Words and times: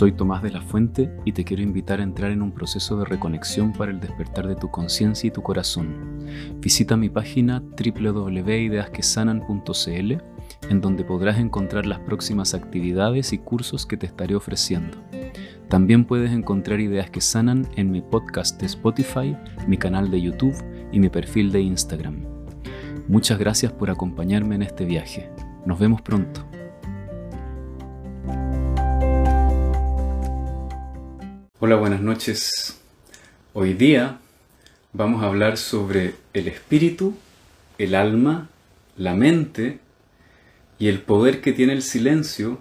Soy 0.00 0.12
Tomás 0.12 0.42
de 0.42 0.50
la 0.50 0.62
Fuente 0.62 1.14
y 1.26 1.32
te 1.32 1.44
quiero 1.44 1.62
invitar 1.62 2.00
a 2.00 2.04
entrar 2.04 2.30
en 2.30 2.40
un 2.40 2.52
proceso 2.52 2.96
de 2.96 3.04
reconexión 3.04 3.74
para 3.74 3.92
el 3.92 4.00
despertar 4.00 4.48
de 4.48 4.56
tu 4.56 4.70
conciencia 4.70 5.28
y 5.28 5.30
tu 5.30 5.42
corazón. 5.42 6.24
Visita 6.58 6.96
mi 6.96 7.10
página 7.10 7.60
www.ideasquesanan.cl 7.60 10.12
en 10.70 10.80
donde 10.80 11.04
podrás 11.04 11.38
encontrar 11.38 11.84
las 11.84 11.98
próximas 11.98 12.54
actividades 12.54 13.34
y 13.34 13.38
cursos 13.40 13.84
que 13.84 13.98
te 13.98 14.06
estaré 14.06 14.34
ofreciendo. 14.34 14.96
También 15.68 16.06
puedes 16.06 16.32
encontrar 16.32 16.80
ideas 16.80 17.10
que 17.10 17.20
sanan 17.20 17.68
en 17.76 17.90
mi 17.90 18.00
podcast 18.00 18.58
de 18.58 18.68
Spotify, 18.68 19.36
mi 19.68 19.76
canal 19.76 20.10
de 20.10 20.22
YouTube 20.22 20.56
y 20.92 20.98
mi 20.98 21.10
perfil 21.10 21.52
de 21.52 21.60
Instagram. 21.60 22.24
Muchas 23.06 23.38
gracias 23.38 23.70
por 23.70 23.90
acompañarme 23.90 24.54
en 24.54 24.62
este 24.62 24.86
viaje. 24.86 25.28
Nos 25.66 25.78
vemos 25.78 26.00
pronto. 26.00 26.49
Hola, 31.62 31.76
buenas 31.76 32.00
noches. 32.00 32.80
Hoy 33.52 33.74
día 33.74 34.16
vamos 34.94 35.22
a 35.22 35.26
hablar 35.26 35.58
sobre 35.58 36.14
el 36.32 36.48
espíritu, 36.48 37.14
el 37.76 37.94
alma, 37.94 38.48
la 38.96 39.14
mente 39.14 39.78
y 40.78 40.88
el 40.88 41.00
poder 41.00 41.42
que 41.42 41.52
tiene 41.52 41.74
el 41.74 41.82
silencio 41.82 42.60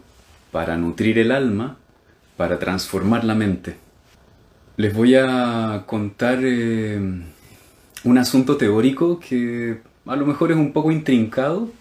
para 0.52 0.76
nutrir 0.76 1.18
el 1.18 1.32
alma, 1.32 1.78
para 2.36 2.60
transformar 2.60 3.24
la 3.24 3.36
mente. 3.36 3.78
Les 4.76 4.94
voy 4.94 5.16
a 5.16 5.86
contar 5.86 6.40
eh, 6.44 7.00
un 8.04 8.18
asunto 8.18 8.58
teórico 8.58 9.18
que 9.18 9.80
a 10.08 10.18
lo 10.18 10.26
mejor 10.26 10.52
es 10.52 10.58
un 10.58 10.74
poco 10.74 10.92
intrincado, 10.92 11.72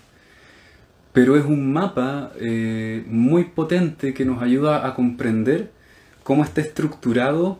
pero 1.12 1.36
es 1.36 1.44
un 1.44 1.72
mapa 1.72 2.30
eh, 2.40 3.02
muy 3.08 3.42
potente 3.42 4.14
que 4.14 4.24
nos 4.24 4.40
ayuda 4.40 4.86
a 4.86 4.94
comprender 4.94 5.76
cómo 6.28 6.44
está 6.44 6.60
estructurado 6.60 7.58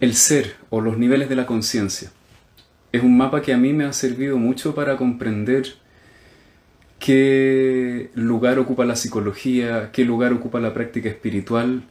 el 0.00 0.16
ser 0.16 0.56
o 0.68 0.80
los 0.80 0.98
niveles 0.98 1.28
de 1.28 1.36
la 1.36 1.46
conciencia. 1.46 2.10
Es 2.90 3.04
un 3.04 3.16
mapa 3.16 3.40
que 3.40 3.52
a 3.52 3.56
mí 3.56 3.72
me 3.72 3.84
ha 3.84 3.92
servido 3.92 4.36
mucho 4.36 4.74
para 4.74 4.96
comprender 4.96 5.74
qué 6.98 8.10
lugar 8.14 8.58
ocupa 8.58 8.84
la 8.84 8.96
psicología, 8.96 9.90
qué 9.92 10.04
lugar 10.04 10.32
ocupa 10.32 10.58
la 10.58 10.74
práctica 10.74 11.08
espiritual 11.08 11.84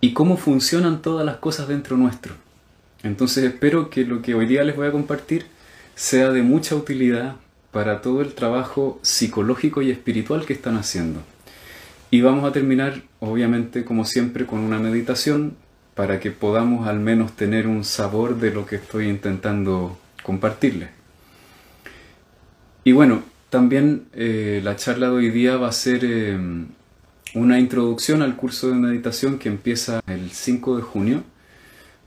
y 0.00 0.14
cómo 0.14 0.38
funcionan 0.38 1.02
todas 1.02 1.26
las 1.26 1.36
cosas 1.36 1.68
dentro 1.68 1.98
nuestro. 1.98 2.32
Entonces 3.02 3.44
espero 3.44 3.90
que 3.90 4.06
lo 4.06 4.22
que 4.22 4.32
hoy 4.32 4.46
día 4.46 4.64
les 4.64 4.74
voy 4.74 4.88
a 4.88 4.92
compartir 4.92 5.44
sea 5.96 6.30
de 6.30 6.42
mucha 6.42 6.74
utilidad 6.74 7.36
para 7.72 8.00
todo 8.00 8.22
el 8.22 8.32
trabajo 8.32 9.00
psicológico 9.02 9.82
y 9.82 9.90
espiritual 9.90 10.46
que 10.46 10.54
están 10.54 10.78
haciendo. 10.78 11.20
Y 12.10 12.22
vamos 12.22 12.44
a 12.48 12.52
terminar, 12.52 13.02
obviamente, 13.20 13.84
como 13.84 14.04
siempre, 14.04 14.46
con 14.46 14.60
una 14.60 14.78
meditación 14.78 15.56
para 15.94 16.20
que 16.20 16.30
podamos 16.30 16.88
al 16.88 17.00
menos 17.00 17.32
tener 17.32 17.66
un 17.66 17.84
sabor 17.84 18.38
de 18.38 18.50
lo 18.50 18.64
que 18.64 18.76
estoy 18.76 19.08
intentando 19.08 19.98
compartirles. 20.22 20.88
Y 22.84 22.92
bueno, 22.92 23.22
también 23.50 24.06
eh, 24.14 24.60
la 24.64 24.76
charla 24.76 25.08
de 25.08 25.16
hoy 25.16 25.30
día 25.30 25.56
va 25.56 25.68
a 25.68 25.72
ser 25.72 26.00
eh, 26.04 26.38
una 27.34 27.58
introducción 27.58 28.22
al 28.22 28.36
curso 28.36 28.68
de 28.68 28.74
meditación 28.74 29.38
que 29.38 29.50
empieza 29.50 30.00
el 30.06 30.30
5 30.30 30.76
de 30.76 30.82
junio. 30.82 31.24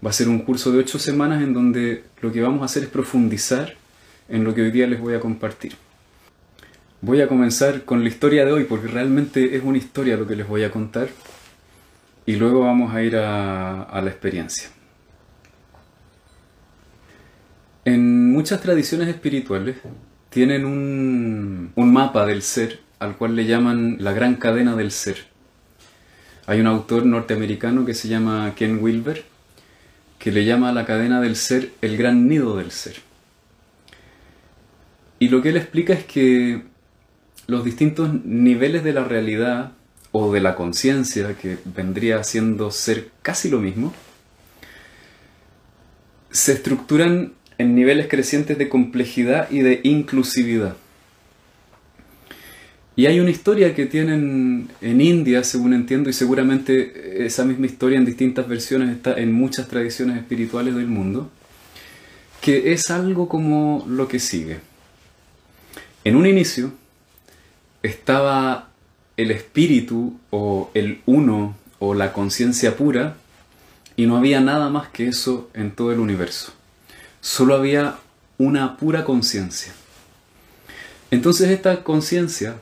Va 0.03 0.09
a 0.09 0.13
ser 0.13 0.29
un 0.29 0.39
curso 0.39 0.71
de 0.71 0.79
8 0.79 0.97
semanas 0.97 1.43
en 1.43 1.53
donde 1.53 2.05
lo 2.21 2.31
que 2.31 2.41
vamos 2.41 2.63
a 2.63 2.65
hacer 2.65 2.83
es 2.83 2.89
profundizar 2.89 3.75
en 4.29 4.43
lo 4.43 4.55
que 4.55 4.61
hoy 4.61 4.71
día 4.71 4.87
les 4.87 4.99
voy 4.99 5.13
a 5.13 5.19
compartir. 5.19 5.73
Voy 7.03 7.19
a 7.19 7.27
comenzar 7.27 7.83
con 7.83 8.03
la 8.03 8.09
historia 8.09 8.45
de 8.45 8.51
hoy 8.51 8.65
porque 8.65 8.87
realmente 8.87 9.55
es 9.55 9.63
una 9.63 9.79
historia 9.79 10.17
lo 10.17 10.27
que 10.27 10.35
les 10.35 10.47
voy 10.47 10.63
a 10.63 10.69
contar 10.69 11.09
y 12.27 12.35
luego 12.35 12.59
vamos 12.59 12.93
a 12.93 13.01
ir 13.01 13.15
a, 13.15 13.99
la 14.03 14.07
experiencia. 14.07 14.69
En 17.85 18.31
muchas 18.31 18.61
tradiciones 18.61 19.07
espirituales 19.07 19.77
tienen 20.29 20.63
un, 20.63 21.71
un 21.73 21.91
mapa 21.91 22.27
del 22.27 22.43
ser 22.43 22.81
al 22.99 23.17
cual 23.17 23.35
le 23.35 23.47
llaman 23.47 23.97
la 23.99 24.13
gran 24.13 24.35
cadena 24.35 24.75
del 24.75 24.91
ser. 24.91 25.25
Hay 26.45 26.59
un 26.59 26.67
autor 26.67 27.07
norteamericano 27.07 27.83
que 27.83 27.95
se 27.95 28.09
llama 28.09 28.53
Ken 28.55 28.77
Wilber 28.79 29.25
que 30.19 30.31
le 30.31 30.45
llama 30.45 30.69
a 30.69 30.73
la 30.73 30.85
cadena 30.85 31.19
del 31.19 31.35
ser 31.35 31.71
el 31.81 31.97
gran 31.97 32.27
nido 32.27 32.57
del 32.57 32.69
ser. 32.69 32.97
Y 35.17 35.29
lo 35.29 35.41
que 35.41 35.49
él 35.49 35.57
explica 35.57 35.93
es 35.93 36.05
que 36.05 36.69
los 37.51 37.65
distintos 37.65 38.09
niveles 38.23 38.81
de 38.85 38.93
la 38.93 39.03
realidad 39.03 39.73
o 40.13 40.31
de 40.31 40.39
la 40.39 40.55
conciencia, 40.55 41.35
que 41.37 41.57
vendría 41.65 42.23
siendo 42.23 42.71
ser 42.71 43.09
casi 43.21 43.49
lo 43.49 43.59
mismo, 43.59 43.93
se 46.31 46.53
estructuran 46.53 47.33
en 47.57 47.75
niveles 47.75 48.07
crecientes 48.07 48.57
de 48.57 48.69
complejidad 48.69 49.51
y 49.51 49.59
de 49.59 49.81
inclusividad. 49.83 50.77
Y 52.95 53.07
hay 53.07 53.19
una 53.19 53.31
historia 53.31 53.75
que 53.75 53.85
tienen 53.85 54.69
en 54.79 55.01
India, 55.01 55.43
según 55.43 55.73
entiendo, 55.73 56.09
y 56.09 56.13
seguramente 56.13 57.25
esa 57.25 57.43
misma 57.43 57.65
historia 57.65 57.97
en 57.97 58.05
distintas 58.05 58.47
versiones 58.47 58.95
está 58.95 59.19
en 59.19 59.33
muchas 59.33 59.67
tradiciones 59.67 60.17
espirituales 60.17 60.73
del 60.73 60.87
mundo, 60.87 61.29
que 62.39 62.71
es 62.71 62.89
algo 62.89 63.27
como 63.27 63.85
lo 63.89 64.07
que 64.07 64.19
sigue. 64.19 64.59
En 66.05 66.15
un 66.15 66.25
inicio, 66.25 66.79
estaba 67.83 68.69
el 69.17 69.31
espíritu 69.31 70.19
o 70.29 70.71
el 70.73 71.01
uno 71.05 71.55
o 71.79 71.93
la 71.93 72.13
conciencia 72.13 72.75
pura 72.75 73.15
y 73.95 74.05
no 74.05 74.17
había 74.17 74.39
nada 74.39 74.69
más 74.69 74.89
que 74.89 75.07
eso 75.07 75.49
en 75.53 75.71
todo 75.71 75.91
el 75.91 75.99
universo. 75.99 76.53
Solo 77.21 77.55
había 77.55 77.97
una 78.37 78.77
pura 78.77 79.03
conciencia. 79.03 79.73
Entonces 81.11 81.49
esta 81.49 81.83
conciencia 81.83 82.55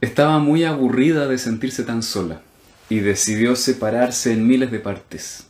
estaba 0.00 0.38
muy 0.38 0.64
aburrida 0.64 1.28
de 1.28 1.38
sentirse 1.38 1.82
tan 1.82 2.02
sola 2.02 2.40
y 2.88 3.00
decidió 3.00 3.54
separarse 3.56 4.32
en 4.32 4.46
miles 4.46 4.70
de 4.70 4.80
partes. 4.80 5.44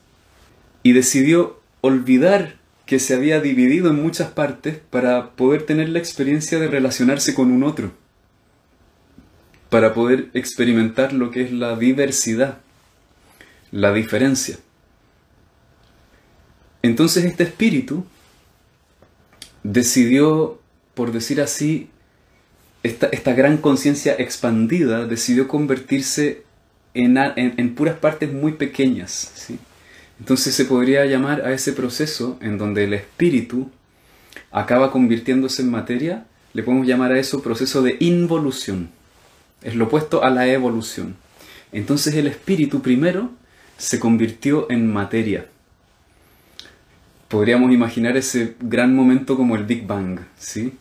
Y 0.83 0.93
decidió 0.93 1.61
olvidar 1.81 2.57
que 2.87 2.99
se 2.99 3.15
había 3.15 3.41
dividido 3.41 3.91
en 3.91 4.03
muchas 4.03 4.31
partes 4.31 4.79
para 4.91 5.31
poder 5.31 5.63
tener 5.63 5.91
la 5.91 6.01
experiencia 6.01 6.59
de 6.59 6.67
relacionarse 6.67 7.35
con 7.35 7.53
un 7.53 7.63
otro 7.63 7.93
para 9.71 9.95
poder 9.95 10.29
experimentar 10.35 11.13
lo 11.13 11.31
que 11.31 11.43
es 11.43 11.53
la 11.53 11.77
diversidad, 11.77 12.59
la 13.71 13.93
diferencia. 13.93 14.59
Entonces 16.83 17.25
este 17.25 17.45
espíritu 17.45 18.05
decidió, 19.63 20.61
por 20.95 21.13
decir 21.13 21.41
así, 21.41 21.89
esta, 22.83 23.07
esta 23.09 23.33
gran 23.35 23.59
conciencia 23.59 24.15
expandida 24.19 25.07
decidió 25.07 25.47
convertirse 25.47 26.43
en, 26.95 27.17
en, 27.19 27.75
puras 27.75 27.97
partes 27.97 28.33
muy 28.33 28.53
pequeñas. 28.53 29.33
¿sí? 29.35 29.59
Entonces 30.19 30.55
se 30.55 30.65
podría 30.65 31.05
llamar 31.05 31.43
a 31.43 31.53
ese 31.53 31.73
proceso 31.73 32.39
en 32.41 32.59
donde 32.59 32.85
el 32.85 32.95
espíritu 32.95 33.71
acaba 34.51 34.91
convirtiéndose 34.91 35.63
en 35.63 35.71
materia, 35.71 36.27
le 36.55 36.63
podemos 36.63 36.87
llamar 36.87 37.13
a 37.13 37.19
eso 37.19 37.43
proceso 37.43 37.83
de 37.83 37.97
involución. 38.01 38.91
Es 39.63 39.75
lo 39.75 39.87
opuesto 39.87 40.25
a 40.25 40.31
la 40.31 40.47
evolución. 40.47 41.17
Entonces 41.73 42.15
el 42.15 42.27
espíritu 42.27 42.83
primero 42.83 43.31
se 43.77 44.01
convirtió 44.01 44.71
en 44.71 44.93
materia. 44.93 45.47
Podríamos 47.29 47.73
imaginar 47.73 48.17
ese 48.17 48.57
gran 48.61 48.95
momento 48.95 49.37
como 49.37 49.57
el 49.57 49.65
Big 49.65 49.87
Bang, 49.87 50.21
¿sí? 50.39 50.75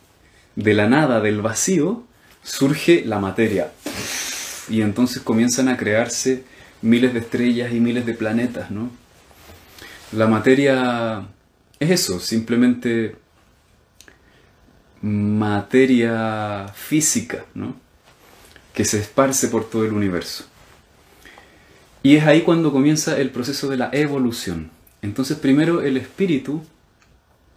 De 0.56 0.74
la 0.74 0.88
nada, 0.88 1.20
del 1.20 1.40
vacío, 1.40 2.04
surge 2.42 3.04
la 3.04 3.18
materia. 3.18 3.72
Y 4.68 4.82
entonces 4.82 5.22
comienzan 5.22 5.68
a 5.68 5.76
crearse 5.76 6.44
miles 6.82 7.12
de 7.12 7.20
estrellas 7.20 7.72
y 7.72 7.80
miles 7.80 8.04
de 8.06 8.14
planetas, 8.14 8.70
¿no? 8.70 8.90
La 10.12 10.26
materia 10.26 11.28
es 11.78 11.90
eso, 11.90 12.18
simplemente 12.18 13.14
materia 15.02 16.66
física, 16.74 17.44
¿no? 17.54 17.76
Que 18.80 18.86
se 18.86 18.98
esparce 18.98 19.48
por 19.48 19.68
todo 19.68 19.84
el 19.84 19.92
universo. 19.92 20.44
Y 22.02 22.16
es 22.16 22.24
ahí 22.24 22.40
cuando 22.40 22.72
comienza 22.72 23.18
el 23.20 23.28
proceso 23.28 23.68
de 23.68 23.76
la 23.76 23.90
evolución. 23.92 24.70
Entonces 25.02 25.36
primero 25.36 25.82
el 25.82 25.98
espíritu 25.98 26.62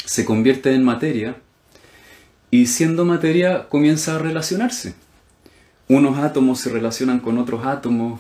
se 0.04 0.26
convierte 0.26 0.74
en 0.74 0.84
materia 0.84 1.38
y 2.52 2.66
siendo 2.66 3.06
materia 3.06 3.70
comienza 3.70 4.16
a 4.16 4.20
relacionarse. 4.20 4.96
Unos 5.88 6.18
átomos 6.18 6.60
se 6.60 6.70
relacionan 6.70 7.22
con 7.22 7.38
otros 7.38 7.66
átomos, 7.66 8.20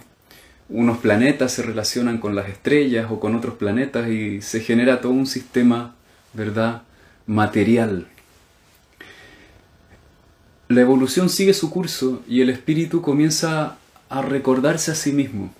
unos 0.70 1.00
planetas 1.00 1.52
se 1.52 1.62
relacionan 1.62 2.20
con 2.20 2.36
las 2.36 2.48
estrellas 2.48 3.08
o 3.12 3.20
con 3.20 3.36
otros 3.36 3.56
planetas 3.56 4.08
y 4.08 4.42
se 4.42 4.62
genera 4.62 5.02
todo 5.02 5.12
un 5.12 5.28
sistema, 5.28 5.94
¿verdad?, 6.32 6.84
material. 7.26 8.08
La 10.69 10.81
evolución 10.81 11.30
sigue 11.30 11.54
su 11.54 11.69
curso 11.69 12.24
y 12.27 12.42
el 12.42 12.50
espíritu 12.50 13.01
comienza 13.01 13.77
a 14.10 14.21
recordarse 14.21 14.92
a 14.92 14.95
sí 14.95 15.12
mismo. 15.12 15.54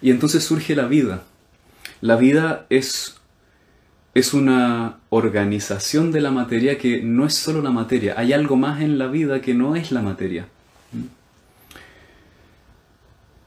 Y 0.00 0.10
entonces 0.10 0.44
surge 0.44 0.74
la 0.74 0.86
vida. 0.86 1.22
La 2.00 2.16
vida 2.16 2.66
es, 2.68 3.16
es 4.14 4.34
una 4.34 4.98
organización 5.10 6.10
de 6.10 6.20
la 6.20 6.30
materia 6.30 6.76
que 6.78 7.02
no 7.02 7.26
es 7.26 7.34
solo 7.34 7.62
la 7.62 7.70
materia. 7.70 8.14
Hay 8.16 8.32
algo 8.32 8.56
más 8.56 8.82
en 8.82 8.98
la 8.98 9.06
vida 9.06 9.40
que 9.40 9.54
no 9.54 9.76
es 9.76 9.92
la 9.92 10.02
materia. 10.02 10.48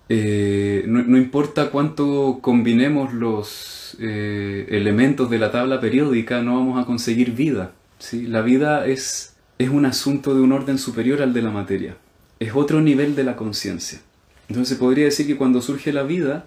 Eh, 0.07 0.83
no, 0.87 1.17
importa 1.17 1.71
cuánto 1.71 2.39
combinemos 2.41 3.13
los 3.13 3.97
eh, 3.99 4.67
elementos 4.69 5.29
de 5.29 5.39
la 5.39 5.51
tabla 5.51 5.81
periódica, 5.81 6.41
no 6.41 6.55
vamos 6.55 6.81
a 6.81 6.85
conseguir 6.85 7.31
vida. 7.31 7.71
La 8.11 8.41
vida 8.41 8.85
es, 8.85 9.34
es 9.57 9.69
un 9.69 9.85
asunto 9.85 10.35
de 10.35 10.41
un 10.41 10.51
orden 10.51 10.77
superior 10.77 11.21
al 11.21 11.33
de 11.33 11.41
la 11.41 11.51
materia. 11.51 11.97
Es 12.39 12.55
otro 12.55 12.81
nivel 12.81 13.15
de 13.15 13.23
la 13.23 13.35
conciencia. 13.35 13.99
Entonces 14.49 14.77
podría 14.77 15.05
decir 15.05 15.25
que 15.27 15.37
cuando 15.37 15.61
surge 15.61 15.93
la 15.93 16.03
vida, 16.03 16.45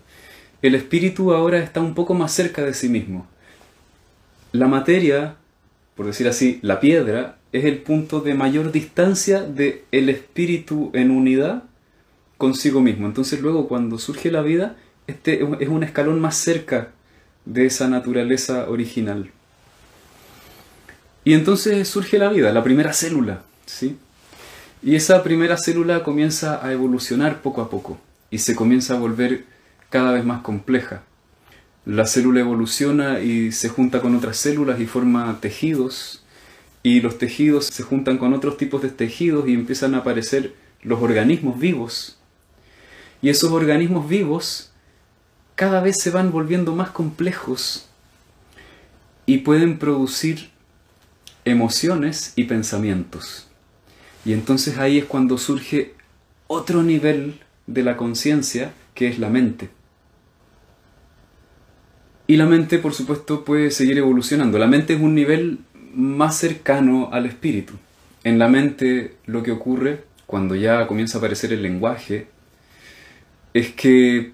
el 0.62 0.74
espíritu 0.74 1.32
ahora 1.32 1.58
está 1.58 1.80
un 1.80 1.94
poco 1.94 2.14
más 2.14 2.32
cerca 2.32 2.62
de 2.64 2.74
sí 2.74 2.88
mismo. 2.88 3.26
La 4.52 4.68
materia, 4.68 5.36
por 5.96 6.06
decir 6.06 6.28
así, 6.28 6.58
la 6.62 6.80
piedra, 6.80 7.38
es 7.52 7.64
el 7.64 7.78
punto 7.78 8.20
de 8.20 8.34
mayor 8.34 8.72
distancia 8.72 9.42
del 9.42 9.80
el 9.90 10.08
espíritu 10.10 10.90
en 10.92 11.10
unidad 11.10 11.64
consigo 12.36 12.80
mismo. 12.80 13.06
Entonces 13.06 13.40
luego 13.40 13.68
cuando 13.68 13.98
surge 13.98 14.30
la 14.30 14.42
vida, 14.42 14.76
este 15.06 15.42
es 15.60 15.68
un 15.68 15.82
escalón 15.82 16.20
más 16.20 16.36
cerca 16.36 16.92
de 17.46 17.66
esa 17.66 17.88
naturaleza 17.88 18.68
original. 18.68 19.30
Y 21.28 21.34
entonces 21.34 21.86
surge 21.86 22.16
la 22.16 22.30
vida, 22.30 22.54
la 22.54 22.64
primera 22.64 22.94
célula, 22.94 23.42
¿sí? 23.66 23.98
Y 24.82 24.94
esa 24.94 25.22
primera 25.22 25.58
célula 25.58 26.02
comienza 26.02 26.64
a 26.66 26.72
evolucionar 26.72 27.42
poco 27.42 27.60
a 27.60 27.68
poco 27.68 27.98
y 28.30 28.38
se 28.38 28.56
comienza 28.56 28.94
a 28.94 28.98
volver 28.98 29.44
cada 29.90 30.12
vez 30.12 30.24
más 30.24 30.40
compleja. 30.40 31.02
La 31.84 32.06
célula 32.06 32.40
evoluciona 32.40 33.20
y 33.20 33.52
se 33.52 33.68
junta 33.68 34.00
con 34.00 34.16
otras 34.16 34.38
células 34.38 34.80
y 34.80 34.86
forma 34.86 35.36
tejidos, 35.42 36.24
y 36.82 37.02
los 37.02 37.18
tejidos 37.18 37.66
se 37.66 37.82
juntan 37.82 38.16
con 38.16 38.32
otros 38.32 38.56
tipos 38.56 38.80
de 38.80 38.88
tejidos 38.88 39.46
y 39.50 39.52
empiezan 39.52 39.94
a 39.94 39.98
aparecer 39.98 40.54
los 40.80 41.02
organismos 41.02 41.58
vivos. 41.58 42.16
Y 43.20 43.28
esos 43.28 43.52
organismos 43.52 44.08
vivos 44.08 44.70
cada 45.56 45.82
vez 45.82 45.96
se 46.00 46.08
van 46.08 46.32
volviendo 46.32 46.74
más 46.74 46.88
complejos 46.88 47.86
y 49.26 49.36
pueden 49.40 49.78
producir 49.78 50.56
emociones 51.48 52.32
y 52.36 52.44
pensamientos. 52.44 53.48
Y 54.24 54.32
entonces 54.32 54.78
ahí 54.78 54.98
es 54.98 55.04
cuando 55.04 55.38
surge 55.38 55.94
otro 56.46 56.82
nivel 56.82 57.40
de 57.66 57.82
la 57.82 57.96
conciencia 57.96 58.72
que 58.94 59.08
es 59.08 59.18
la 59.18 59.30
mente. 59.30 59.70
Y 62.26 62.36
la 62.36 62.46
mente, 62.46 62.78
por 62.78 62.92
supuesto, 62.92 63.44
puede 63.44 63.70
seguir 63.70 63.96
evolucionando. 63.96 64.58
La 64.58 64.66
mente 64.66 64.94
es 64.94 65.00
un 65.00 65.14
nivel 65.14 65.60
más 65.94 66.36
cercano 66.36 67.08
al 67.12 67.26
espíritu. 67.26 67.74
En 68.24 68.38
la 68.38 68.48
mente 68.48 69.16
lo 69.24 69.42
que 69.42 69.52
ocurre 69.52 70.04
cuando 70.26 70.54
ya 70.54 70.86
comienza 70.86 71.16
a 71.16 71.20
aparecer 71.20 71.52
el 71.54 71.62
lenguaje 71.62 72.26
es 73.54 73.72
que 73.72 74.32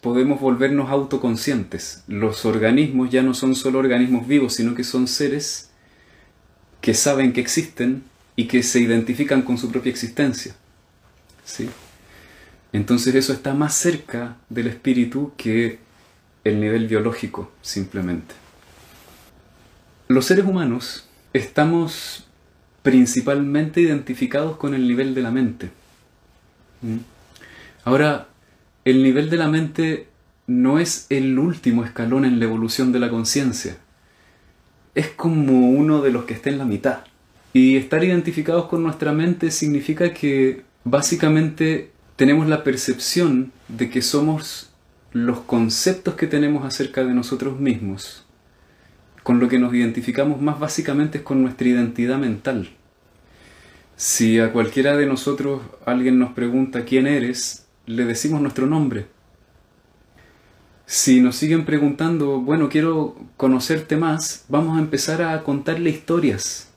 podemos 0.00 0.40
volvernos 0.40 0.90
autoconscientes. 0.90 2.04
Los 2.08 2.46
organismos 2.46 3.10
ya 3.10 3.22
no 3.22 3.34
son 3.34 3.54
solo 3.54 3.78
organismos 3.78 4.26
vivos, 4.26 4.54
sino 4.54 4.74
que 4.74 4.84
son 4.84 5.06
seres 5.06 5.70
que 6.84 6.92
saben 6.92 7.32
que 7.32 7.40
existen 7.40 8.02
y 8.36 8.44
que 8.44 8.62
se 8.62 8.78
identifican 8.78 9.40
con 9.40 9.56
su 9.56 9.72
propia 9.72 9.88
existencia. 9.88 10.54
¿Sí? 11.42 11.70
Entonces 12.74 13.14
eso 13.14 13.32
está 13.32 13.54
más 13.54 13.74
cerca 13.74 14.36
del 14.50 14.66
espíritu 14.66 15.32
que 15.38 15.78
el 16.44 16.60
nivel 16.60 16.86
biológico 16.86 17.50
simplemente. 17.62 18.34
Los 20.08 20.26
seres 20.26 20.44
humanos 20.44 21.08
estamos 21.32 22.26
principalmente 22.82 23.80
identificados 23.80 24.58
con 24.58 24.74
el 24.74 24.86
nivel 24.86 25.14
de 25.14 25.22
la 25.22 25.30
mente. 25.30 25.70
Ahora, 27.84 28.28
el 28.84 29.02
nivel 29.02 29.30
de 29.30 29.38
la 29.38 29.48
mente 29.48 30.08
no 30.46 30.78
es 30.78 31.06
el 31.08 31.38
último 31.38 31.82
escalón 31.82 32.26
en 32.26 32.38
la 32.40 32.44
evolución 32.44 32.92
de 32.92 32.98
la 32.98 33.08
conciencia. 33.08 33.78
Es 34.94 35.08
como 35.08 35.70
uno 35.70 36.02
de 36.02 36.12
los 36.12 36.24
que 36.24 36.34
está 36.34 36.50
en 36.50 36.58
la 36.58 36.64
mitad. 36.64 37.00
Y 37.52 37.76
estar 37.76 38.02
identificados 38.02 38.66
con 38.66 38.82
nuestra 38.82 39.12
mente 39.12 39.50
significa 39.50 40.12
que 40.12 40.62
básicamente 40.84 41.90
tenemos 42.16 42.48
la 42.48 42.64
percepción 42.64 43.52
de 43.68 43.90
que 43.90 44.02
somos 44.02 44.70
los 45.12 45.40
conceptos 45.40 46.14
que 46.14 46.26
tenemos 46.26 46.64
acerca 46.64 47.04
de 47.04 47.14
nosotros 47.14 47.60
mismos, 47.60 48.24
con 49.22 49.38
lo 49.38 49.48
que 49.48 49.60
nos 49.60 49.72
identificamos 49.72 50.40
más 50.40 50.58
básicamente 50.58 51.18
es 51.18 51.24
con 51.24 51.40
nuestra 51.40 51.68
identidad 51.68 52.18
mental. 52.18 52.70
Si 53.96 54.40
a 54.40 54.52
cualquiera 54.52 54.96
de 54.96 55.06
nosotros 55.06 55.62
alguien 55.86 56.18
nos 56.18 56.32
pregunta 56.32 56.84
quién 56.84 57.06
eres, 57.06 57.66
le 57.86 58.04
decimos 58.04 58.40
nuestro 58.40 58.66
nombre. 58.66 59.06
Si 60.86 61.20
nos 61.20 61.36
siguen 61.36 61.64
preguntando, 61.64 62.40
bueno, 62.40 62.68
quiero 62.68 63.16
conocerte 63.38 63.96
más, 63.96 64.44
vamos 64.48 64.76
a 64.76 64.80
empezar 64.80 65.22
a 65.22 65.42
contarle 65.42 65.88
historias, 65.88 66.68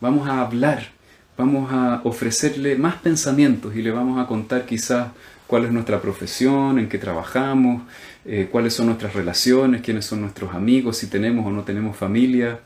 vamos 0.00 0.28
a 0.28 0.40
hablar, 0.40 0.90
vamos 1.36 1.72
a 1.72 2.00
ofrecerle 2.04 2.76
más 2.76 2.94
pensamientos 2.96 3.74
y 3.74 3.82
le 3.82 3.90
vamos 3.90 4.20
a 4.20 4.28
contar 4.28 4.66
quizás 4.66 5.08
cuál 5.48 5.64
es 5.64 5.72
nuestra 5.72 6.00
profesión, 6.00 6.78
en 6.78 6.88
qué 6.88 6.98
trabajamos, 6.98 7.82
eh, 8.24 8.48
cuáles 8.50 8.74
son 8.74 8.86
nuestras 8.86 9.14
relaciones, 9.14 9.82
quiénes 9.82 10.04
son 10.04 10.20
nuestros 10.20 10.54
amigos, 10.54 10.98
si 10.98 11.08
tenemos 11.08 11.44
o 11.44 11.50
no 11.50 11.64
tenemos 11.64 11.96
familia. 11.96 12.60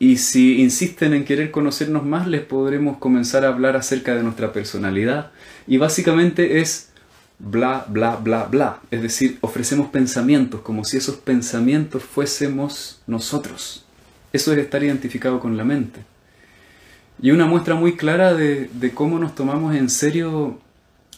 Y 0.00 0.16
si 0.16 0.60
insisten 0.60 1.14
en 1.14 1.24
querer 1.24 1.52
conocernos 1.52 2.04
más, 2.04 2.26
les 2.26 2.40
podremos 2.42 2.98
comenzar 2.98 3.44
a 3.44 3.48
hablar 3.48 3.76
acerca 3.76 4.16
de 4.16 4.24
nuestra 4.24 4.52
personalidad. 4.52 5.30
Y 5.68 5.76
básicamente 5.76 6.60
es 6.60 6.91
bla, 7.42 7.84
bla, 7.88 8.16
bla, 8.16 8.44
bla. 8.44 8.80
Es 8.90 9.02
decir, 9.02 9.38
ofrecemos 9.40 9.88
pensamientos 9.88 10.62
como 10.62 10.84
si 10.84 10.96
esos 10.96 11.16
pensamientos 11.16 12.02
fuésemos 12.02 13.02
nosotros. 13.06 13.84
Eso 14.32 14.52
es 14.52 14.58
estar 14.58 14.82
identificado 14.82 15.40
con 15.40 15.56
la 15.56 15.64
mente. 15.64 16.00
Y 17.20 17.30
una 17.32 17.46
muestra 17.46 17.74
muy 17.74 17.96
clara 17.96 18.32
de, 18.34 18.70
de 18.72 18.90
cómo 18.92 19.18
nos 19.18 19.34
tomamos 19.34 19.74
en 19.76 19.90
serio 19.90 20.60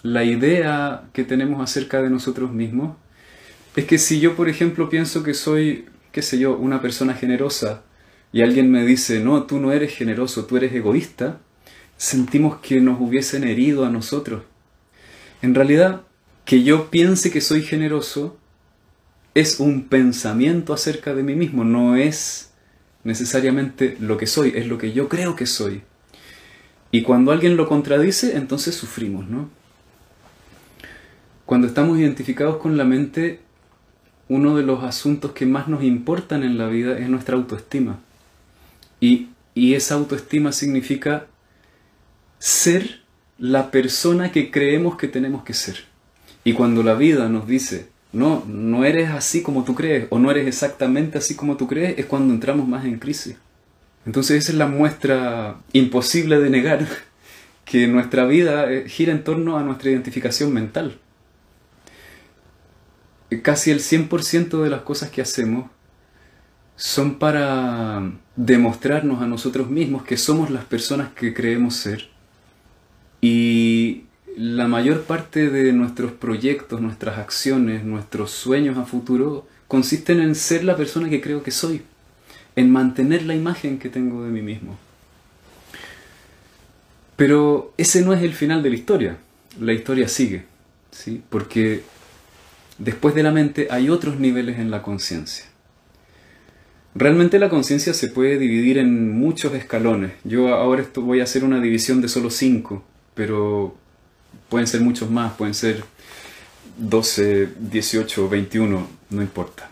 la 0.02 0.24
idea 0.24 1.04
que 1.12 1.24
tenemos 1.24 1.62
acerca 1.62 2.02
de 2.02 2.10
nosotros 2.10 2.52
mismos 2.52 2.96
es 3.76 3.86
que 3.86 3.98
si 3.98 4.20
yo, 4.20 4.36
por 4.36 4.48
ejemplo, 4.48 4.88
pienso 4.88 5.22
que 5.22 5.34
soy, 5.34 5.86
qué 6.12 6.22
sé 6.22 6.38
yo, 6.38 6.56
una 6.56 6.80
persona 6.80 7.14
generosa 7.14 7.82
y 8.32 8.42
alguien 8.42 8.70
me 8.70 8.84
dice, 8.84 9.20
no, 9.20 9.44
tú 9.44 9.58
no 9.58 9.72
eres 9.72 9.94
generoso, 9.94 10.44
tú 10.44 10.56
eres 10.56 10.72
egoísta, 10.72 11.40
sentimos 11.96 12.58
que 12.58 12.80
nos 12.80 13.00
hubiesen 13.00 13.44
herido 13.44 13.84
a 13.84 13.90
nosotros. 13.90 14.42
En 15.42 15.54
realidad, 15.54 16.02
que 16.44 16.62
yo 16.62 16.90
piense 16.90 17.30
que 17.30 17.40
soy 17.40 17.62
generoso 17.62 18.36
es 19.34 19.60
un 19.60 19.84
pensamiento 19.84 20.72
acerca 20.72 21.14
de 21.14 21.22
mí 21.22 21.34
mismo, 21.34 21.64
no 21.64 21.96
es 21.96 22.52
necesariamente 23.02 23.96
lo 24.00 24.16
que 24.16 24.26
soy, 24.26 24.52
es 24.54 24.66
lo 24.66 24.78
que 24.78 24.92
yo 24.92 25.08
creo 25.08 25.36
que 25.36 25.46
soy. 25.46 25.82
Y 26.90 27.02
cuando 27.02 27.32
alguien 27.32 27.56
lo 27.56 27.68
contradice, 27.68 28.36
entonces 28.36 28.74
sufrimos, 28.74 29.28
¿no? 29.28 29.50
Cuando 31.44 31.66
estamos 31.66 31.98
identificados 31.98 32.58
con 32.58 32.76
la 32.76 32.84
mente, 32.84 33.40
uno 34.28 34.56
de 34.56 34.62
los 34.62 34.84
asuntos 34.84 35.32
que 35.32 35.44
más 35.44 35.68
nos 35.68 35.82
importan 35.82 36.42
en 36.42 36.56
la 36.56 36.68
vida 36.68 36.98
es 36.98 37.08
nuestra 37.08 37.36
autoestima. 37.36 37.98
Y, 39.00 39.28
esa 39.54 39.94
autoestima 39.94 40.50
significa 40.50 41.26
ser 42.38 43.02
la 43.38 43.70
persona 43.70 44.32
que 44.32 44.50
creemos 44.50 44.96
que 44.96 45.06
tenemos 45.06 45.44
que 45.44 45.54
ser. 45.54 45.84
Y 46.44 46.52
cuando 46.52 46.82
la 46.82 46.94
vida 46.94 47.28
nos 47.28 47.46
dice, 47.46 47.88
no, 48.12 48.44
no 48.46 48.84
eres 48.84 49.10
así 49.10 49.42
como 49.42 49.64
tú 49.64 49.74
crees, 49.74 50.06
o 50.10 50.18
no 50.18 50.30
eres 50.30 50.46
exactamente 50.46 51.18
así 51.18 51.34
como 51.34 51.56
tú 51.56 51.66
crees, 51.66 51.98
es 51.98 52.06
cuando 52.06 52.32
entramos 52.32 52.68
más 52.68 52.84
en 52.84 52.98
crisis. 52.98 53.36
Entonces 54.06 54.44
esa 54.44 54.52
es 54.52 54.58
la 54.58 54.66
muestra 54.66 55.56
imposible 55.72 56.38
de 56.38 56.50
negar 56.50 56.86
que 57.64 57.88
nuestra 57.88 58.26
vida 58.26 58.70
eh, 58.70 58.88
gira 58.88 59.12
en 59.12 59.24
torno 59.24 59.56
a 59.56 59.62
nuestra 59.62 59.90
identificación 59.90 60.52
mental 60.52 60.98
casi 63.42 63.70
el 63.70 63.80
100% 63.80 64.62
de 64.62 64.70
las 64.70 64.82
cosas 64.82 65.10
que 65.10 65.22
hacemos 65.22 65.70
son 66.76 67.16
para 67.16 68.12
demostrarnos 68.36 69.22
a 69.22 69.26
nosotros 69.26 69.70
mismos 69.70 70.02
que 70.02 70.16
somos 70.16 70.50
las 70.50 70.64
personas 70.64 71.12
que 71.12 71.32
creemos 71.32 71.76
ser. 71.76 72.08
Y 73.20 74.04
la 74.36 74.66
mayor 74.68 75.02
parte 75.02 75.50
de 75.50 75.72
nuestros 75.72 76.12
proyectos, 76.12 76.80
nuestras 76.80 77.18
acciones, 77.18 77.84
nuestros 77.84 78.30
sueños 78.30 78.76
a 78.78 78.84
futuro 78.84 79.46
consisten 79.68 80.20
en 80.20 80.34
ser 80.34 80.64
la 80.64 80.76
persona 80.76 81.08
que 81.08 81.20
creo 81.20 81.42
que 81.42 81.50
soy, 81.50 81.82
en 82.56 82.70
mantener 82.70 83.22
la 83.22 83.34
imagen 83.34 83.78
que 83.78 83.88
tengo 83.88 84.24
de 84.24 84.30
mí 84.30 84.42
mismo. 84.42 84.78
Pero 87.16 87.72
ese 87.76 88.02
no 88.02 88.12
es 88.12 88.22
el 88.22 88.32
final 88.32 88.62
de 88.62 88.70
la 88.70 88.76
historia. 88.76 89.18
La 89.60 89.72
historia 89.72 90.08
sigue, 90.08 90.44
¿sí? 90.90 91.22
Porque 91.30 91.82
después 92.78 93.14
de 93.14 93.22
la 93.22 93.30
mente 93.30 93.68
hay 93.70 93.88
otros 93.88 94.18
niveles 94.18 94.58
en 94.58 94.70
la 94.70 94.82
conciencia. 94.82 95.46
Realmente 96.96 97.38
la 97.38 97.48
conciencia 97.48 97.94
se 97.94 98.08
puede 98.08 98.38
dividir 98.38 98.78
en 98.78 99.12
muchos 99.12 99.54
escalones. 99.54 100.12
Yo 100.24 100.54
ahora 100.54 100.84
voy 100.96 101.20
a 101.20 101.24
hacer 101.24 101.44
una 101.44 101.60
división 101.60 102.00
de 102.00 102.08
solo 102.08 102.30
5, 102.30 102.84
pero 103.14 103.76
pueden 104.54 104.68
ser 104.68 104.82
muchos 104.82 105.10
más, 105.10 105.32
pueden 105.32 105.52
ser 105.52 105.82
12, 106.78 107.48
18, 107.58 108.28
21, 108.28 108.86
no 109.10 109.20
importa. 109.20 109.68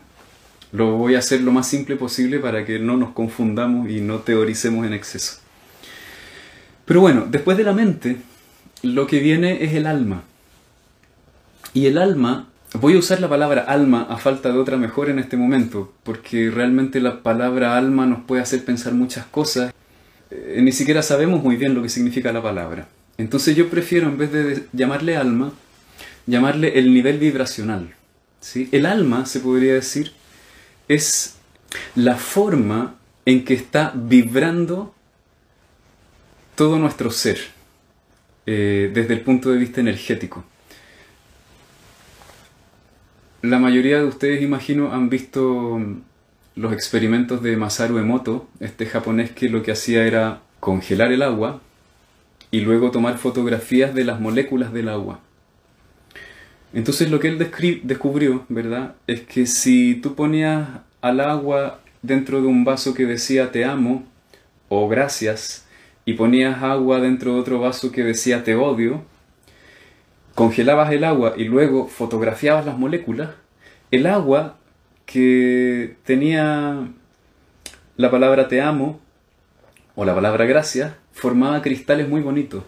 Lo 0.73 0.97
voy 0.97 1.15
a 1.15 1.21
hacer 1.21 1.41
lo 1.41 1.53
más 1.53 1.69
simple 1.69 1.95
posible 1.95 2.41
para 2.41 2.65
que 2.65 2.81
no 2.81 2.97
nos 2.97 3.11
confundamos 3.13 3.89
y 3.89 4.01
no 4.01 4.19
teoricemos 4.23 4.85
en 4.85 4.93
exceso. 4.93 5.39
Pero 6.85 7.01
bueno, 7.01 7.29
después 7.31 7.57
de 7.57 7.63
la 7.63 7.73
mente, 7.73 8.17
lo 8.83 9.07
que 9.07 9.21
viene 9.21 9.63
es 9.63 9.73
el 9.75 9.87
alma. 9.87 10.25
Y 11.75 11.87
el 11.87 11.97
alma 11.97 12.49
Voy 12.81 12.95
a 12.95 12.99
usar 12.99 13.21
la 13.21 13.29
palabra 13.29 13.61
alma 13.69 14.09
a 14.11 14.17
falta 14.17 14.51
de 14.51 14.59
otra 14.59 14.79
mejor 14.79 15.11
en 15.11 15.21
este 15.21 15.37
momento, 15.37 15.93
porque 16.03 16.51
realmente 16.51 17.01
la 17.01 17.23
palabra 17.23 17.77
alma 17.77 18.05
nos 18.07 18.25
puede 18.25 18.43
hacer 18.43 18.65
pensar 18.65 18.95
muchas 18.95 19.27
cosas. 19.27 19.73
Eh, 20.33 20.59
ni 20.61 20.73
siquiera 20.73 21.03
sabemos 21.03 21.41
muy 21.41 21.55
bien 21.55 21.75
lo 21.75 21.83
que 21.83 21.89
significa 21.89 22.33
la 22.33 22.43
palabra. 22.43 22.89
Entonces 23.19 23.57
yo 23.57 23.69
prefiero, 23.69 24.09
en 24.09 24.19
vez 24.19 24.33
de 24.33 24.67
llamarle 24.73 25.17
alma, 25.17 25.53
llamarle 26.27 26.79
el 26.79 26.93
nivel 26.93 27.19
vibracional. 27.19 27.95
El 28.55 28.87
alma, 28.87 29.27
se 29.27 29.41
podría 29.41 29.75
decir, 29.75 30.13
es 30.89 31.37
la 31.95 32.17
forma 32.17 32.97
en 33.25 33.45
que 33.45 33.55
está 33.55 33.93
vibrando 33.95 34.95
todo 36.55 36.79
nuestro 36.79 37.11
ser, 37.11 37.39
eh, 38.47 38.91
desde 38.93 39.15
el 39.15 39.21
punto 39.21 39.51
de 39.51 39.59
vista 39.59 39.81
energético. 39.81 40.45
La 43.43 43.59
mayoría 43.59 43.99
de 43.99 44.05
ustedes, 44.05 44.43
imagino, 44.43 44.93
han 44.93 45.09
visto 45.09 45.81
los 46.55 46.73
experimentos 46.73 47.43
de 47.43 47.57
Masaru 47.57 47.99
Emoto, 47.99 48.49
este 48.61 48.87
japonés 48.87 49.31
que 49.31 49.49
lo 49.49 49.63
que 49.63 49.73
hacía 49.73 50.05
era 50.05 50.43
congelar 50.61 51.13
el 51.13 51.23
agua 51.23 51.61
y 52.53 52.61
luego 52.61 52.91
tomar 52.91 53.19
fotografías 53.19 53.95
de 53.95 54.05
las 54.05 54.21
moléculas 54.21 54.73
del 54.73 54.91
agua. 54.91 55.21
Entonces 56.75 57.11
lo 57.11 57.19
que 57.19 57.29
él 57.29 57.39
descubrió, 57.83 58.45
¿verdad? 58.49 58.95
Es 59.07 59.23
que 59.23 59.47
si 59.47 59.97
tú 59.97 60.15
ponías 60.15 60.69
al 61.01 61.21
agua 61.21 61.81
dentro 62.03 62.43
de 62.43 62.47
un 62.47 62.65
vaso 62.65 62.95
que 62.95 63.07
decía 63.07 63.51
te 63.51 63.65
amo 63.65 64.05
o 64.69 64.87
gracias 64.89 65.67
y 66.05 66.13
ponías 66.13 66.63
agua 66.63 67.01
dentro 67.01 67.35
de 67.35 67.41
otro 67.41 67.59
vaso 67.59 67.91
que 67.91 68.05
decía 68.05 68.45
te 68.45 68.55
odio, 68.55 69.03
congelabas 70.35 70.93
el 70.93 71.05
agua 71.05 71.35
y 71.37 71.45
luego 71.45 71.89
fotografiabas 71.89 72.67
las 72.67 72.79
moléculas, 72.79 73.31
el 73.91 74.07
agua 74.07 74.59
que 75.07 75.97
tenía 76.05 76.87
la 77.97 78.11
palabra 78.11 78.49
te 78.49 78.61
amo 78.61 79.01
o 79.95 80.05
la 80.05 80.15
palabra 80.15 80.45
gracias 80.45 81.02
formaba 81.13 81.63
cristales 81.63 82.09
muy 82.09 82.21
bonitos. 82.21 82.65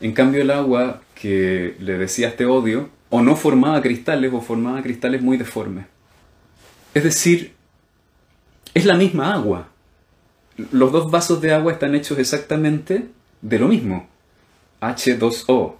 En 0.00 0.12
cambio 0.12 0.42
el 0.42 0.50
agua 0.50 1.02
que 1.14 1.76
le 1.78 1.98
decías 1.98 2.36
te 2.36 2.46
odio 2.46 2.90
o 3.10 3.22
no 3.22 3.36
formaba 3.36 3.80
cristales 3.80 4.32
o 4.32 4.40
formaba 4.40 4.82
cristales 4.82 5.22
muy 5.22 5.36
deformes. 5.36 5.86
Es 6.94 7.04
decir, 7.04 7.54
es 8.74 8.84
la 8.84 8.96
misma 8.96 9.34
agua. 9.34 9.68
Los 10.72 10.92
dos 10.92 11.10
vasos 11.10 11.40
de 11.40 11.52
agua 11.52 11.72
están 11.72 11.94
hechos 11.94 12.18
exactamente 12.18 13.08
de 13.40 13.58
lo 13.58 13.68
mismo. 13.68 14.08
H2O 14.80 15.76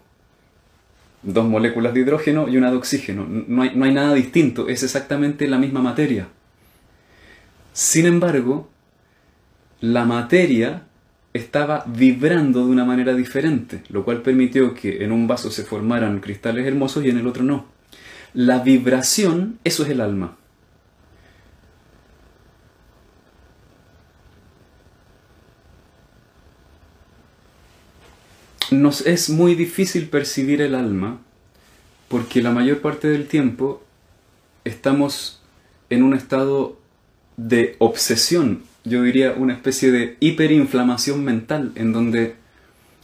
dos 1.24 1.46
moléculas 1.46 1.94
de 1.94 2.00
hidrógeno 2.00 2.48
y 2.48 2.56
una 2.56 2.70
de 2.70 2.76
oxígeno. 2.76 3.26
No 3.26 3.62
hay, 3.62 3.72
no 3.74 3.84
hay 3.84 3.92
nada 3.94 4.14
distinto, 4.14 4.68
es 4.68 4.82
exactamente 4.82 5.48
la 5.48 5.58
misma 5.58 5.80
materia. 5.80 6.28
Sin 7.72 8.06
embargo, 8.06 8.68
la 9.80 10.04
materia 10.04 10.82
estaba 11.34 11.84
vibrando 11.86 12.64
de 12.64 12.72
una 12.72 12.86
manera 12.86 13.14
diferente, 13.14 13.82
lo 13.90 14.04
cual 14.04 14.22
permitió 14.22 14.72
que 14.72 15.04
en 15.04 15.12
un 15.12 15.26
vaso 15.26 15.50
se 15.50 15.64
formaran 15.64 16.20
cristales 16.20 16.66
hermosos 16.66 17.04
y 17.04 17.10
en 17.10 17.18
el 17.18 17.26
otro 17.26 17.42
no. 17.42 17.66
La 18.32 18.60
vibración, 18.60 19.58
eso 19.64 19.82
es 19.82 19.90
el 19.90 20.00
alma. 20.00 20.36
nos 28.70 29.06
es 29.06 29.30
muy 29.30 29.54
difícil 29.54 30.08
percibir 30.08 30.60
el 30.60 30.74
alma 30.74 31.20
porque 32.08 32.42
la 32.42 32.50
mayor 32.50 32.80
parte 32.80 33.08
del 33.08 33.26
tiempo 33.26 33.82
estamos 34.64 35.40
en 35.90 36.02
un 36.02 36.14
estado 36.14 36.78
de 37.36 37.76
obsesión, 37.78 38.62
yo 38.84 39.02
diría 39.02 39.32
una 39.32 39.54
especie 39.54 39.90
de 39.90 40.16
hiperinflamación 40.20 41.24
mental 41.24 41.72
en 41.74 41.92
donde 41.92 42.36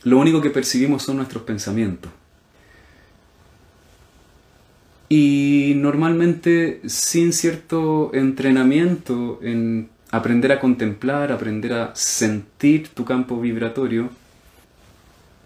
lo 0.02 0.18
único 0.18 0.40
que 0.40 0.50
percibimos 0.50 1.02
son 1.02 1.16
nuestros 1.16 1.44
pensamientos. 1.44 2.10
Y 5.08 5.72
normalmente 5.76 6.80
sin 6.86 7.32
cierto 7.32 8.12
entrenamiento 8.14 9.40
en 9.42 9.88
aprender 10.10 10.52
a 10.52 10.60
contemplar, 10.60 11.32
aprender 11.32 11.72
a 11.72 11.94
sentir 11.94 12.88
tu 12.88 13.04
campo 13.04 13.40
vibratorio, 13.40 14.10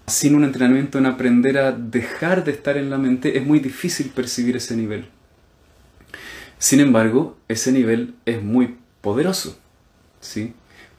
sin 0.06 0.34
un 0.34 0.44
entrenamiento 0.44 0.98
en 0.98 1.06
aprender 1.06 1.56
a 1.58 1.72
dejar 1.72 2.44
de 2.44 2.52
estar 2.52 2.76
en 2.76 2.90
la 2.90 2.98
mente, 2.98 3.38
es 3.38 3.46
muy 3.46 3.58
difícil 3.58 4.10
percibir 4.10 4.56
ese 4.56 4.76
nivel. 4.76 5.06
Sin 6.58 6.80
embargo, 6.80 7.36
ese 7.48 7.72
nivel 7.72 8.14
es 8.26 8.42
muy 8.42 8.76
poderoso, 9.00 9.58
¿sí? 10.24 10.54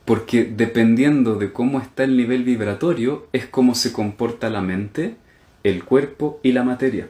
Porque 0.05 0.45
dependiendo 0.45 1.35
de 1.35 1.51
cómo 1.51 1.81
está 1.81 2.03
el 2.03 2.15
nivel 2.15 2.43
vibratorio, 2.43 3.27
es 3.33 3.47
cómo 3.47 3.75
se 3.75 3.91
comporta 3.91 4.49
la 4.49 4.61
mente, 4.61 5.15
el 5.63 5.83
cuerpo 5.83 6.39
y 6.43 6.51
la 6.51 6.63
materia. 6.63 7.09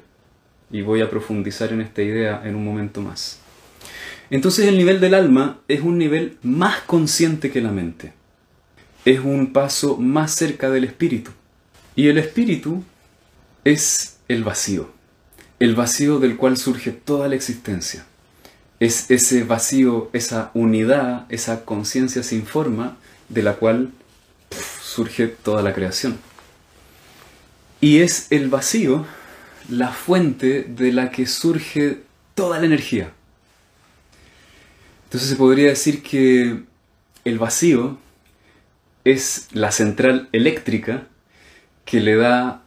Y 0.71 0.81
voy 0.81 1.01
a 1.01 1.09
profundizar 1.09 1.73
en 1.73 1.81
esta 1.81 2.01
idea 2.01 2.41
en 2.45 2.55
un 2.55 2.63
momento 2.63 3.01
más. 3.01 3.39
Entonces 4.29 4.67
el 4.67 4.77
nivel 4.77 4.99
del 4.99 5.13
alma 5.13 5.59
es 5.67 5.81
un 5.81 5.97
nivel 5.97 6.37
más 6.41 6.81
consciente 6.81 7.51
que 7.51 7.61
la 7.61 7.71
mente. 7.71 8.13
Es 9.03 9.19
un 9.19 9.53
paso 9.53 9.97
más 9.97 10.31
cerca 10.33 10.69
del 10.71 10.85
espíritu. 10.85 11.31
Y 11.95 12.07
el 12.07 12.17
espíritu 12.17 12.83
es 13.63 14.17
el 14.27 14.43
vacío, 14.43 14.89
el 15.59 15.75
vacío 15.75 16.19
del 16.19 16.37
cual 16.37 16.57
surge 16.57 16.91
toda 16.91 17.27
la 17.27 17.35
existencia. 17.35 18.05
Es 18.79 19.09
ese 19.09 19.43
vacío, 19.43 20.09
esa 20.13 20.51
unidad, 20.53 21.25
esa 21.29 21.65
conciencia 21.65 22.23
sin 22.23 22.45
forma 22.45 22.97
de 23.29 23.43
la 23.43 23.53
cual 23.53 23.91
surge 24.81 25.27
toda 25.27 25.61
la 25.61 25.73
creación. 25.73 26.17
Y 27.81 27.99
es 27.99 28.27
el 28.31 28.49
vacío 28.49 29.05
la 29.69 29.89
fuente 29.89 30.63
de 30.63 30.91
la 30.91 31.11
que 31.11 31.25
surge 31.25 31.99
toda 32.33 32.59
la 32.59 32.65
energía. 32.65 33.11
Entonces 35.05 35.29
se 35.29 35.35
podría 35.35 35.69
decir 35.69 36.03
que 36.03 36.63
el 37.23 37.39
vacío 37.39 37.97
es 39.03 39.47
la 39.51 39.71
central 39.71 40.29
eléctrica 40.31 41.07
que 41.85 42.01
le 42.01 42.15
da 42.15 42.63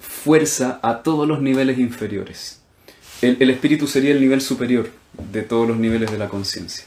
fuerza 0.00 0.80
a 0.82 1.02
todos 1.02 1.28
los 1.28 1.40
niveles 1.40 1.78
inferiores. 1.78 2.60
El, 3.22 3.50
espíritu 3.50 3.86
sería 3.86 4.10
el 4.10 4.20
nivel 4.20 4.40
superior 4.40 4.90
de 5.32 5.42
todos 5.42 5.68
los 5.68 5.76
niveles 5.76 6.10
de 6.10 6.18
la 6.18 6.28
conciencia. 6.28 6.84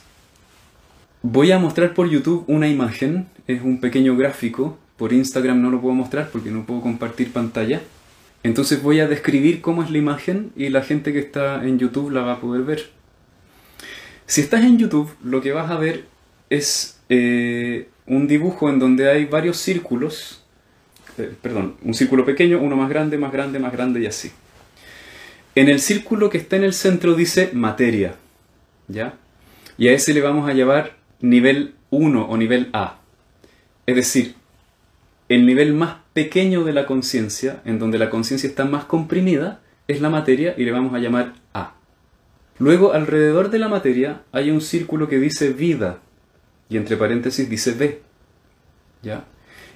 Voy 1.22 1.52
a 1.52 1.58
mostrar 1.58 1.94
por 1.94 2.08
YouTube 2.08 2.44
una 2.46 2.68
imagen, 2.68 3.26
es 3.46 3.62
un 3.62 3.80
pequeño 3.80 4.16
gráfico, 4.16 4.78
por 4.96 5.12
Instagram 5.12 5.60
no 5.60 5.70
lo 5.70 5.80
puedo 5.80 5.94
mostrar 5.94 6.30
porque 6.30 6.50
no 6.50 6.64
puedo 6.64 6.80
compartir 6.80 7.32
pantalla. 7.32 7.80
Entonces 8.42 8.82
voy 8.82 9.00
a 9.00 9.08
describir 9.08 9.60
cómo 9.60 9.82
es 9.82 9.90
la 9.90 9.98
imagen 9.98 10.52
y 10.56 10.68
la 10.70 10.82
gente 10.82 11.12
que 11.12 11.18
está 11.18 11.64
en 11.64 11.78
YouTube 11.78 12.10
la 12.10 12.22
va 12.22 12.34
a 12.34 12.40
poder 12.40 12.62
ver. 12.62 12.90
Si 14.26 14.40
estás 14.40 14.64
en 14.64 14.78
YouTube, 14.78 15.10
lo 15.22 15.40
que 15.40 15.52
vas 15.52 15.70
a 15.70 15.76
ver 15.76 16.04
es 16.48 17.00
eh, 17.08 17.88
un 18.06 18.28
dibujo 18.28 18.70
en 18.70 18.78
donde 18.78 19.10
hay 19.10 19.26
varios 19.26 19.58
círculos 19.58 20.40
eh, 21.20 21.34
perdón, 21.40 21.76
un 21.82 21.94
círculo 21.94 22.24
pequeño, 22.24 22.60
uno 22.60 22.76
más 22.76 22.88
grande, 22.88 23.18
más 23.18 23.32
grande, 23.32 23.58
más 23.58 23.72
grande 23.72 24.00
y 24.00 24.06
así. 24.06 24.30
En 25.54 25.68
el 25.68 25.80
círculo 25.80 26.30
que 26.30 26.38
está 26.38 26.56
en 26.56 26.64
el 26.64 26.72
centro 26.72 27.14
dice 27.14 27.50
materia, 27.52 28.14
¿ya? 28.88 29.14
Y 29.76 29.88
a 29.88 29.92
ese 29.92 30.14
le 30.14 30.20
vamos 30.20 30.48
a 30.48 30.52
llevar 30.52 30.96
nivel 31.20 31.74
1 31.90 32.26
o 32.28 32.36
nivel 32.36 32.70
A. 32.72 33.00
Es 33.86 33.96
decir, 33.96 34.34
el 35.28 35.46
nivel 35.46 35.74
más 35.74 35.96
pequeño 36.12 36.64
de 36.64 36.72
la 36.72 36.86
conciencia, 36.86 37.62
en 37.64 37.78
donde 37.78 37.98
la 37.98 38.10
conciencia 38.10 38.48
está 38.48 38.64
más 38.64 38.84
comprimida, 38.84 39.60
es 39.88 40.00
la 40.00 40.10
materia 40.10 40.54
y 40.56 40.64
le 40.64 40.72
vamos 40.72 40.94
a 40.94 40.98
llamar 40.98 41.34
A. 41.54 41.74
Luego, 42.58 42.92
alrededor 42.92 43.50
de 43.50 43.58
la 43.58 43.68
materia 43.68 44.22
hay 44.32 44.50
un 44.50 44.60
círculo 44.60 45.08
que 45.08 45.18
dice 45.18 45.52
vida 45.52 45.98
y 46.68 46.76
entre 46.76 46.96
paréntesis 46.96 47.48
dice 47.48 47.72
B. 47.72 48.02
¿Ya? 49.02 49.24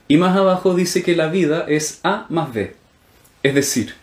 Y 0.07 0.19
más 0.19 0.37
abajo 0.37 0.75
dice 0.75 1.03
que 1.03 1.17
la 1.17 1.29
vida 1.29 1.65
es 1.67 2.01
A 2.05 2.27
más 2.29 2.53
B. 2.53 2.77
Es 3.43 3.55
decir, 3.55 3.95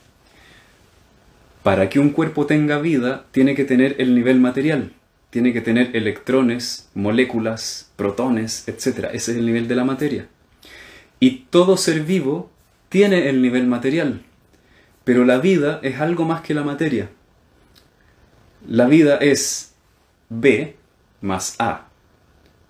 Para 1.63 1.89
que 1.89 1.99
un 1.99 2.09
cuerpo 2.09 2.45
tenga 2.45 2.79
vida, 2.79 3.25
tiene 3.31 3.55
que 3.55 3.65
tener 3.65 3.95
el 3.99 4.15
nivel 4.15 4.39
material, 4.39 4.93
tiene 5.29 5.53
que 5.53 5.61
tener 5.61 5.95
electrones, 5.95 6.89
moléculas, 6.95 7.91
protones, 7.95 8.67
etc. 8.67 9.09
Ese 9.13 9.31
es 9.31 9.37
el 9.37 9.45
nivel 9.45 9.67
de 9.67 9.75
la 9.75 9.83
materia. 9.83 10.27
Y 11.19 11.45
todo 11.51 11.77
ser 11.77 12.01
vivo 12.01 12.49
tiene 12.89 13.29
el 13.29 13.41
nivel 13.41 13.67
material, 13.67 14.23
pero 15.03 15.23
la 15.23 15.37
vida 15.37 15.79
es 15.83 15.99
algo 15.99 16.25
más 16.25 16.41
que 16.41 16.53
la 16.53 16.63
materia. 16.63 17.09
La 18.67 18.87
vida 18.87 19.17
es 19.17 19.73
B 20.29 20.75
más 21.21 21.55
A. 21.59 21.87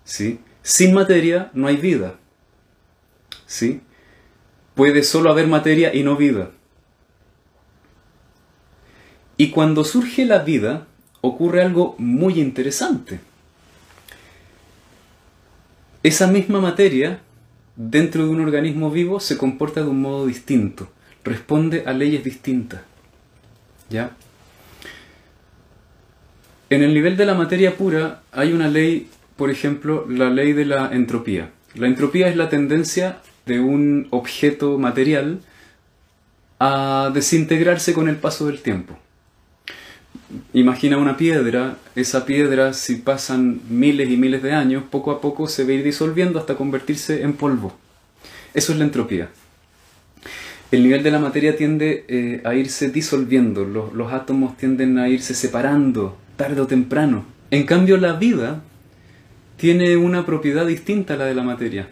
¿sí? 0.04 0.40
Sin 0.62 0.94
materia 0.94 1.50
no 1.54 1.66
hay 1.66 1.76
vida. 1.76 2.18
¿sí? 3.46 3.80
Puede 4.74 5.02
solo 5.02 5.30
haber 5.30 5.46
materia 5.46 5.94
y 5.94 6.02
no 6.02 6.16
vida. 6.16 6.50
Y 9.42 9.50
cuando 9.50 9.82
surge 9.82 10.24
la 10.24 10.38
vida, 10.38 10.86
ocurre 11.20 11.62
algo 11.62 11.96
muy 11.98 12.38
interesante. 12.38 13.18
Esa 16.04 16.28
misma 16.28 16.60
materia, 16.60 17.18
dentro 17.74 18.24
de 18.24 18.30
un 18.30 18.40
organismo 18.40 18.92
vivo, 18.92 19.18
se 19.18 19.36
comporta 19.36 19.82
de 19.82 19.88
un 19.88 20.00
modo 20.00 20.26
distinto, 20.26 20.92
responde 21.24 21.82
a 21.86 21.92
leyes 21.92 22.22
distintas. 22.22 22.82
¿Ya? 23.90 24.12
En 26.70 26.84
el 26.84 26.94
nivel 26.94 27.16
de 27.16 27.26
la 27.26 27.34
materia 27.34 27.76
pura 27.76 28.22
hay 28.30 28.52
una 28.52 28.68
ley, 28.68 29.08
por 29.34 29.50
ejemplo, 29.50 30.06
la 30.08 30.30
ley 30.30 30.52
de 30.52 30.66
la 30.66 30.92
entropía. 30.92 31.50
La 31.74 31.88
entropía 31.88 32.28
es 32.28 32.36
la 32.36 32.48
tendencia 32.48 33.18
de 33.46 33.58
un 33.58 34.06
objeto 34.10 34.78
material 34.78 35.40
a 36.60 37.10
desintegrarse 37.12 37.92
con 37.92 38.08
el 38.08 38.18
paso 38.18 38.46
del 38.46 38.62
tiempo. 38.62 38.96
Imagina 40.52 40.96
una 40.96 41.16
piedra, 41.16 41.76
esa 41.94 42.24
piedra 42.24 42.72
si 42.72 42.96
pasan 42.96 43.60
miles 43.68 44.10
y 44.10 44.16
miles 44.16 44.42
de 44.42 44.52
años, 44.52 44.84
poco 44.90 45.10
a 45.10 45.20
poco 45.20 45.48
se 45.48 45.64
va 45.64 45.70
a 45.70 45.74
ir 45.74 45.84
disolviendo 45.84 46.38
hasta 46.38 46.56
convertirse 46.56 47.22
en 47.22 47.34
polvo. 47.34 47.76
Eso 48.54 48.72
es 48.72 48.78
la 48.78 48.84
entropía. 48.84 49.28
El 50.70 50.82
nivel 50.82 51.02
de 51.02 51.10
la 51.10 51.18
materia 51.18 51.56
tiende 51.56 52.04
eh, 52.08 52.40
a 52.44 52.54
irse 52.54 52.90
disolviendo, 52.90 53.64
los, 53.64 53.92
los 53.92 54.12
átomos 54.12 54.56
tienden 54.56 54.98
a 54.98 55.08
irse 55.08 55.34
separando 55.34 56.16
tarde 56.36 56.60
o 56.60 56.66
temprano. 56.66 57.24
En 57.50 57.64
cambio 57.64 57.98
la 57.98 58.14
vida 58.14 58.62
tiene 59.58 59.96
una 59.96 60.24
propiedad 60.24 60.66
distinta 60.66 61.14
a 61.14 61.16
la 61.18 61.26
de 61.26 61.34
la 61.34 61.42
materia 61.42 61.88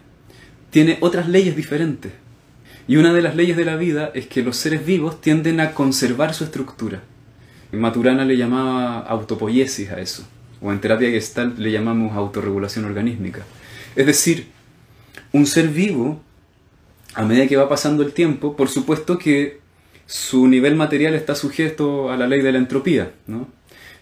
tiene 0.71 0.97
otras 1.01 1.27
leyes 1.27 1.55
diferentes. 1.55 2.13
Y 2.87 2.95
una 2.97 3.13
de 3.13 3.21
las 3.21 3.35
leyes 3.35 3.55
de 3.55 3.65
la 3.65 3.75
vida 3.75 4.11
es 4.15 4.25
que 4.25 4.41
los 4.41 4.57
seres 4.57 4.83
vivos 4.85 5.21
tienden 5.21 5.59
a 5.59 5.73
conservar 5.73 6.33
su 6.33 6.45
estructura. 6.45 7.03
Maturana 7.71 8.25
le 8.25 8.37
llamaba 8.37 8.99
autopoiesis 8.99 9.91
a 9.91 9.99
eso, 9.99 10.27
o 10.61 10.71
en 10.71 10.81
terapia 10.81 11.09
gestal 11.09 11.55
le 11.57 11.71
llamamos 11.71 12.15
autorregulación 12.15 12.85
organísmica. 12.85 13.43
Es 13.95 14.05
decir, 14.05 14.47
un 15.31 15.45
ser 15.45 15.69
vivo, 15.69 16.21
a 17.13 17.23
medida 17.23 17.47
que 17.47 17.57
va 17.57 17.69
pasando 17.69 18.03
el 18.03 18.13
tiempo, 18.13 18.55
por 18.55 18.69
supuesto 18.69 19.17
que 19.17 19.59
su 20.05 20.47
nivel 20.47 20.75
material 20.75 21.13
está 21.13 21.35
sujeto 21.35 22.11
a 22.11 22.17
la 22.17 22.27
ley 22.27 22.41
de 22.41 22.51
la 22.51 22.57
entropía. 22.57 23.11
¿no? 23.27 23.47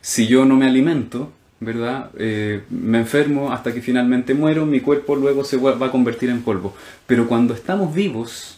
Si 0.01 0.27
yo 0.27 0.45
no 0.45 0.55
me 0.55 0.65
alimento, 0.65 1.31
¿verdad? 1.59 2.09
Eh, 2.17 2.63
me 2.69 2.99
enfermo 2.99 3.51
hasta 3.51 3.73
que 3.73 3.81
finalmente 3.81 4.33
muero, 4.33 4.65
mi 4.65 4.79
cuerpo 4.79 5.15
luego 5.15 5.43
se 5.43 5.57
va 5.57 5.85
a 5.85 5.91
convertir 5.91 6.29
en 6.29 6.41
polvo. 6.41 6.75
Pero 7.05 7.27
cuando 7.27 7.53
estamos 7.53 7.93
vivos, 7.93 8.57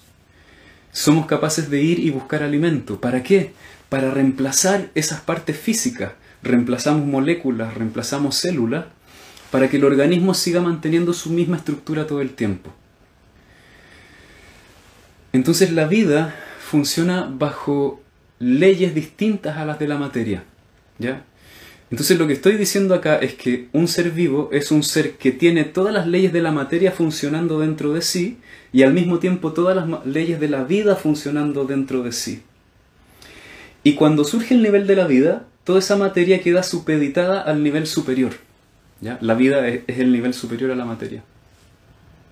somos 0.92 1.26
capaces 1.26 1.70
de 1.70 1.82
ir 1.82 2.00
y 2.00 2.10
buscar 2.10 2.44
alimento. 2.44 3.00
¿Para 3.00 3.24
qué? 3.24 3.54
Para 3.92 4.10
reemplazar 4.10 4.90
esas 4.96 5.20
partes 5.20 5.60
físicas. 5.60 6.14
Reemplazamos 6.44 7.06
moléculas, 7.06 7.74
reemplazamos 7.74 8.38
células, 8.38 8.86
para 9.52 9.70
que 9.70 9.76
el 9.76 9.84
organismo 9.84 10.34
siga 10.34 10.62
manteniendo 10.62 11.12
su 11.12 11.30
misma 11.30 11.58
estructura 11.58 12.08
todo 12.08 12.22
el 12.22 12.30
tiempo. 12.30 12.72
Entonces 15.34 15.74
la 15.74 15.88
vida 15.88 16.34
funciona 16.62 17.30
bajo 17.30 18.02
leyes 18.40 18.96
distintas 18.96 19.58
a 19.58 19.66
las 19.66 19.78
de 19.78 19.90
la 19.90 19.98
materia. 19.98 20.46
¿Ya? 20.98 21.26
Entonces 21.90 22.18
lo 22.18 22.28
que 22.28 22.34
estoy 22.34 22.56
diciendo 22.56 22.96
acá 22.96 23.18
es 23.18 23.34
que 23.34 23.68
un 23.74 23.90
ser 23.90 24.12
vivo 24.12 24.48
es 24.54 24.72
un 24.72 24.84
ser 24.84 25.18
que 25.18 25.34
tiene 25.34 25.66
todas 25.66 25.94
las 25.94 26.08
leyes 26.08 26.32
de 26.32 26.42
la 26.42 26.54
materia 26.54 26.94
funcionando 26.94 27.60
dentro 27.60 27.92
de 27.92 28.02
sí 28.02 28.38
y 28.72 28.84
al 28.84 28.94
mismo 28.94 29.20
tiempo 29.20 29.52
todas 29.52 29.76
las 29.76 30.06
leyes 30.06 30.40
de 30.40 30.48
la 30.48 30.64
vida 30.64 30.96
funcionando 30.96 31.66
dentro 31.66 32.04
de 32.04 32.14
sí. 32.14 32.44
Y 33.84 33.96
cuando 33.96 34.24
surge 34.24 34.54
el 34.54 34.62
nivel 34.62 34.88
de 34.88 34.96
la 34.96 35.08
vida, 35.08 35.46
toda 35.64 35.80
esa 35.80 35.96
materia 35.96 36.42
queda 36.42 36.64
supeditada 36.64 37.42
al 37.42 37.64
nivel 37.64 37.88
superior. 37.88 38.34
¿ya? 39.00 39.18
La 39.22 39.34
vida 39.34 39.68
es, 39.68 39.82
es 39.88 40.00
el 40.00 40.12
nivel 40.12 40.34
superior 40.34 40.72
a 40.72 40.76
la 40.76 40.86
materia. 40.86 41.24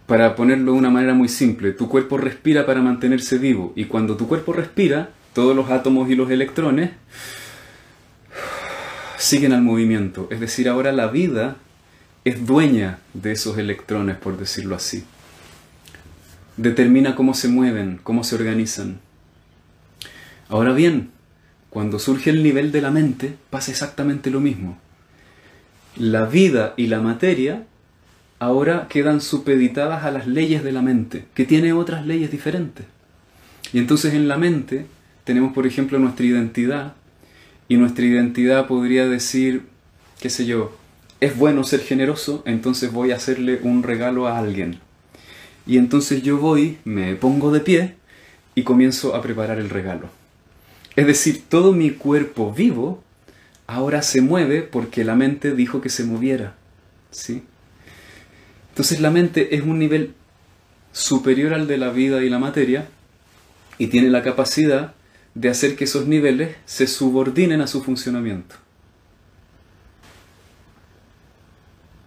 Para 0.05 0.35
ponerlo 0.35 0.73
de 0.73 0.77
una 0.77 0.89
manera 0.89 1.13
muy 1.13 1.29
simple, 1.29 1.71
tu 1.71 1.87
cuerpo 1.87 2.17
respira 2.17 2.65
para 2.65 2.81
mantenerse 2.81 3.37
vivo 3.37 3.73
y 3.75 3.85
cuando 3.85 4.17
tu 4.17 4.27
cuerpo 4.27 4.53
respira, 4.53 5.09
todos 5.33 5.55
los 5.55 5.69
átomos 5.69 6.09
y 6.09 6.15
los 6.15 6.31
electrones 6.31 6.91
siguen 9.17 9.53
al 9.53 9.61
movimiento. 9.61 10.27
Es 10.31 10.39
decir, 10.39 10.67
ahora 10.69 10.91
la 10.91 11.07
vida 11.07 11.57
es 12.25 12.45
dueña 12.45 12.99
de 13.13 13.33
esos 13.33 13.57
electrones, 13.57 14.17
por 14.17 14.37
decirlo 14.37 14.75
así. 14.75 15.03
Determina 16.57 17.15
cómo 17.15 17.33
se 17.33 17.47
mueven, 17.47 17.99
cómo 18.03 18.23
se 18.23 18.35
organizan. 18.35 18.99
Ahora 20.47 20.73
bien, 20.73 21.11
cuando 21.69 21.99
surge 21.99 22.29
el 22.29 22.43
nivel 22.43 22.71
de 22.71 22.81
la 22.81 22.91
mente, 22.91 23.35
pasa 23.49 23.71
exactamente 23.71 24.31
lo 24.31 24.39
mismo. 24.39 24.77
La 25.95 26.25
vida 26.25 26.73
y 26.77 26.87
la 26.87 27.01
materia 27.01 27.65
ahora 28.39 28.87
quedan 28.89 29.21
supeditadas 29.21 30.03
a 30.05 30.11
las 30.11 30.27
leyes 30.27 30.63
de 30.63 30.71
la 30.71 30.81
mente, 30.81 31.25
que 31.33 31.45
tiene 31.45 31.73
otras 31.73 32.05
leyes 32.05 32.31
diferentes. 32.31 32.85
Y 33.73 33.79
entonces 33.79 34.13
en 34.13 34.27
la 34.27 34.37
mente 34.37 34.85
tenemos, 35.25 35.53
por 35.53 35.67
ejemplo, 35.67 35.99
nuestra 35.99 36.25
identidad, 36.25 36.93
y 37.69 37.77
nuestra 37.77 38.03
identidad 38.03 38.65
podría 38.65 39.07
decir, 39.07 39.67
qué 40.19 40.31
sé 40.31 40.47
yo, 40.47 40.75
es 41.21 41.37
bueno 41.37 41.63
ser 41.63 41.81
generoso, 41.81 42.41
entonces 42.47 42.91
voy 42.91 43.11
a 43.11 43.17
hacerle 43.17 43.59
un 43.61 43.83
regalo 43.83 44.27
a 44.27 44.39
alguien. 44.39 44.79
Y 45.67 45.77
entonces 45.77 46.23
yo 46.23 46.39
voy, 46.39 46.79
me 46.83 47.15
pongo 47.15 47.51
de 47.51 47.59
pie 47.59 47.95
y 48.55 48.63
comienzo 48.63 49.15
a 49.15 49.21
preparar 49.21 49.59
el 49.59 49.69
regalo. 49.69 50.09
Es 50.99 51.07
decir, 51.07 51.45
todo 51.47 51.71
mi 51.71 51.91
cuerpo 51.91 52.51
vivo 52.51 53.01
ahora 53.67 54.01
se 54.01 54.19
mueve 54.19 54.63
porque 54.63 55.05
la 55.05 55.15
mente 55.15 55.55
dijo 55.55 55.79
que 55.79 55.87
se 55.87 56.03
moviera. 56.03 56.57
¿Sí? 57.09 57.41
Entonces 58.71 58.99
la 58.99 59.09
mente 59.09 59.55
es 59.55 59.61
un 59.61 59.79
nivel 59.79 60.13
superior 60.91 61.53
al 61.53 61.67
de 61.67 61.77
la 61.77 61.89
vida 61.91 62.21
y 62.21 62.29
la 62.29 62.37
materia 62.37 62.89
y 63.77 63.87
tiene 63.87 64.09
la 64.09 64.23
capacidad 64.23 64.93
de 65.35 65.47
hacer 65.47 65.77
que 65.77 65.85
esos 65.85 66.05
niveles 66.05 66.57
se 66.65 66.85
subordinen 66.85 67.61
a 67.61 67.67
su 67.67 67.81
funcionamiento. 67.81 68.55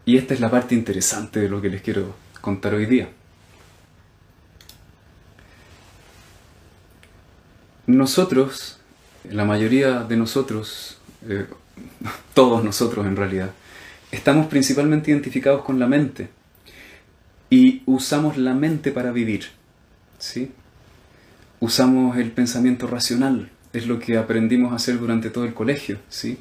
Y 0.05 0.18
esta 0.18 0.35
es 0.35 0.40
la 0.40 0.50
parte 0.50 0.74
interesante 0.74 1.40
de 1.40 1.48
lo 1.48 1.62
que 1.62 1.70
les 1.70 1.81
quiero 1.81 2.14
contar 2.42 2.74
hoy 2.74 2.85
día. 2.85 3.09
Nosotros, 7.87 8.81
la 9.30 9.44
mayoría 9.44 10.00
de 10.00 10.16
nosotros, 10.16 10.98
eh, 11.28 11.46
todos 12.35 12.64
nosotros 12.64 13.06
en 13.06 13.16
realidad, 13.16 13.50
estamos 14.11 14.46
principalmente 14.46 15.11
identificados 15.11 15.62
con 15.62 15.78
la 15.78 15.87
mente 15.87 16.28
y 17.50 17.82
usamos 17.87 18.37
la 18.37 18.54
mente 18.54 18.92
para 18.92 19.12
vivir. 19.12 19.46
¿sí? 20.18 20.50
usamos 21.62 22.16
el 22.16 22.32
pensamiento 22.32 22.88
racional, 22.88 23.48
es 23.72 23.87
lo 23.87 24.00
que 24.00 24.18
aprendimos 24.18 24.72
a 24.72 24.76
hacer 24.76 24.98
durante 24.98 25.30
todo 25.30 25.44
el 25.44 25.54
colegio, 25.54 25.98
¿sí? 26.08 26.38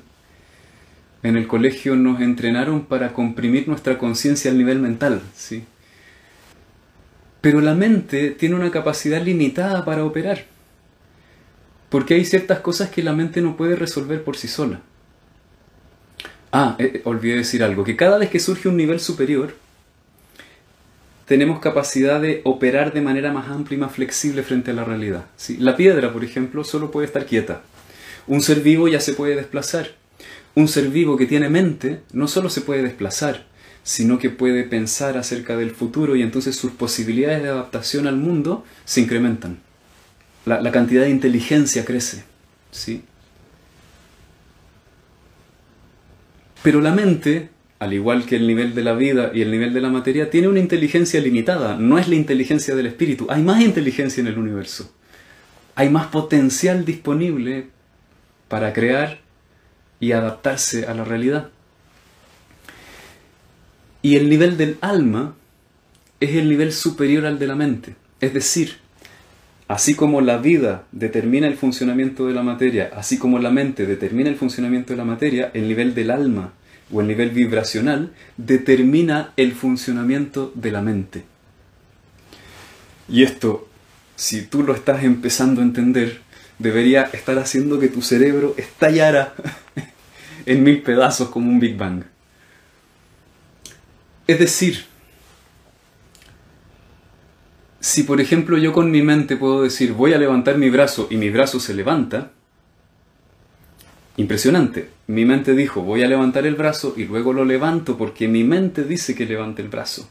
En 1.21 1.37
el 1.37 1.47
colegio 1.47 1.95
nos 1.95 2.21
entrenaron 2.21 2.85
para 2.85 3.13
comprimir 3.13 3.67
nuestra 3.67 3.99
conciencia 3.99 4.49
al 4.49 4.57
nivel 4.57 4.79
mental, 4.79 5.21
¿sí? 5.35 5.63
Pero 7.39 7.61
la 7.61 7.75
mente 7.75 8.31
tiene 8.31 8.55
una 8.55 8.71
capacidad 8.71 9.21
limitada 9.21 9.85
para 9.85 10.05
operar, 10.05 10.45
porque 11.91 12.13
hay 12.13 12.23
ciertas 12.23 12.61
cosas 12.61 12.89
que 12.89 13.03
la 13.03 13.11
mente 13.11 13.41
no 13.41 13.57
puede 13.57 13.75
resolver 13.75 14.23
por 14.23 14.37
sí 14.37 14.47
sola. 14.47 14.79
Ah, 16.53 16.77
eh, 16.79 16.91
eh, 16.95 17.01
olvidé 17.03 17.35
decir 17.35 17.63
algo, 17.63 17.83
que 17.83 17.97
cada 17.97 18.17
vez 18.17 18.29
que 18.29 18.39
surge 18.39 18.69
un 18.69 18.77
nivel 18.77 19.01
superior, 19.01 19.53
tenemos 21.25 21.59
capacidad 21.59 22.21
de 22.21 22.39
operar 22.45 22.93
de 22.93 23.01
manera 23.01 23.33
más 23.33 23.49
amplia 23.49 23.75
y 23.75 23.79
más 23.81 23.91
flexible 23.91 24.41
frente 24.41 24.71
a 24.71 24.73
la 24.73 24.85
realidad. 24.85 25.25
La 25.59 25.75
piedra, 25.75 26.13
por 26.13 26.23
ejemplo, 26.23 26.63
solo 26.63 26.91
puede 26.91 27.07
estar 27.07 27.25
quieta. 27.25 27.61
Un 28.25 28.41
ser 28.41 28.61
vivo 28.61 28.87
ya 28.87 29.01
se 29.01 29.13
puede 29.13 29.35
desplazar. 29.35 29.91
Un 30.55 30.69
ser 30.69 30.87
vivo 30.87 31.17
que 31.17 31.25
tiene 31.25 31.49
mente 31.49 32.03
no 32.13 32.29
solo 32.29 32.49
se 32.49 32.61
puede 32.61 32.83
desplazar, 32.83 33.47
sino 33.83 34.17
que 34.17 34.29
puede 34.29 34.63
pensar 34.63 35.17
acerca 35.17 35.57
del 35.57 35.71
futuro 35.71 36.15
y 36.15 36.21
entonces 36.21 36.55
sus 36.55 36.71
posibilidades 36.71 37.43
de 37.43 37.49
adaptación 37.49 38.07
al 38.07 38.15
mundo 38.15 38.63
se 38.85 39.01
incrementan 39.01 39.59
la, 40.45 40.71
cantidad 40.71 41.03
de 41.03 41.09
inteligencia 41.09 41.85
crece. 41.85 42.23
¿sí? 42.71 43.03
Pero 46.63 46.81
la 46.81 46.91
mente, 46.91 47.49
al 47.79 47.93
igual 47.93 48.25
que 48.25 48.35
el 48.35 48.47
nivel 48.47 48.75
de 48.75 48.83
la 48.83 48.93
vida 48.93 49.31
y 49.33 49.41
el 49.41 49.51
nivel 49.51 49.73
de 49.73 49.81
la 49.81 49.89
materia, 49.89 50.29
tiene 50.29 50.47
una 50.47 50.59
inteligencia 50.59 51.19
limitada, 51.19 51.77
no 51.77 51.97
es 51.97 52.07
la 52.07 52.15
inteligencia 52.15 52.75
del 52.75 52.87
espíritu. 52.87 53.27
Hay 53.29 53.41
más 53.41 53.61
inteligencia 53.61 54.21
en 54.21 54.27
el 54.27 54.37
universo. 54.37 54.93
Hay 55.75 55.89
más 55.89 56.07
potencial 56.07 56.85
disponible 56.85 57.67
para 58.47 58.73
crear 58.73 59.19
y 59.99 60.11
adaptarse 60.11 60.85
a 60.85 60.93
la 60.93 61.03
realidad. 61.03 61.49
Y 64.01 64.15
el 64.15 64.29
nivel 64.29 64.57
del 64.57 64.77
alma 64.81 65.35
es 66.19 66.35
el 66.35 66.49
nivel 66.49 66.73
superior 66.73 67.25
al 67.25 67.39
de 67.39 67.47
la 67.47 67.55
mente. 67.55 67.95
Es 68.19 68.33
decir, 68.33 68.80
así 69.71 69.95
como 69.95 70.19
la 70.19 70.37
vida 70.37 70.83
determina 70.91 71.47
el 71.47 71.55
funcionamiento 71.55 72.27
de 72.27 72.33
la 72.33 72.43
materia, 72.43 72.91
así 72.93 73.17
como 73.17 73.39
la 73.39 73.51
mente 73.51 73.85
determina 73.85 74.29
el 74.29 74.35
funcionamiento 74.35 74.91
de 74.91 74.97
la 74.97 75.05
materia, 75.05 75.49
el 75.53 75.65
nivel 75.65 75.95
del 75.95 76.11
alma 76.11 76.51
o 76.91 76.99
el 76.99 77.07
nivel 77.07 77.29
vibracional 77.29 78.11
determina 78.35 79.31
el 79.37 79.53
funcionamiento 79.53 80.51
de 80.55 80.71
la 80.71 80.81
mente. 80.81 81.23
Y 83.07 83.23
esto, 83.23 83.69
si 84.17 84.41
tú 84.41 84.63
lo 84.63 84.75
estás 84.75 85.05
empezando 85.05 85.61
a 85.61 85.63
entender, 85.63 86.19
debería 86.59 87.03
estar 87.03 87.39
haciendo 87.39 87.79
que 87.79 87.87
tu 87.87 88.01
cerebro 88.01 88.55
estallara 88.57 89.35
en 90.45 90.63
mil 90.63 90.81
pedazos 90.81 91.29
como 91.29 91.49
un 91.49 91.61
Big 91.61 91.77
Bang. 91.77 92.03
Es 94.27 94.37
decir, 94.37 94.90
si 97.81 98.03
por 98.03 98.21
ejemplo 98.21 98.57
yo 98.57 98.71
con 98.71 98.91
mi 98.91 99.01
mente 99.01 99.35
puedo 99.35 99.63
decir 99.63 99.93
voy 99.93 100.13
a 100.13 100.19
levantar 100.19 100.57
mi 100.57 100.69
brazo 100.69 101.07
y 101.09 101.17
mi 101.17 101.29
brazo 101.29 101.59
se 101.59 101.73
levanta, 101.73 102.31
impresionante. 104.17 104.89
Mi 105.07 105.25
mente 105.25 105.55
dijo 105.55 105.81
voy 105.81 106.03
a 106.03 106.07
levantar 106.07 106.45
el 106.45 106.55
brazo 106.55 106.93
y 106.95 107.05
luego 107.05 107.33
lo 107.33 107.43
levanto 107.43 107.97
porque 107.97 108.27
mi 108.27 108.43
mente 108.43 108.83
dice 108.83 109.15
que 109.15 109.25
levante 109.25 109.63
el 109.63 109.67
brazo. 109.67 110.07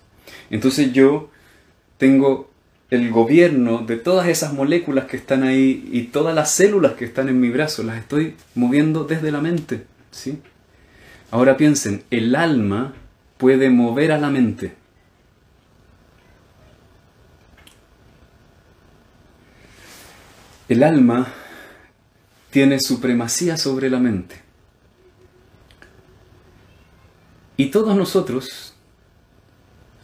Entonces 0.50 0.92
yo 0.92 1.30
tengo 1.96 2.50
el 2.90 3.10
gobierno 3.10 3.84
de 3.86 3.96
todas 3.96 4.26
esas 4.26 4.52
moléculas 4.52 5.04
que 5.04 5.16
están 5.16 5.44
ahí 5.44 5.88
y 5.92 6.04
todas 6.04 6.34
las 6.34 6.50
células 6.50 6.94
que 6.94 7.04
están 7.04 7.28
en 7.28 7.38
mi 7.40 7.50
brazo, 7.50 7.84
las 7.84 7.98
estoy 7.98 8.34
moviendo 8.56 9.04
desde 9.04 9.30
la 9.30 9.40
mente. 9.40 9.84
¿sí? 10.10 10.40
Ahora 11.30 11.56
piensen, 11.56 12.02
el 12.10 12.34
alma 12.34 12.94
puede 13.38 13.70
mover 13.70 14.10
a 14.10 14.18
la 14.18 14.28
mente. 14.28 14.79
El 20.70 20.84
alma 20.84 21.26
tiene 22.50 22.78
supremacía 22.78 23.56
sobre 23.56 23.90
la 23.90 23.98
mente. 23.98 24.36
Y 27.56 27.72
todos 27.72 27.96
nosotros, 27.96 28.76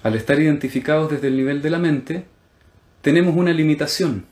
al 0.03 0.17
estar 0.17 0.41
identificados 0.41 1.09
desde 1.09 1.29
el 1.29 1.37
nivel 1.37 1.63
de 1.63 1.71
la 1.71 1.79
mente, 1.79 2.27
tenemos 3.01 3.37
una 3.37 3.53
limitación. 3.53 4.27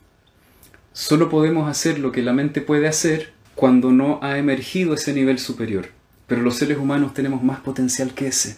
Solo 0.92 1.30
podemos 1.30 1.70
hacer 1.70 2.00
lo 2.00 2.10
que 2.10 2.22
la 2.22 2.32
mente 2.32 2.60
puede 2.60 2.88
hacer 2.88 3.32
cuando 3.54 3.92
no 3.92 4.18
ha 4.20 4.36
emergido 4.36 4.94
ese 4.94 5.12
nivel 5.12 5.38
superior. 5.38 5.90
Pero 6.26 6.42
los 6.42 6.56
seres 6.56 6.78
humanos 6.78 7.14
tenemos 7.14 7.44
más 7.44 7.60
potencial 7.60 8.12
que 8.12 8.26
ese. 8.26 8.56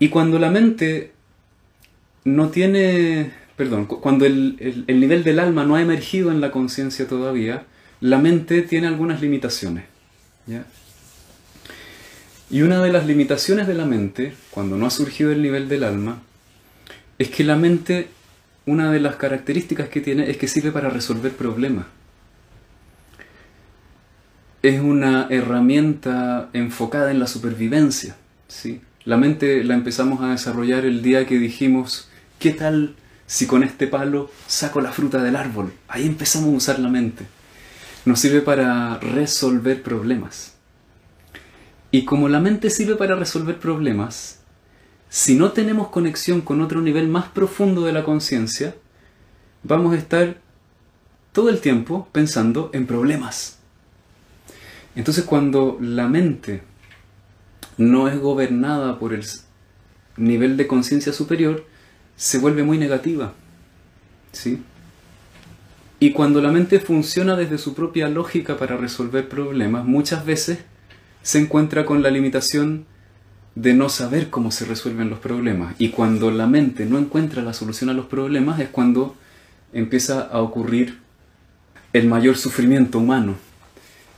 Y 0.00 0.08
cuando 0.08 0.40
la 0.40 0.50
mente 0.50 1.12
no 2.24 2.48
tiene, 2.48 3.30
perdón, 3.60 3.84
cuando 3.84 4.24
el, 4.24 4.86
nivel 4.88 5.22
del 5.22 5.38
alma 5.38 5.64
no 5.64 5.74
ha 5.76 5.82
emergido 5.82 6.30
en 6.30 6.40
la 6.40 6.50
conciencia 6.50 7.06
todavía, 7.06 7.64
la 8.00 8.16
mente 8.16 8.62
tiene 8.62 8.86
algunas 8.86 9.20
limitaciones. 9.20 9.84
Y 12.48 12.62
una 12.62 12.82
de 12.82 12.90
las 12.90 13.04
limitaciones 13.06 13.66
de 13.66 13.74
la 13.74 13.84
mente, 13.84 14.32
cuando 14.50 14.78
no 14.78 14.86
ha 14.86 14.90
surgido 14.90 15.30
el 15.30 15.42
nivel 15.42 15.68
del 15.68 15.84
alma, 15.84 16.22
es 17.18 17.28
que 17.28 17.44
la 17.44 17.56
mente, 17.56 18.08
una 18.64 18.90
de 18.90 19.00
las 19.00 19.16
características 19.16 19.90
que 19.90 20.00
tiene 20.00 20.30
es 20.30 20.38
que 20.38 20.48
sirve 20.48 20.72
para 20.72 20.88
resolver 20.88 21.32
problemas. 21.32 21.84
Es 24.62 24.80
una 24.80 25.26
herramienta 25.28 26.48
enfocada 26.54 27.10
en 27.10 27.18
la 27.18 27.26
supervivencia. 27.26 28.16
¿sí? 28.48 28.80
La 29.04 29.18
mente 29.18 29.62
la 29.64 29.74
empezamos 29.74 30.22
a 30.22 30.30
desarrollar 30.30 30.86
el 30.86 31.02
día 31.02 31.26
que 31.26 31.38
dijimos, 31.38 32.08
¿qué 32.38 32.52
tal 32.52 32.94
si 33.30 33.46
con 33.46 33.62
este 33.62 33.86
palo 33.86 34.28
saco 34.48 34.80
la 34.80 34.90
fruta 34.90 35.22
del 35.22 35.36
árbol? 35.36 35.72
Ahí 35.86 36.04
empezamos 36.04 36.48
a 36.52 36.56
usar 36.56 36.80
la 36.80 36.88
mente. 36.88 37.24
Nos 38.04 38.18
sirve 38.18 38.40
para 38.40 38.98
resolver 38.98 39.84
problemas. 39.84 40.54
Y 41.92 42.04
como 42.04 42.28
la 42.28 42.40
mente 42.40 42.70
sirve 42.70 42.96
para 42.96 43.14
resolver 43.14 43.60
problemas, 43.60 44.40
si 45.08 45.36
no 45.36 45.52
tenemos 45.52 45.90
conexión 45.90 46.40
con 46.40 46.60
otro 46.60 46.80
nivel 46.80 47.06
más 47.06 47.28
profundo 47.28 47.82
de 47.82 47.92
la 47.92 48.02
conciencia, 48.02 48.74
vamos 49.62 49.94
a 49.94 49.98
estar 49.98 50.40
todo 51.30 51.50
el 51.50 51.60
tiempo 51.60 52.08
pensando 52.10 52.70
en 52.72 52.88
problemas. 52.88 53.60
Entonces 54.96 55.22
cuando 55.22 55.78
la 55.80 56.08
mente 56.08 56.64
no 57.76 58.08
es 58.08 58.18
gobernada 58.18 58.98
por 58.98 59.14
el 59.14 59.24
nivel 60.16 60.56
de 60.56 60.66
conciencia 60.66 61.12
superior, 61.12 61.69
se 62.20 62.36
vuelve 62.36 62.62
muy 62.62 62.76
negativa. 62.76 63.32
¿Sí? 64.30 64.62
Y 65.98 66.12
cuando 66.12 66.42
la 66.42 66.52
mente 66.52 66.78
funciona 66.78 67.34
desde 67.34 67.56
su 67.56 67.72
propia 67.74 68.10
lógica 68.10 68.58
para 68.58 68.76
resolver 68.76 69.26
problemas, 69.26 69.86
muchas 69.86 70.26
veces 70.26 70.58
se 71.22 71.38
encuentra 71.38 71.86
con 71.86 72.02
la 72.02 72.10
limitación 72.10 72.84
de 73.54 73.72
no 73.72 73.88
saber 73.88 74.28
cómo 74.28 74.50
se 74.50 74.66
resuelven 74.66 75.08
los 75.08 75.18
problemas. 75.18 75.74
Y 75.78 75.88
cuando 75.88 76.30
la 76.30 76.46
mente 76.46 76.84
no 76.84 76.98
encuentra 76.98 77.42
la 77.42 77.54
solución 77.54 77.88
a 77.88 77.94
los 77.94 78.04
problemas 78.04 78.60
es 78.60 78.68
cuando 78.68 79.16
empieza 79.72 80.20
a 80.20 80.42
ocurrir 80.42 80.98
el 81.94 82.06
mayor 82.06 82.36
sufrimiento 82.36 82.98
humano. 82.98 83.36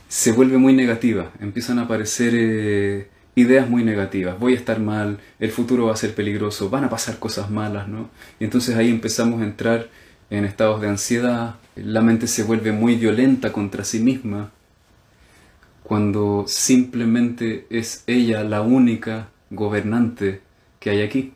Se 0.09 0.33
vuelve 0.33 0.57
muy 0.57 0.73
negativa, 0.73 1.31
empiezan 1.39 1.79
a 1.79 1.83
aparecer 1.83 2.33
eh, 2.35 3.07
ideas 3.35 3.69
muy 3.69 3.83
negativas, 3.83 4.39
voy 4.39 4.53
a 4.53 4.57
estar 4.57 4.79
mal, 4.79 5.19
el 5.39 5.51
futuro 5.51 5.87
va 5.87 5.93
a 5.93 5.97
ser 5.97 6.13
peligroso, 6.13 6.69
van 6.69 6.83
a 6.83 6.89
pasar 6.89 7.19
cosas 7.19 7.49
malas, 7.49 7.87
¿no? 7.87 8.09
Y 8.39 8.43
entonces 8.43 8.75
ahí 8.75 8.89
empezamos 8.89 9.41
a 9.41 9.45
entrar 9.45 9.89
en 10.29 10.45
estados 10.45 10.81
de 10.81 10.87
ansiedad, 10.87 11.55
la 11.75 12.01
mente 12.01 12.27
se 12.27 12.43
vuelve 12.43 12.71
muy 12.71 12.95
violenta 12.95 13.51
contra 13.51 13.83
sí 13.83 13.99
misma, 13.99 14.51
cuando 15.83 16.45
simplemente 16.47 17.65
es 17.69 18.03
ella 18.07 18.43
la 18.43 18.61
única 18.61 19.29
gobernante 19.49 20.41
que 20.79 20.89
hay 20.91 21.01
aquí. 21.01 21.33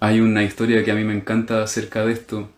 Hay 0.00 0.20
una 0.20 0.42
historia 0.42 0.84
que 0.84 0.90
a 0.90 0.94
mí 0.94 1.04
me 1.04 1.14
encanta 1.14 1.62
acerca 1.62 2.04
de 2.04 2.12
esto. 2.12 2.50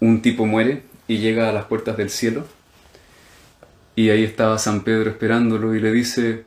Un 0.00 0.22
tipo 0.22 0.46
muere 0.46 0.84
y 1.08 1.18
llega 1.18 1.50
a 1.50 1.52
las 1.52 1.64
puertas 1.64 1.96
del 1.96 2.08
cielo 2.08 2.46
y 3.96 4.10
ahí 4.10 4.24
estaba 4.24 4.58
San 4.58 4.82
Pedro 4.82 5.10
esperándolo 5.10 5.74
y 5.74 5.80
le 5.80 5.92
dice, 5.92 6.44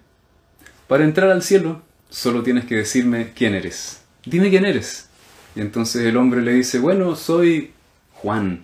para 0.94 1.06
entrar 1.06 1.32
al 1.32 1.42
cielo, 1.42 1.82
solo 2.12 2.44
tienes 2.44 2.66
que 2.66 2.76
decirme 2.76 3.32
quién 3.34 3.56
eres. 3.56 4.04
Dime 4.28 4.52
quién 4.52 4.64
eres. 4.64 5.10
Y 5.56 5.62
entonces 5.62 6.06
el 6.06 6.16
hombre 6.18 6.44
le 6.44 6.54
dice, 6.54 6.78
bueno, 6.78 7.16
soy 7.16 7.72
Juan. 8.14 8.60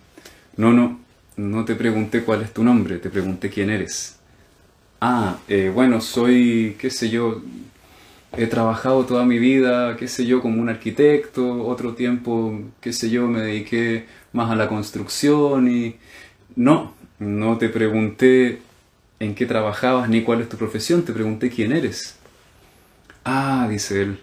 No, 0.56 0.72
no, 0.72 1.00
no 1.38 1.66
te 1.66 1.74
pregunté 1.74 2.22
cuál 2.22 2.44
es 2.44 2.54
tu 2.54 2.64
nombre, 2.64 3.00
te 3.00 3.10
pregunté 3.10 3.50
quién 3.50 3.72
eres. 3.72 4.20
Ah, 5.02 5.40
eh, 5.48 5.72
bueno, 5.74 6.02
soy, 6.02 6.76
qué 6.78 6.92
sé 6.92 7.10
yo, 7.10 7.42
he 8.38 8.46
trabajado 8.46 9.06
toda 9.06 9.26
mi 9.26 9.40
vida, 9.40 9.98
qué 9.98 10.08
sé 10.08 10.28
yo, 10.28 10.40
como 10.40 10.62
un 10.62 10.70
arquitecto, 10.70 11.66
otro 11.66 11.96
tiempo, 11.96 12.62
qué 12.80 12.94
sé 12.94 13.10
yo, 13.10 13.26
me 13.26 13.42
dediqué 13.42 14.06
más 14.34 14.52
a 14.52 14.56
la 14.56 14.70
construcción 14.70 15.68
y... 15.68 15.96
No, 16.56 16.94
no 17.18 17.58
te 17.58 17.70
pregunté 17.70 18.60
en 19.20 19.34
qué 19.34 19.48
trabajabas 19.48 20.10
ni 20.10 20.22
cuál 20.22 20.42
es 20.42 20.50
tu 20.50 20.58
profesión, 20.58 21.02
te 21.02 21.12
pregunté 21.12 21.50
quién 21.50 21.72
eres. 21.72 22.19
Ah, 23.32 23.68
dice 23.70 24.02
él, 24.02 24.20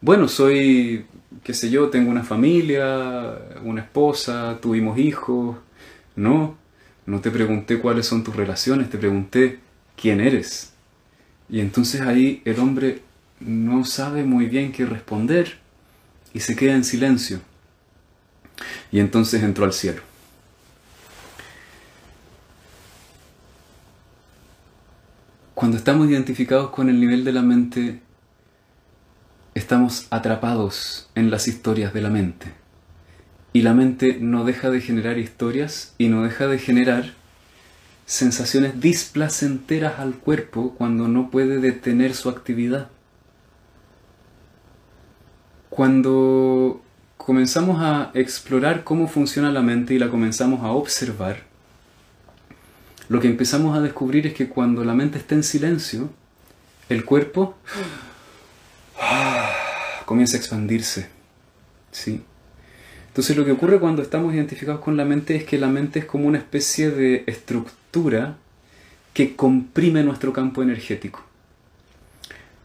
bueno, 0.00 0.28
soy, 0.28 1.04
qué 1.44 1.52
sé 1.52 1.68
yo, 1.68 1.90
tengo 1.90 2.10
una 2.10 2.24
familia, 2.24 3.38
una 3.62 3.82
esposa, 3.82 4.58
tuvimos 4.62 4.98
hijos. 4.98 5.58
No, 6.16 6.56
no 7.04 7.20
te 7.20 7.30
pregunté 7.30 7.78
cuáles 7.78 8.06
son 8.06 8.24
tus 8.24 8.34
relaciones, 8.34 8.88
te 8.88 8.96
pregunté 8.96 9.60
quién 9.94 10.22
eres. 10.22 10.72
Y 11.50 11.60
entonces 11.60 12.00
ahí 12.00 12.40
el 12.46 12.58
hombre 12.58 13.02
no 13.40 13.84
sabe 13.84 14.24
muy 14.24 14.46
bien 14.46 14.72
qué 14.72 14.86
responder 14.86 15.58
y 16.32 16.40
se 16.40 16.56
queda 16.56 16.74
en 16.76 16.84
silencio. 16.84 17.40
Y 18.90 19.00
entonces 19.00 19.42
entró 19.42 19.66
al 19.66 19.74
cielo. 19.74 20.00
Cuando 25.54 25.76
estamos 25.76 26.08
identificados 26.08 26.70
con 26.70 26.88
el 26.88 26.98
nivel 26.98 27.22
de 27.22 27.32
la 27.32 27.42
mente, 27.42 28.05
estamos 29.56 30.06
atrapados 30.10 31.08
en 31.14 31.30
las 31.30 31.48
historias 31.48 31.94
de 31.94 32.02
la 32.02 32.10
mente. 32.10 32.52
Y 33.54 33.62
la 33.62 33.72
mente 33.72 34.18
no 34.20 34.44
deja 34.44 34.68
de 34.68 34.82
generar 34.82 35.16
historias 35.16 35.94
y 35.96 36.08
no 36.08 36.24
deja 36.24 36.46
de 36.46 36.58
generar 36.58 37.14
sensaciones 38.04 38.78
displacenteras 38.82 39.98
al 39.98 40.12
cuerpo 40.16 40.74
cuando 40.76 41.08
no 41.08 41.30
puede 41.30 41.58
detener 41.58 42.14
su 42.14 42.28
actividad. 42.28 42.90
Cuando 45.70 46.82
comenzamos 47.16 47.80
a 47.80 48.10
explorar 48.12 48.84
cómo 48.84 49.08
funciona 49.08 49.50
la 49.50 49.62
mente 49.62 49.94
y 49.94 49.98
la 49.98 50.10
comenzamos 50.10 50.62
a 50.64 50.72
observar, 50.72 51.44
lo 53.08 53.20
que 53.20 53.28
empezamos 53.28 53.74
a 53.74 53.80
descubrir 53.80 54.26
es 54.26 54.34
que 54.34 54.50
cuando 54.50 54.84
la 54.84 54.92
mente 54.92 55.16
está 55.16 55.34
en 55.34 55.44
silencio, 55.44 56.10
el 56.90 57.06
cuerpo 57.06 57.56
comienza 60.06 60.38
a 60.38 60.40
expandirse. 60.40 61.08
¿sí? 61.92 62.22
Entonces 63.08 63.36
lo 63.36 63.44
que 63.44 63.52
ocurre 63.52 63.78
cuando 63.78 64.02
estamos 64.02 64.34
identificados 64.34 64.80
con 64.80 64.96
la 64.96 65.04
mente 65.04 65.36
es 65.36 65.44
que 65.44 65.58
la 65.58 65.68
mente 65.68 65.98
es 65.98 66.04
como 66.06 66.26
una 66.26 66.38
especie 66.38 66.90
de 66.90 67.24
estructura 67.26 68.38
que 69.12 69.36
comprime 69.36 70.02
nuestro 70.02 70.32
campo 70.32 70.62
energético. 70.62 71.24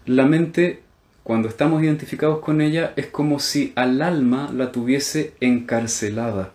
La 0.05 0.25
mente, 0.25 0.81
cuando 1.23 1.47
estamos 1.47 1.81
identificados 1.83 2.39
con 2.39 2.59
ella, 2.61 2.93
es 2.95 3.07
como 3.07 3.39
si 3.39 3.71
al 3.75 4.01
alma 4.01 4.51
la 4.53 4.71
tuviese 4.71 5.33
encarcelada. 5.39 6.51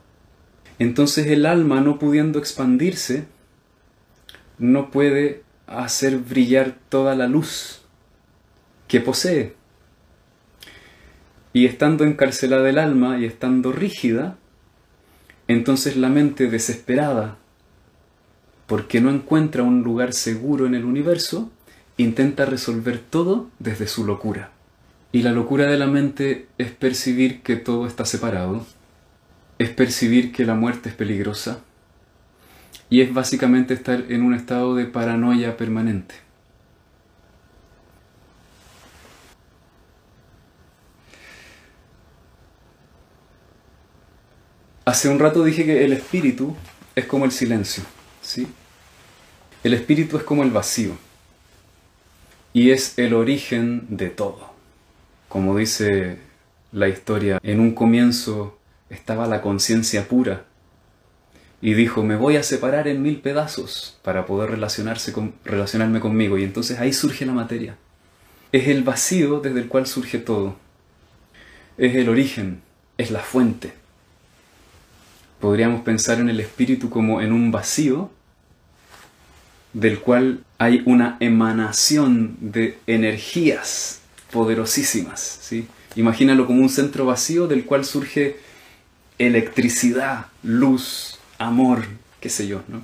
Entonces 0.79 1.29
el 1.29 1.47
alma, 1.47 1.81
no 1.81 1.99
pudiendo 1.99 2.39
expandirse, 2.39 3.25
no 4.59 4.91
puede 4.91 5.43
hacer 5.67 6.19
brillar 6.19 6.77
toda 6.89 7.15
la 7.15 7.27
luz 7.27 7.81
que 8.89 9.01
posee. 9.01 9.55
Y 11.57 11.65
estando 11.65 12.05
encarcelada 12.05 12.69
el 12.69 12.77
alma 12.77 13.19
y 13.19 13.25
estando 13.25 13.73
rígida, 13.73 14.37
entonces 15.49 15.97
la 15.97 16.11
mente 16.11 16.51
desesperada, 16.51 17.39
porque 18.67 19.01
no 19.01 19.09
encuentra 19.09 19.63
un 19.63 19.83
lugar 19.83 20.13
seguro 20.13 20.67
en 20.67 20.75
el 20.75 20.85
universo, 20.85 21.51
intenta 21.97 22.45
resolver 22.45 22.99
todo 22.99 23.49
desde 23.59 23.87
su 23.87 24.05
locura. 24.05 24.51
Y 25.13 25.23
la 25.23 25.33
locura 25.33 25.65
de 25.65 25.79
la 25.79 25.87
mente 25.87 26.47
es 26.59 26.73
percibir 26.73 27.41
que 27.41 27.57
todo 27.57 27.87
está 27.87 28.05
separado, 28.05 28.67
es 29.59 29.71
percibir 29.71 30.33
que 30.33 30.45
la 30.45 30.57
muerte 30.57 30.91
es 30.91 30.95
peligrosa, 30.95 31.61
y 32.91 33.01
es 33.01 33.15
básicamente 33.15 33.73
estar 33.73 34.05
en 34.13 34.21
un 34.21 34.35
estado 34.35 34.75
de 34.75 34.85
paranoia 34.85 35.57
permanente. 35.57 36.26
Hace 44.87 45.09
un 45.09 45.19
rato 45.19 45.43
dije 45.43 45.65
que 45.65 45.85
el 45.85 45.93
espíritu 45.93 46.55
es 46.95 47.07
como 47.07 47.25
el 47.25 47.33
silencio, 47.33 47.83
¿sí? 48.23 48.47
El 49.65 49.75
espíritu 49.75 50.17
es 50.17 50.23
como 50.23 50.45
el 50.45 50.53
vacío 50.53 50.93
y 52.53 52.71
es 52.71 52.97
el 52.97 53.13
origen 53.13 53.85
de 53.89 54.11
todo. 54.11 54.53
Como 55.29 55.57
dice 55.57 56.19
la 56.71 56.87
historia, 56.89 57.41
en 57.43 57.59
un 57.59 57.75
comienzo 57.75 58.61
estaba 58.89 59.27
la 59.27 59.43
conciencia 59.43 60.07
pura 60.07 60.45
y 61.61 61.75
dijo, 61.75 62.05
me 62.05 62.15
voy 62.15 62.37
a 62.37 62.45
separar 62.45 62.87
en 62.87 63.03
mil 63.03 63.21
pedazos 63.21 63.99
para 64.05 64.25
poder 64.25 64.51
relacionarse 64.51 65.13
con, 65.13 65.35
relacionarme 65.45 65.99
conmigo. 65.99 66.39
Y 66.39 66.45
entonces 66.45 66.79
ahí 66.79 66.93
surge 66.93 67.27
la 67.27 67.33
materia. 67.33 67.77
Es 68.53 68.69
el 68.69 68.85
vacío 68.85 69.41
desde 69.41 69.59
el 69.59 69.67
cual 69.67 69.89
surge 69.89 70.19
todo. 70.19 70.55
Es 71.77 71.97
el 71.97 72.09
origen, 72.09 72.63
es 72.99 73.11
la 73.11 73.19
fuente. 73.19 73.85
Podríamos 75.47 75.83
pensar 75.83 76.19
en 76.19 76.29
el 76.29 76.41
espíritu 76.41 76.91
como 76.91 77.23
en 77.23 77.33
un 77.33 77.53
vacío 77.53 78.11
del 79.73 80.01
cual 80.01 80.43
hay 80.59 80.83
una 80.87 81.19
emanación 81.21 82.37
de 82.41 82.79
energías 82.89 84.01
poderosísimas. 84.33 85.21
¿sí? 85.21 85.69
Imagínalo 85.95 86.49
como 86.49 86.63
un 86.63 86.69
centro 86.69 87.07
vacío 87.07 87.47
del 87.47 87.65
cual 87.65 87.85
surge 87.85 88.39
electricidad, 89.19 90.27
luz, 90.43 91.21
amor, 91.39 91.85
qué 92.19 92.29
sé 92.29 92.49
yo, 92.49 92.63
¿no? 92.67 92.83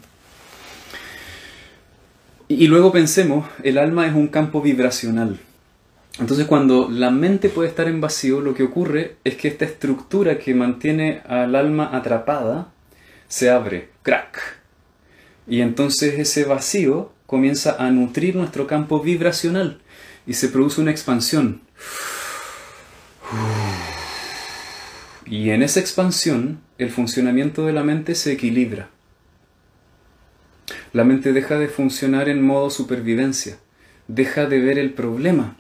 Y, 2.47 2.69
luego 2.69 2.93
pensemos, 2.93 3.45
el 3.65 3.77
alma 3.77 4.07
es 4.07 4.15
un 4.15 4.29
campo 4.29 4.63
vibracional. 4.63 5.41
Entonces 6.19 6.47
cuando 6.47 6.89
la 6.91 7.11
mente 7.11 7.49
puede 7.49 7.71
estar 7.71 7.89
en 7.89 8.01
vacío, 8.01 8.41
lo 8.41 8.55
que 8.55 8.63
ocurre 8.63 9.17
es 9.25 9.37
que 9.37 9.49
esta 9.49 9.65
estructura 9.65 10.39
que 10.39 10.55
mantiene 10.55 11.23
al 11.27 11.55
alma 11.55 11.91
atrapada 11.97 12.69
se 13.29 13.51
abre, 13.51 13.89
crack. 14.03 14.61
Y 15.47 15.63
entonces 15.63 16.19
ese 16.19 16.45
vacío 16.45 17.13
comienza 17.27 17.77
a 17.83 17.91
nutrir 17.91 18.37
nuestro 18.37 18.67
campo 18.67 19.01
vibracional 19.01 19.81
y 20.27 20.35
se 20.35 20.49
produce 20.49 20.83
una 20.83 20.91
expansión. 20.91 21.63
Y 25.25 25.49
en 25.51 25.63
esa 25.63 25.81
expansión 25.81 26.61
el 26.77 26.91
funcionamiento 26.91 27.65
de 27.65 27.73
la 27.73 27.85
mente 27.85 28.15
se 28.15 28.33
equilibra. 28.33 28.91
La 30.93 31.05
mente 31.05 31.33
deja 31.33 31.59
de 31.59 31.69
funcionar 31.69 32.29
en 32.29 32.43
modo 32.43 32.69
supervivencia, 32.69 33.57
deja 34.09 34.45
de 34.45 34.61
ver 34.61 34.79
el 34.79 34.93
problema 34.93 35.57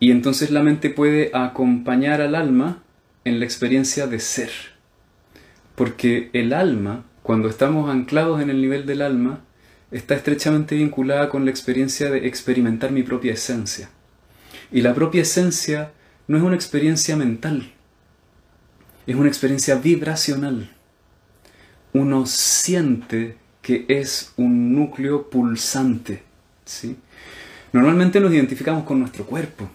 y 0.00 0.10
entonces 0.10 0.50
la 0.50 0.62
mente 0.62 0.90
puede 0.90 1.30
acompañar 1.34 2.20
al 2.20 2.34
alma 2.34 2.82
en 3.24 3.38
la 3.38 3.44
experiencia 3.44 4.06
de 4.06 4.20
ser. 4.20 4.50
Porque 5.74 6.30
el 6.32 6.52
alma, 6.52 7.04
cuando 7.22 7.48
estamos 7.48 7.90
anclados 7.90 8.40
en 8.40 8.50
el 8.50 8.60
nivel 8.60 8.86
del 8.86 9.02
alma, 9.02 9.40
está 9.90 10.14
estrechamente 10.14 10.76
vinculada 10.76 11.28
con 11.28 11.44
la 11.44 11.50
experiencia 11.50 12.10
de 12.10 12.26
experimentar 12.26 12.92
mi 12.92 13.02
propia 13.02 13.32
esencia. 13.32 13.90
Y 14.70 14.82
la 14.82 14.94
propia 14.94 15.22
esencia 15.22 15.92
no 16.26 16.36
es 16.36 16.42
una 16.42 16.54
experiencia 16.54 17.16
mental, 17.16 17.72
es 19.06 19.16
una 19.16 19.28
experiencia 19.28 19.76
vibracional. 19.76 20.70
Uno 21.92 22.26
siente 22.26 23.36
que 23.62 23.86
es 23.88 24.32
un 24.36 24.74
núcleo 24.74 25.30
pulsante. 25.30 26.22
¿sí? 26.64 26.96
Normalmente 27.72 28.20
nos 28.20 28.32
identificamos 28.32 28.84
con 28.84 29.00
nuestro 29.00 29.24
cuerpo. 29.24 29.70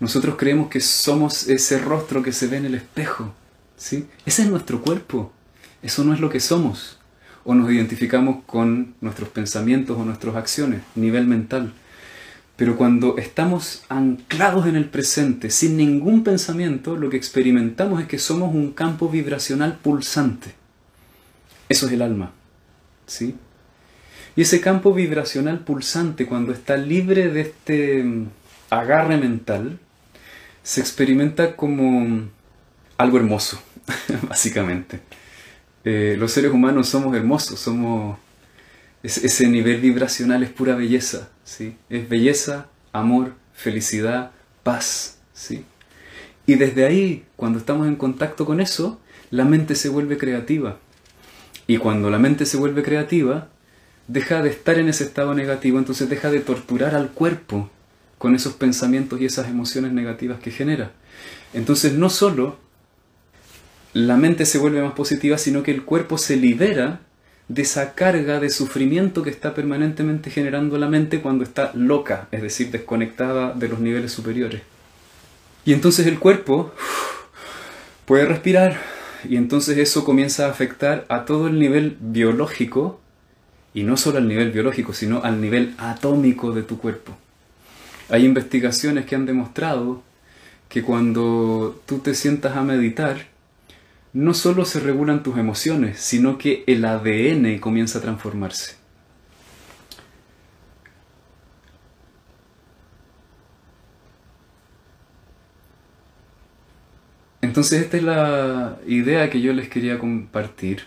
Nosotros 0.00 0.36
creemos 0.36 0.70
que 0.70 0.80
somos 0.80 1.46
ese 1.48 1.78
rostro 1.78 2.22
que 2.22 2.32
se 2.32 2.46
ve 2.46 2.56
en 2.56 2.64
el 2.64 2.74
espejo. 2.74 3.34
¿sí? 3.76 4.06
Ese 4.24 4.42
es 4.42 4.48
nuestro 4.48 4.80
cuerpo. 4.80 5.30
Eso 5.82 6.04
no 6.04 6.14
es 6.14 6.20
lo 6.20 6.30
que 6.30 6.40
somos. 6.40 6.98
O 7.44 7.54
nos 7.54 7.70
identificamos 7.70 8.44
con 8.46 8.94
nuestros 9.00 9.28
pensamientos 9.28 9.98
o 9.98 10.04
nuestras 10.04 10.36
acciones, 10.36 10.82
nivel 10.94 11.26
mental. 11.26 11.72
Pero 12.56 12.76
cuando 12.76 13.16
estamos 13.16 13.84
anclados 13.88 14.66
en 14.66 14.76
el 14.76 14.86
presente, 14.86 15.48
sin 15.50 15.76
ningún 15.76 16.24
pensamiento, 16.24 16.96
lo 16.96 17.08
que 17.08 17.16
experimentamos 17.16 18.02
es 18.02 18.08
que 18.08 18.18
somos 18.18 18.54
un 18.54 18.72
campo 18.72 19.08
vibracional 19.08 19.78
pulsante. 19.78 20.52
Eso 21.68 21.86
es 21.86 21.92
el 21.92 22.02
alma. 22.02 22.32
¿Sí? 23.06 23.34
Y 24.36 24.42
ese 24.42 24.60
campo 24.60 24.92
vibracional 24.92 25.60
pulsante, 25.60 26.26
cuando 26.26 26.52
está 26.52 26.76
libre 26.76 27.28
de 27.28 27.40
este 27.40 28.04
mm, 28.04 28.28
agarre 28.70 29.16
mental, 29.16 29.78
se 30.70 30.80
experimenta 30.80 31.56
como 31.56 32.28
algo 32.96 33.16
hermoso, 33.16 33.60
básicamente. 34.28 35.00
Eh, 35.82 36.14
los 36.16 36.30
seres 36.30 36.52
humanos 36.52 36.88
somos 36.88 37.16
hermosos, 37.16 37.58
somos 37.58 38.16
ese 39.02 39.48
nivel 39.48 39.80
vibracional 39.80 40.44
es 40.44 40.50
pura 40.50 40.76
belleza, 40.76 41.28
¿sí? 41.42 41.76
Es 41.88 42.08
belleza, 42.08 42.68
amor, 42.92 43.34
felicidad, 43.52 44.30
paz, 44.62 45.18
¿sí? 45.32 45.64
Y 46.46 46.54
desde 46.54 46.86
ahí, 46.86 47.24
cuando 47.34 47.58
estamos 47.58 47.88
en 47.88 47.96
contacto 47.96 48.46
con 48.46 48.60
eso, 48.60 49.00
la 49.32 49.44
mente 49.44 49.74
se 49.74 49.88
vuelve 49.88 50.18
creativa. 50.18 50.78
Y 51.66 51.78
cuando 51.78 52.10
la 52.10 52.20
mente 52.20 52.46
se 52.46 52.58
vuelve 52.58 52.84
creativa, 52.84 53.48
deja 54.06 54.40
de 54.40 54.50
estar 54.50 54.78
en 54.78 54.88
ese 54.88 55.02
estado 55.02 55.34
negativo, 55.34 55.80
entonces 55.80 56.08
deja 56.08 56.30
de 56.30 56.38
torturar 56.38 56.94
al 56.94 57.10
cuerpo 57.10 57.68
con 58.20 58.34
esos 58.34 58.52
pensamientos 58.52 59.18
y 59.18 59.24
esas 59.24 59.48
emociones 59.48 59.94
negativas 59.94 60.40
que 60.40 60.50
genera. 60.50 60.92
Entonces 61.54 61.94
no 61.94 62.10
solo 62.10 62.58
la 63.94 64.18
mente 64.18 64.44
se 64.44 64.58
vuelve 64.58 64.82
más 64.82 64.92
positiva, 64.92 65.38
sino 65.38 65.62
que 65.62 65.70
el 65.70 65.86
cuerpo 65.86 66.18
se 66.18 66.36
libera 66.36 67.00
de 67.48 67.62
esa 67.62 67.94
carga 67.94 68.38
de 68.38 68.50
sufrimiento 68.50 69.22
que 69.22 69.30
está 69.30 69.54
permanentemente 69.54 70.28
generando 70.28 70.76
la 70.76 70.86
mente 70.86 71.22
cuando 71.22 71.44
está 71.44 71.72
loca, 71.74 72.28
es 72.30 72.42
decir, 72.42 72.70
desconectada 72.70 73.54
de 73.54 73.68
los 73.68 73.80
niveles 73.80 74.12
superiores. 74.12 74.60
Y 75.64 75.72
entonces 75.72 76.06
el 76.06 76.18
cuerpo 76.18 76.74
puede 78.04 78.26
respirar 78.26 78.82
y 79.26 79.36
entonces 79.36 79.78
eso 79.78 80.04
comienza 80.04 80.44
a 80.44 80.50
afectar 80.50 81.06
a 81.08 81.24
todo 81.24 81.46
el 81.46 81.58
nivel 81.58 81.96
biológico 81.98 83.00
y 83.72 83.84
no 83.84 83.96
solo 83.96 84.18
al 84.18 84.28
nivel 84.28 84.50
biológico, 84.50 84.92
sino 84.92 85.22
al 85.22 85.40
nivel 85.40 85.74
atómico 85.78 86.52
de 86.52 86.64
tu 86.64 86.76
cuerpo. 86.76 87.16
Hay 88.10 88.24
investigaciones 88.24 89.06
que 89.06 89.14
han 89.14 89.26
demostrado 89.26 90.02
que 90.68 90.82
cuando 90.82 91.80
tú 91.86 91.98
te 91.98 92.14
sientas 92.14 92.56
a 92.56 92.62
meditar, 92.62 93.26
no 94.12 94.34
solo 94.34 94.64
se 94.64 94.80
regulan 94.80 95.22
tus 95.22 95.38
emociones, 95.38 96.00
sino 96.00 96.36
que 96.36 96.64
el 96.66 96.84
ADN 96.84 97.58
comienza 97.58 97.98
a 97.98 98.02
transformarse. 98.02 98.80
Entonces 107.42 107.82
esta 107.82 107.96
es 107.96 108.02
la 108.02 108.78
idea 108.86 109.30
que 109.30 109.40
yo 109.40 109.52
les 109.52 109.68
quería 109.68 109.98
compartir 109.98 110.84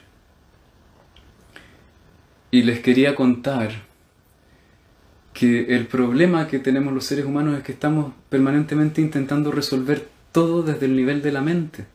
y 2.52 2.62
les 2.64 2.80
quería 2.80 3.16
contar 3.16 3.72
que 5.34 5.76
el 5.76 5.88
problema 5.88 6.48
que 6.48 6.60
tenemos 6.60 6.93
los 6.93 7.06
seres 7.06 7.26
humanos 7.26 7.58
es 7.58 7.63
que 7.63 7.72
estamos 7.72 8.13
permanentemente 8.30 9.02
intentando 9.02 9.52
resolver 9.52 10.08
todo 10.32 10.63
desde 10.63 10.86
el 10.86 10.96
nivel 10.96 11.22
de 11.22 11.32
la 11.32 11.41
mente, 11.41 11.86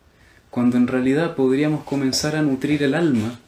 cuando 0.50 0.76
en 0.76 0.86
realidad 0.86 1.34
podríamos 1.36 1.84
comenzar 1.84 2.36
a 2.36 2.42
nutrir 2.42 2.82
el 2.82 2.94
alma 2.94 3.38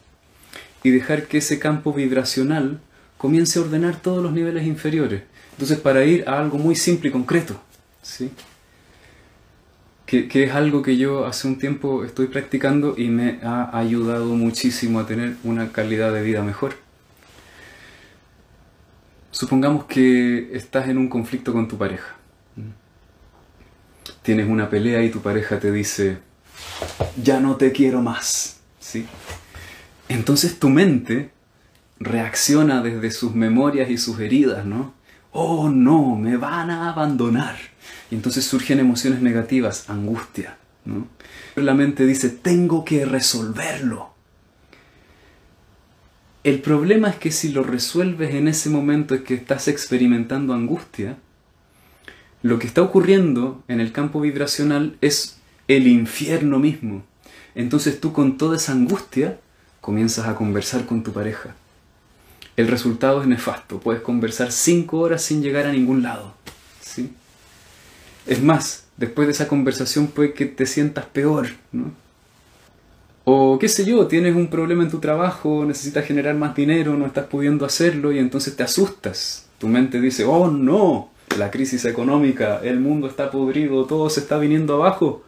y 0.82 0.90
dejar 0.90 1.26
que 1.26 1.38
ese 1.38 1.58
campo 1.58 1.92
vibracional 1.92 2.80
comience 3.18 3.58
a 3.58 3.62
ordenar 3.62 4.00
todos 4.00 4.22
los 4.22 4.32
niveles 4.32 4.66
inferiores. 4.66 5.22
Entonces, 5.52 5.78
para 5.78 6.04
ir 6.04 6.24
a 6.26 6.38
algo 6.38 6.56
muy 6.56 6.74
simple 6.74 7.10
y 7.10 7.12
concreto, 7.12 7.60
¿sí? 8.02 8.30
que, 10.10 10.44
es 10.44 10.52
algo 10.52 10.82
que 10.82 10.96
yo 10.96 11.24
hace 11.26 11.46
un 11.46 11.58
tiempo 11.58 12.04
estoy 12.04 12.26
practicando 12.26 12.94
y 12.96 13.08
me 13.08 13.38
ha 13.44 13.78
ayudado 13.78 14.34
muchísimo 14.34 14.98
a 14.98 15.06
tener 15.06 15.36
una 15.44 15.70
calidad 15.70 16.12
de 16.12 16.22
vida 16.22 16.42
mejor. 16.42 16.74
Supongamos 19.30 19.84
que 19.84 20.50
estás 20.54 20.88
en 20.88 20.98
un 20.98 21.08
conflicto 21.08 21.52
con 21.52 21.68
tu 21.68 21.78
pareja. 21.78 22.16
Tienes 24.22 24.48
una 24.48 24.68
pelea 24.68 25.02
y 25.02 25.10
tu 25.10 25.20
pareja 25.20 25.58
te 25.58 25.72
dice, 25.72 26.18
ya 27.22 27.40
no 27.40 27.56
te 27.56 27.72
quiero 27.72 28.02
más. 28.02 28.60
¿Sí? 28.78 29.06
Entonces 30.08 30.58
tu 30.58 30.68
mente 30.68 31.30
reacciona 31.98 32.82
desde 32.82 33.10
sus 33.10 33.34
memorias 33.34 33.90
y 33.90 33.98
sus 33.98 34.18
heridas, 34.20 34.64
¿no? 34.64 34.94
Oh 35.32 35.68
no, 35.68 36.16
me 36.16 36.36
van 36.36 36.70
a 36.70 36.90
abandonar. 36.90 37.56
Y 38.10 38.16
entonces 38.16 38.44
surgen 38.44 38.80
emociones 38.80 39.22
negativas, 39.22 39.88
angustia. 39.88 40.56
¿no? 40.84 41.06
La 41.54 41.74
mente 41.74 42.06
dice, 42.06 42.30
tengo 42.30 42.84
que 42.84 43.04
resolverlo. 43.04 44.14
El 46.42 46.60
problema 46.60 47.10
es 47.10 47.16
que 47.16 47.30
si 47.32 47.50
lo 47.50 47.62
resuelves 47.62 48.34
en 48.34 48.48
ese 48.48 48.70
momento 48.70 49.14
es 49.14 49.22
que 49.22 49.34
estás 49.34 49.68
experimentando 49.68 50.54
angustia, 50.54 51.18
lo 52.42 52.58
que 52.58 52.66
está 52.66 52.80
ocurriendo 52.80 53.62
en 53.68 53.80
el 53.80 53.92
campo 53.92 54.20
vibracional 54.20 54.96
es 55.02 55.36
el 55.68 55.86
infierno 55.86 56.58
mismo. 56.58 57.02
Entonces 57.54 58.00
tú 58.00 58.14
con 58.14 58.38
toda 58.38 58.56
esa 58.56 58.72
angustia 58.72 59.38
comienzas 59.82 60.28
a 60.28 60.34
conversar 60.34 60.86
con 60.86 61.02
tu 61.02 61.12
pareja. 61.12 61.54
El 62.56 62.68
resultado 62.68 63.20
es 63.20 63.28
nefasto. 63.28 63.78
Puedes 63.78 64.00
conversar 64.00 64.50
cinco 64.50 65.00
horas 65.00 65.22
sin 65.22 65.42
llegar 65.42 65.66
a 65.66 65.72
ningún 65.72 66.02
lado. 66.02 66.34
¿sí? 66.80 67.12
Es 68.26 68.42
más, 68.42 68.84
después 68.96 69.28
de 69.28 69.32
esa 69.32 69.48
conversación 69.48 70.06
puede 70.06 70.32
que 70.32 70.46
te 70.46 70.64
sientas 70.64 71.04
peor, 71.04 71.48
¿no? 71.72 71.92
O 73.24 73.58
qué 73.58 73.68
sé 73.68 73.84
yo, 73.84 74.06
tienes 74.06 74.34
un 74.34 74.48
problema 74.48 74.82
en 74.82 74.90
tu 74.90 74.98
trabajo, 74.98 75.64
necesitas 75.66 76.06
generar 76.06 76.34
más 76.36 76.54
dinero, 76.54 76.96
no 76.96 77.06
estás 77.06 77.26
pudiendo 77.26 77.66
hacerlo 77.66 78.12
y 78.12 78.18
entonces 78.18 78.56
te 78.56 78.62
asustas. 78.62 79.46
Tu 79.58 79.68
mente 79.68 80.00
dice, 80.00 80.24
oh 80.24 80.50
no, 80.50 81.10
la 81.36 81.50
crisis 81.50 81.84
económica, 81.84 82.60
el 82.62 82.80
mundo 82.80 83.06
está 83.08 83.30
podrido, 83.30 83.84
todo 83.84 84.08
se 84.08 84.20
está 84.20 84.38
viniendo 84.38 84.74
abajo, 84.74 85.22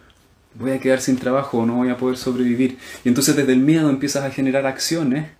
voy 0.54 0.72
a 0.72 0.80
quedar 0.80 1.00
sin 1.00 1.16
trabajo, 1.18 1.66
no 1.66 1.76
voy 1.76 1.90
a 1.90 1.98
poder 1.98 2.16
sobrevivir. 2.16 2.78
Y 3.04 3.08
entonces 3.08 3.36
desde 3.36 3.52
el 3.52 3.60
miedo 3.60 3.90
empiezas 3.90 4.24
a 4.24 4.30
generar 4.30 4.66
acciones 4.66 5.30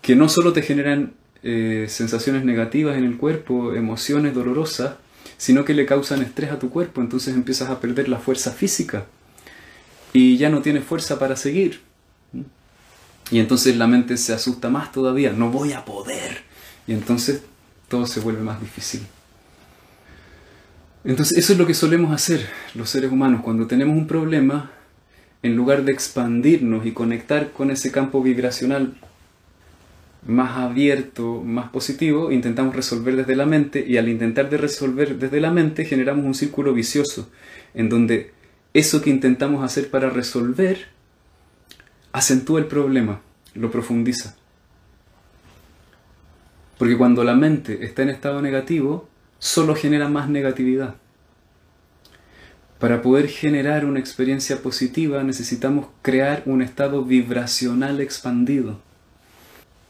que 0.00 0.16
no 0.16 0.28
solo 0.28 0.52
te 0.52 0.62
generan 0.62 1.12
eh, 1.42 1.86
sensaciones 1.88 2.44
negativas 2.44 2.96
en 2.96 3.04
el 3.04 3.18
cuerpo, 3.18 3.74
emociones 3.74 4.34
dolorosas, 4.34 4.94
sino 5.36 5.64
que 5.64 5.74
le 5.74 5.84
causan 5.84 6.22
estrés 6.22 6.52
a 6.52 6.58
tu 6.58 6.70
cuerpo, 6.70 7.02
entonces 7.02 7.34
empiezas 7.34 7.68
a 7.68 7.80
perder 7.80 8.08
la 8.08 8.18
fuerza 8.18 8.50
física 8.52 9.06
y 10.14 10.38
ya 10.38 10.48
no 10.48 10.62
tienes 10.62 10.84
fuerza 10.84 11.18
para 11.18 11.36
seguir. 11.36 11.80
Y 13.30 13.40
entonces 13.40 13.76
la 13.76 13.86
mente 13.86 14.16
se 14.16 14.32
asusta 14.32 14.70
más 14.70 14.92
todavía, 14.92 15.32
no 15.32 15.50
voy 15.50 15.72
a 15.72 15.84
poder. 15.84 16.42
Y 16.86 16.92
entonces 16.92 17.42
todo 17.88 18.06
se 18.06 18.20
vuelve 18.20 18.40
más 18.40 18.60
difícil. 18.60 19.02
Entonces 21.04 21.36
eso 21.36 21.52
es 21.52 21.58
lo 21.58 21.66
que 21.66 21.74
solemos 21.74 22.12
hacer 22.12 22.48
los 22.74 22.88
seres 22.88 23.10
humanos 23.10 23.42
cuando 23.42 23.66
tenemos 23.66 23.96
un 23.96 24.06
problema, 24.06 24.70
en 25.42 25.56
lugar 25.56 25.84
de 25.84 25.92
expandirnos 25.92 26.86
y 26.86 26.92
conectar 26.92 27.50
con 27.50 27.70
ese 27.70 27.92
campo 27.92 28.22
vibracional 28.22 28.94
más 30.26 30.56
abierto, 30.56 31.42
más 31.44 31.68
positivo, 31.68 32.32
intentamos 32.32 32.74
resolver 32.74 33.16
desde 33.16 33.36
la 33.36 33.46
mente 33.46 33.84
y 33.86 33.98
al 33.98 34.08
intentar 34.08 34.48
de 34.48 34.56
resolver 34.56 35.18
desde 35.18 35.40
la 35.40 35.50
mente 35.50 35.84
generamos 35.84 36.24
un 36.24 36.34
círculo 36.34 36.72
vicioso 36.72 37.28
en 37.74 37.90
donde 37.90 38.33
eso 38.74 39.00
que 39.00 39.08
intentamos 39.08 39.64
hacer 39.64 39.90
para 39.90 40.10
resolver 40.10 40.88
acentúa 42.12 42.60
el 42.60 42.66
problema, 42.66 43.22
lo 43.54 43.70
profundiza. 43.70 44.36
Porque 46.76 46.98
cuando 46.98 47.24
la 47.24 47.34
mente 47.34 47.84
está 47.84 48.02
en 48.02 48.10
estado 48.10 48.42
negativo, 48.42 49.08
solo 49.38 49.74
genera 49.74 50.08
más 50.08 50.28
negatividad. 50.28 50.96
Para 52.78 53.00
poder 53.00 53.28
generar 53.28 53.86
una 53.86 54.00
experiencia 54.00 54.60
positiva 54.60 55.22
necesitamos 55.22 55.86
crear 56.02 56.42
un 56.44 56.60
estado 56.60 57.02
vibracional 57.02 58.02
expandido 58.02 58.78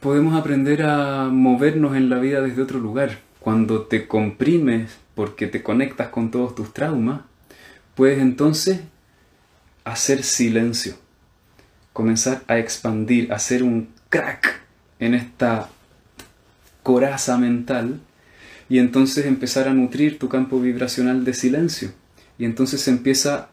podemos 0.04 0.34
aprender 0.34 0.82
a 0.82 1.30
movernos 1.32 1.96
en 1.96 2.10
la 2.10 2.18
vida 2.18 2.42
desde 2.42 2.60
otro 2.60 2.78
lugar. 2.78 3.20
Cuando 3.40 3.84
te 3.84 4.06
comprimes 4.06 4.98
porque 5.14 5.46
te 5.46 5.62
conectas 5.62 6.08
con 6.08 6.30
todos 6.30 6.54
tus 6.54 6.74
traumas, 6.74 7.22
puedes 7.94 8.18
entonces 8.18 8.80
hacer 9.84 10.22
silencio, 10.22 10.94
comenzar 11.92 12.42
a 12.48 12.58
expandir, 12.58 13.32
hacer 13.32 13.62
un 13.62 13.88
crack 14.08 14.60
en 14.98 15.14
esta 15.14 15.68
coraza 16.82 17.36
mental 17.38 18.00
y 18.68 18.78
entonces 18.78 19.26
empezar 19.26 19.68
a 19.68 19.74
nutrir 19.74 20.18
tu 20.18 20.28
campo 20.28 20.60
vibracional 20.60 21.24
de 21.24 21.34
silencio. 21.34 21.92
Y 22.38 22.44
entonces 22.44 22.88
empieza, 22.88 23.50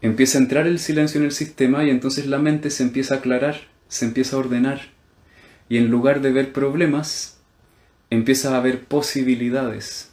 empieza 0.00 0.38
a 0.38 0.42
entrar 0.42 0.66
el 0.66 0.78
silencio 0.78 1.20
en 1.20 1.26
el 1.26 1.32
sistema 1.32 1.84
y 1.84 1.90
entonces 1.90 2.26
la 2.26 2.38
mente 2.38 2.70
se 2.70 2.82
empieza 2.82 3.14
a 3.14 3.18
aclarar, 3.18 3.56
se 3.88 4.04
empieza 4.04 4.36
a 4.36 4.40
ordenar 4.40 4.80
y 5.68 5.78
en 5.78 5.88
lugar 5.90 6.20
de 6.20 6.32
ver 6.32 6.52
problemas, 6.52 7.38
empieza 8.10 8.56
a 8.56 8.60
ver 8.60 8.84
posibilidades. 8.84 10.10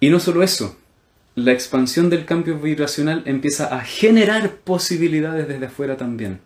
Y 0.00 0.08
no 0.08 0.18
solo 0.18 0.42
eso, 0.42 0.79
la 1.34 1.52
expansión 1.52 2.10
del 2.10 2.24
cambio 2.24 2.58
vibracional 2.58 3.22
empieza 3.26 3.74
a 3.74 3.80
generar 3.80 4.56
posibilidades 4.56 5.48
desde 5.48 5.66
afuera 5.66 5.96
también. 5.96 6.40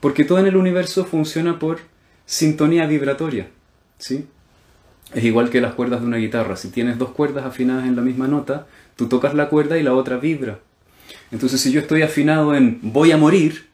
Porque 0.00 0.24
todo 0.24 0.38
en 0.38 0.46
el 0.46 0.56
universo 0.56 1.04
funciona 1.04 1.58
por 1.58 1.80
sintonía 2.26 2.86
vibratoria. 2.86 3.48
¿sí? 3.98 4.26
Es 5.14 5.24
igual 5.24 5.50
que 5.50 5.60
las 5.60 5.74
cuerdas 5.74 6.00
de 6.00 6.06
una 6.06 6.16
guitarra. 6.16 6.56
Si 6.56 6.68
tienes 6.68 6.98
dos 6.98 7.10
cuerdas 7.10 7.46
afinadas 7.46 7.86
en 7.86 7.96
la 7.96 8.02
misma 8.02 8.28
nota, 8.28 8.66
tú 8.96 9.08
tocas 9.08 9.34
la 9.34 9.48
cuerda 9.48 9.78
y 9.78 9.82
la 9.82 9.94
otra 9.94 10.16
vibra. 10.16 10.58
Entonces 11.30 11.60
si 11.60 11.72
yo 11.72 11.80
estoy 11.80 12.02
afinado 12.02 12.54
en 12.54 12.80
voy 12.82 13.12
a 13.12 13.16
morir, 13.16 13.66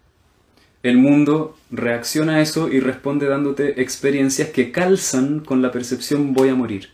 el 0.83 0.99
mundo 0.99 1.57
reacciona 1.71 2.37
a 2.37 2.41
eso 2.41 2.69
y 2.71 2.81
responde 2.81 3.27
dándote 3.27 3.81
experiencias 3.81 4.51
que 4.51 4.73
calzan 4.73 5.41
con 5.41 5.63
la 5.63 5.71
percepción 5.71 6.35
voy 6.35 6.49
a 6.49 6.55
morir. 6.55 6.91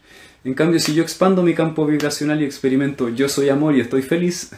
En 0.48 0.54
cambio, 0.54 0.80
si 0.80 0.94
yo 0.94 1.02
expando 1.02 1.42
mi 1.42 1.52
campo 1.52 1.84
vibracional 1.84 2.40
y 2.40 2.46
experimento 2.46 3.10
yo 3.10 3.28
soy 3.28 3.50
amor 3.50 3.76
y 3.76 3.80
estoy 3.80 4.00
feliz, 4.00 4.52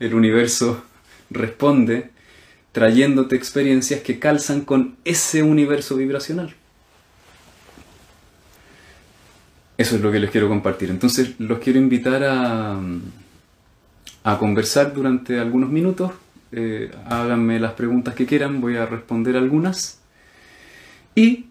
el 0.00 0.12
universo 0.12 0.82
responde 1.30 2.10
trayéndote 2.72 3.36
experiencias 3.36 4.00
que 4.00 4.18
calzan 4.18 4.62
con 4.62 4.96
ese 5.04 5.44
universo 5.44 5.94
vibracional. 5.94 6.52
Eso 9.78 9.94
es 9.94 10.02
lo 10.02 10.10
que 10.10 10.18
les 10.18 10.32
quiero 10.32 10.48
compartir. 10.48 10.90
Entonces 10.90 11.38
los 11.38 11.60
quiero 11.60 11.78
invitar 11.78 12.24
a, 12.24 12.80
conversar 14.36 14.92
durante 14.92 15.38
algunos 15.38 15.70
minutos 15.70 16.10
eh, 16.50 16.90
háganme 17.06 17.60
las 17.60 17.74
preguntas 17.74 18.16
que 18.16 18.26
quieran, 18.26 18.60
voy 18.60 18.76
a 18.76 18.84
responder 18.84 19.36
algunas. 19.36 20.00
Y 21.14 21.49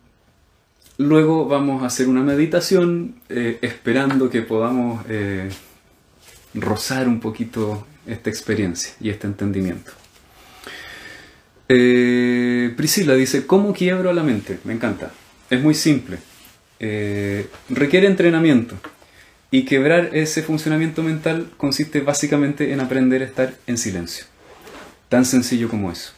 luego 1.00 1.48
vamos 1.48 1.82
a 1.82 1.88
hacer 1.88 2.08
una 2.08 2.22
meditación 2.22 3.16
eh, 3.30 3.58
esperando 3.62 4.30
que 4.30 4.44
podamos 4.44 5.04
eh, 5.10 5.50
rozar 6.54 7.08
un 7.08 7.20
poquito 7.20 7.88
esta 8.06 8.30
experiencia 8.30 8.94
y 9.00 9.10
este 9.10 9.26
entendimiento. 9.26 9.92
Priscila 11.68 13.14
dice, 13.14 13.46
¿cómo 13.46 13.74
quiebro 13.74 14.12
la 14.12 14.24
mente? 14.24 14.60
Me 14.64 14.74
encanta. 14.74 15.12
Es 15.50 15.62
muy 15.62 15.74
simple. 15.74 16.18
requiere 17.70 18.08
entrenamiento. 18.08 18.76
Y 19.52 19.66
quebrar 19.66 20.12
ese 20.14 20.44
funcionamiento 20.44 21.02
mental 21.02 21.50
consiste 21.58 22.02
básicamente 22.02 22.72
en 22.72 22.80
aprender 22.80 23.22
a 23.24 23.26
estar 23.26 23.56
en 23.66 23.78
silencio. 23.78 24.26
Tan 25.10 25.26
sencillo 25.26 25.70
como 25.70 25.92
eso. 25.92 26.14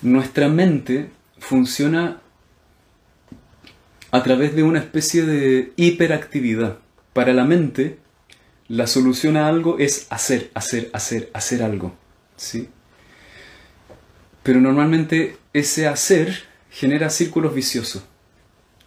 Nuestra 0.00 0.48
mente 0.48 1.10
funciona 1.38 2.21
a 4.12 4.22
través 4.22 4.54
de 4.54 4.62
una 4.62 4.78
especie 4.78 5.22
de 5.22 5.72
hiperactividad. 5.76 6.78
Para 7.14 7.32
la 7.32 7.44
mente, 7.44 7.98
la 8.68 8.86
solución 8.86 9.36
a 9.36 9.48
algo 9.48 9.78
es 9.78 10.06
hacer, 10.10 10.50
hacer, 10.54 10.90
hacer, 10.92 11.30
hacer 11.32 11.62
algo. 11.62 11.96
¿sí? 12.36 12.68
Pero 14.42 14.60
normalmente 14.60 15.38
ese 15.54 15.88
hacer 15.88 16.44
genera 16.70 17.08
círculos 17.08 17.54
viciosos. 17.54 18.04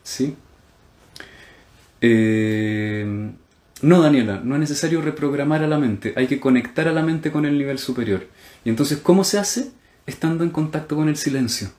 ¿sí? 0.04 0.36
Eh, 2.02 3.32
no, 3.82 4.02
Daniela, 4.02 4.42
no 4.44 4.56
es 4.56 4.60
necesario 4.60 5.02
reprogramar 5.02 5.64
a 5.64 5.68
la 5.68 5.80
mente, 5.80 6.14
hay 6.16 6.28
que 6.28 6.40
conectar 6.40 6.88
a 6.88 6.94
la 6.94 7.02
mente 7.02 7.32
con 7.32 7.46
el 7.46 7.58
nivel 7.58 7.80
superior. 7.80 8.28
Y 8.64 8.70
entonces, 8.70 9.00
¿cómo 9.00 9.24
se 9.24 9.40
hace? 9.40 9.72
Estando 10.06 10.44
en 10.44 10.52
contacto 10.52 10.96
con 10.96 11.10
el 11.10 11.18
silencio. 11.18 11.70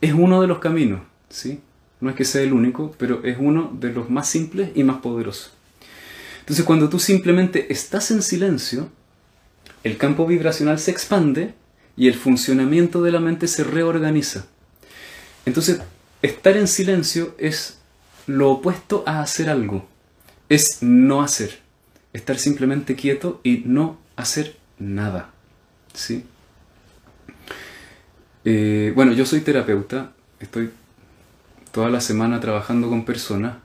Es 0.00 0.12
uno 0.12 0.40
de 0.40 0.48
los 0.48 0.58
caminos, 0.58 1.02
¿sí? 1.28 1.60
No 2.00 2.10
es 2.10 2.16
que 2.16 2.24
sea 2.24 2.42
el 2.42 2.52
único, 2.52 2.94
pero 2.98 3.22
es 3.24 3.36
uno 3.38 3.76
de 3.78 3.92
los 3.92 4.08
más 4.10 4.28
simples 4.28 4.70
y 4.74 4.84
más 4.84 4.98
poderosos. 4.98 5.52
Entonces, 6.40 6.64
cuando 6.64 6.88
tú 6.88 6.98
simplemente 6.98 7.72
estás 7.72 8.10
en 8.10 8.22
silencio, 8.22 8.88
el 9.84 9.96
campo 9.96 10.26
vibracional 10.26 10.78
se 10.78 10.90
expande 10.90 11.54
y 11.96 12.08
el 12.08 12.14
funcionamiento 12.14 13.02
de 13.02 13.12
la 13.12 13.20
mente 13.20 13.46
se 13.46 13.64
reorganiza. 13.64 14.46
Entonces, 15.44 15.80
estar 16.22 16.56
en 16.56 16.68
silencio 16.68 17.34
es 17.38 17.78
lo 18.26 18.50
opuesto 18.50 19.04
a 19.06 19.20
hacer 19.20 19.50
algo 19.50 19.86
es 20.50 20.82
no 20.82 21.22
hacer, 21.22 21.60
estar 22.12 22.36
simplemente 22.36 22.96
quieto 22.96 23.40
y 23.42 23.62
no 23.64 23.98
hacer 24.16 24.56
nada. 24.78 25.30
¿sí? 25.94 26.24
Eh, 28.44 28.92
bueno, 28.94 29.12
yo 29.12 29.24
soy 29.24 29.40
terapeuta, 29.40 30.12
estoy 30.40 30.70
toda 31.72 31.90
la 31.90 32.00
semana 32.00 32.40
trabajando 32.40 32.88
con 32.88 33.04
personas 33.04 33.56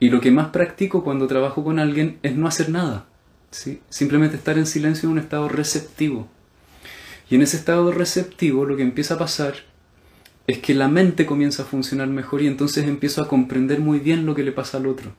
y 0.00 0.08
lo 0.10 0.20
que 0.20 0.30
más 0.30 0.48
practico 0.48 1.04
cuando 1.04 1.26
trabajo 1.26 1.64
con 1.64 1.78
alguien 1.78 2.18
es 2.22 2.36
no 2.36 2.46
hacer 2.46 2.68
nada, 2.68 3.06
¿sí? 3.50 3.80
simplemente 3.88 4.36
estar 4.36 4.58
en 4.58 4.66
silencio 4.66 5.06
en 5.08 5.12
un 5.12 5.18
estado 5.18 5.48
receptivo. 5.48 6.28
Y 7.30 7.36
en 7.36 7.42
ese 7.42 7.56
estado 7.56 7.90
receptivo 7.90 8.66
lo 8.66 8.76
que 8.76 8.82
empieza 8.82 9.14
a 9.14 9.18
pasar 9.18 9.54
es 10.46 10.58
que 10.58 10.74
la 10.74 10.88
mente 10.88 11.24
comienza 11.24 11.62
a 11.62 11.66
funcionar 11.66 12.08
mejor 12.08 12.42
y 12.42 12.46
entonces 12.46 12.86
empiezo 12.86 13.22
a 13.22 13.28
comprender 13.28 13.80
muy 13.80 13.98
bien 13.98 14.26
lo 14.26 14.34
que 14.34 14.42
le 14.42 14.52
pasa 14.52 14.76
al 14.76 14.86
otro. 14.86 15.12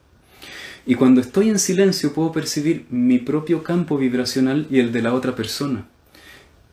Y 0.86 0.94
cuando 0.94 1.20
estoy 1.20 1.48
en 1.48 1.58
silencio 1.58 2.12
puedo 2.12 2.30
percibir 2.30 2.86
mi 2.90 3.18
propio 3.18 3.64
campo 3.64 3.98
vibracional 3.98 4.68
y 4.70 4.78
el 4.78 4.92
de 4.92 5.02
la 5.02 5.14
otra 5.14 5.34
persona. 5.34 5.88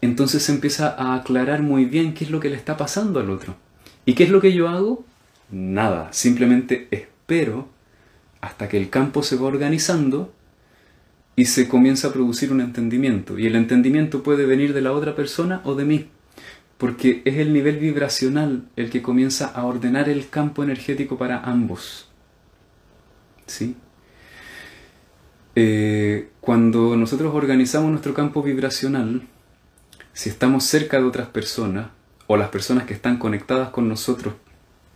Entonces 0.01 0.43
se 0.43 0.51
empieza 0.51 0.89
a 0.89 1.15
aclarar 1.15 1.63
muy 1.63 1.85
bien 1.85 2.13
qué 2.13 2.25
es 2.25 2.29
lo 2.29 2.39
que 2.39 2.49
le 2.49 2.57
está 2.57 2.77
pasando 2.77 3.19
al 3.19 3.31
otro. 3.31 3.55
¿Y 4.05 4.13
qué 4.13 4.25
es 4.25 4.29
lo 4.29 4.39
que 4.39 4.53
yo 4.53 4.67
hago? 4.67 5.03
Nada, 5.53 6.11
simplemente 6.11 6.87
espero 6.89 7.69
hasta 8.41 8.67
que 8.67 8.77
el 8.77 8.89
campo 8.89 9.21
se 9.21 9.35
va 9.35 9.45
organizando 9.45 10.33
y 11.35 11.45
se 11.45 11.67
comienza 11.67 12.07
a 12.07 12.11
producir 12.11 12.51
un 12.51 12.59
entendimiento. 12.59 13.37
Y 13.37 13.45
el 13.45 13.55
entendimiento 13.55 14.23
puede 14.23 14.47
venir 14.47 14.73
de 14.73 14.81
la 14.81 14.93
otra 14.93 15.15
persona 15.15 15.61
o 15.63 15.75
de 15.75 15.85
mí, 15.85 16.09
porque 16.79 17.21
es 17.25 17.35
el 17.35 17.53
nivel 17.53 17.77
vibracional 17.77 18.63
el 18.75 18.89
que 18.89 19.03
comienza 19.03 19.45
a 19.45 19.65
ordenar 19.65 20.09
el 20.09 20.27
campo 20.27 20.63
energético 20.63 21.19
para 21.19 21.41
ambos. 21.41 22.09
¿Sí? 23.45 23.75
Eh, 25.55 26.29
cuando 26.41 26.95
nosotros 26.97 27.31
organizamos 27.35 27.91
nuestro 27.91 28.15
campo 28.15 28.41
vibracional, 28.41 29.21
si 30.13 30.29
estamos 30.29 30.63
cerca 30.63 30.97
de 30.97 31.05
otras 31.05 31.27
personas, 31.27 31.89
o 32.25 32.37
las 32.37 32.49
personas 32.49 32.85
que 32.85 32.95
están 32.95 33.17
conectadas 33.17 33.69
con 33.69 33.87
nosotros 33.87 34.33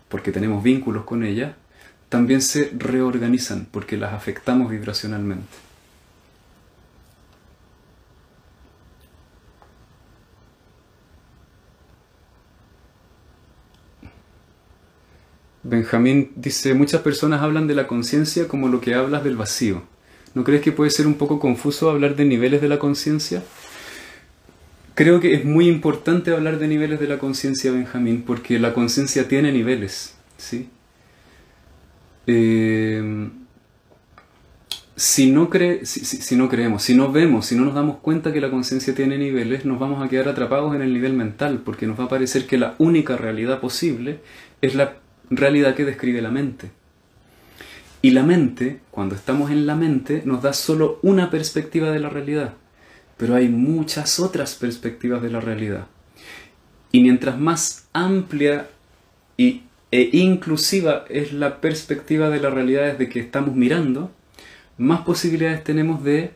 porque 0.09 0.31
tenemos 0.31 0.63
vínculos 0.63 1.03
con 1.05 1.23
ellas, 1.23 1.55
también 2.09 2.41
se 2.41 2.71
reorganizan 2.77 3.67
porque 3.71 3.97
las 3.97 4.13
afectamos 4.13 4.69
vibracionalmente. 4.69 5.47
Benjamín 15.63 16.31
dice, 16.37 16.73
muchas 16.73 17.01
personas 17.01 17.41
hablan 17.41 17.67
de 17.67 17.75
la 17.75 17.87
conciencia 17.87 18.47
como 18.47 18.69
lo 18.69 18.79
que 18.79 18.95
hablas 18.95 19.25
del 19.25 19.35
vacío. 19.35 19.83
¿No 20.33 20.45
crees 20.45 20.61
que 20.61 20.71
puede 20.71 20.91
ser 20.91 21.07
un 21.07 21.15
poco 21.15 21.39
confuso 21.39 21.89
hablar 21.89 22.15
de 22.15 22.23
niveles 22.23 22.61
de 22.61 22.69
la 22.69 22.79
conciencia? 22.79 23.43
Creo 24.97 25.19
que 25.19 25.35
es 25.35 25.45
muy 25.45 25.67
importante 25.67 26.31
hablar 26.31 26.57
de 26.57 26.67
niveles 26.67 26.99
de 26.99 27.05
la 27.05 27.19
conciencia, 27.19 27.71
Benjamín, 27.71 28.23
porque 28.25 28.57
la 28.57 28.73
conciencia 28.73 29.27
tiene 29.27 29.51
niveles, 29.51 30.17
¿sí? 30.37 30.69
Eh, 32.25 33.29
si, 34.95 35.29
no 35.29 35.51
si, 35.83 36.35
no 36.35 36.49
creemos, 36.49 36.81
si 36.81 36.95
no 36.95 37.11
vemos, 37.11 37.45
si 37.45 37.55
no 37.55 37.65
nos 37.65 37.75
damos 37.75 37.97
cuenta 37.97 38.33
que 38.33 38.41
la 38.41 38.49
conciencia 38.49 38.95
tiene 38.95 39.19
niveles, 39.19 39.65
nos 39.65 39.77
vamos 39.77 40.03
a 40.03 40.09
quedar 40.09 40.29
atrapados 40.29 40.75
en 40.75 40.81
el 40.81 40.91
nivel 40.91 41.13
mental, 41.13 41.61
porque 41.63 41.85
nos 41.85 41.99
va 41.99 42.05
a 42.05 42.09
parecer 42.09 42.47
que 42.47 42.57
la 42.57 42.73
única 42.79 43.17
realidad 43.17 43.59
posible 43.59 44.21
es 44.63 44.73
la 44.73 44.95
realidad 45.29 45.75
que 45.75 45.85
describe 45.85 46.23
la 46.23 46.31
mente. 46.31 46.71
Y 48.01 48.09
la 48.09 48.23
mente, 48.23 48.79
cuando 48.89 49.13
estamos 49.13 49.51
en 49.51 49.67
la 49.67 49.75
mente, 49.75 50.23
nos 50.25 50.41
da 50.41 50.53
solo 50.53 50.97
una 51.03 51.29
perspectiva 51.29 51.91
de 51.91 51.99
la 51.99 52.09
realidad, 52.09 52.55
pero 53.17 53.35
hay 53.35 53.49
muchas 53.49 54.19
otras 54.19 54.55
perspectivas 54.55 55.21
de 55.21 55.31
la 55.31 55.41
realidad. 55.41 55.87
Y 56.91 57.01
mientras 57.01 57.39
más 57.39 57.87
amplia 57.93 58.69
y, 59.35 59.63
e 59.91 60.09
inclusiva 60.13 61.05
es 61.09 61.33
la 61.33 61.59
perspectiva 61.59 62.29
de 62.29 62.39
la 62.39 62.49
realidad 62.49 62.91
desde 62.91 63.09
que 63.09 63.19
estamos 63.19 63.55
mirando, 63.55 64.11
más 64.77 65.01
posibilidades 65.01 65.63
tenemos 65.63 66.03
de 66.03 66.31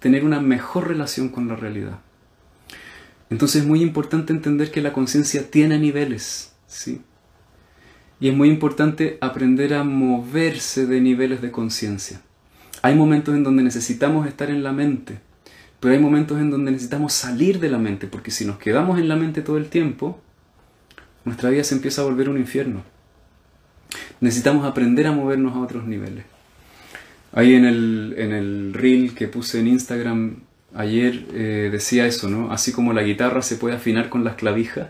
tener 0.00 0.24
una 0.24 0.40
mejor 0.40 0.88
relación 0.88 1.28
con 1.28 1.48
la 1.48 1.56
realidad. 1.56 2.00
Entonces 3.30 3.62
es 3.62 3.68
muy 3.68 3.82
importante 3.82 4.32
entender 4.32 4.70
que 4.70 4.80
la 4.80 4.92
conciencia 4.92 5.50
tiene 5.50 5.78
niveles, 5.78 6.52
¿sí? 6.66 7.02
Y 8.20 8.28
es 8.28 8.34
muy 8.34 8.48
importante 8.48 9.18
aprender 9.20 9.74
a 9.74 9.84
moverse 9.84 10.86
de 10.86 11.00
niveles 11.00 11.40
de 11.40 11.52
conciencia. 11.52 12.20
Hay 12.82 12.94
momentos 12.94 13.34
en 13.34 13.44
donde 13.44 13.62
necesitamos 13.62 14.26
estar 14.26 14.50
en 14.50 14.62
la 14.62 14.72
mente, 14.72 15.20
pero 15.80 15.94
hay 15.94 16.00
momentos 16.00 16.38
en 16.38 16.50
donde 16.50 16.72
necesitamos 16.72 17.12
salir 17.12 17.60
de 17.60 17.70
la 17.70 17.78
mente, 17.78 18.06
porque 18.06 18.30
si 18.30 18.44
nos 18.44 18.58
quedamos 18.58 18.98
en 18.98 19.08
la 19.08 19.16
mente 19.16 19.42
todo 19.42 19.58
el 19.58 19.68
tiempo, 19.68 20.20
nuestra 21.24 21.50
vida 21.50 21.64
se 21.64 21.74
empieza 21.74 22.02
a 22.02 22.04
volver 22.04 22.28
un 22.28 22.38
infierno. 22.38 22.82
Necesitamos 24.20 24.66
aprender 24.66 25.06
a 25.06 25.12
movernos 25.12 25.54
a 25.54 25.60
otros 25.60 25.86
niveles. 25.86 26.24
Ahí 27.32 27.54
en 27.54 27.64
el, 27.64 28.14
en 28.18 28.32
el 28.32 28.74
reel 28.74 29.14
que 29.14 29.28
puse 29.28 29.60
en 29.60 29.68
Instagram 29.68 30.36
ayer 30.74 31.26
eh, 31.32 31.68
decía 31.70 32.06
eso, 32.06 32.28
¿no? 32.28 32.50
Así 32.52 32.72
como 32.72 32.92
la 32.92 33.02
guitarra 33.02 33.42
se 33.42 33.56
puede 33.56 33.76
afinar 33.76 34.08
con 34.08 34.24
las 34.24 34.36
clavijas, 34.36 34.88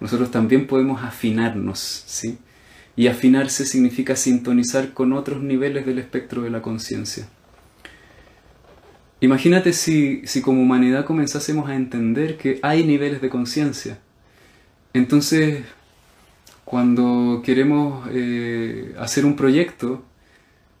nosotros 0.00 0.30
también 0.30 0.66
podemos 0.66 1.02
afinarnos, 1.02 2.04
¿sí? 2.06 2.38
Y 2.96 3.06
afinarse 3.06 3.66
significa 3.66 4.16
sintonizar 4.16 4.92
con 4.92 5.12
otros 5.12 5.42
niveles 5.42 5.86
del 5.86 5.98
espectro 5.98 6.42
de 6.42 6.50
la 6.50 6.62
conciencia. 6.62 7.28
Imagínate 9.20 9.72
si, 9.72 10.22
si 10.26 10.40
como 10.40 10.62
humanidad 10.62 11.04
comenzásemos 11.04 11.68
a 11.68 11.74
entender 11.74 12.38
que 12.38 12.58
hay 12.62 12.84
niveles 12.84 13.20
de 13.20 13.28
conciencia. 13.28 13.98
Entonces, 14.94 15.62
cuando 16.64 17.42
queremos 17.44 18.08
eh, 18.12 18.94
hacer 18.98 19.26
un 19.26 19.36
proyecto, 19.36 20.02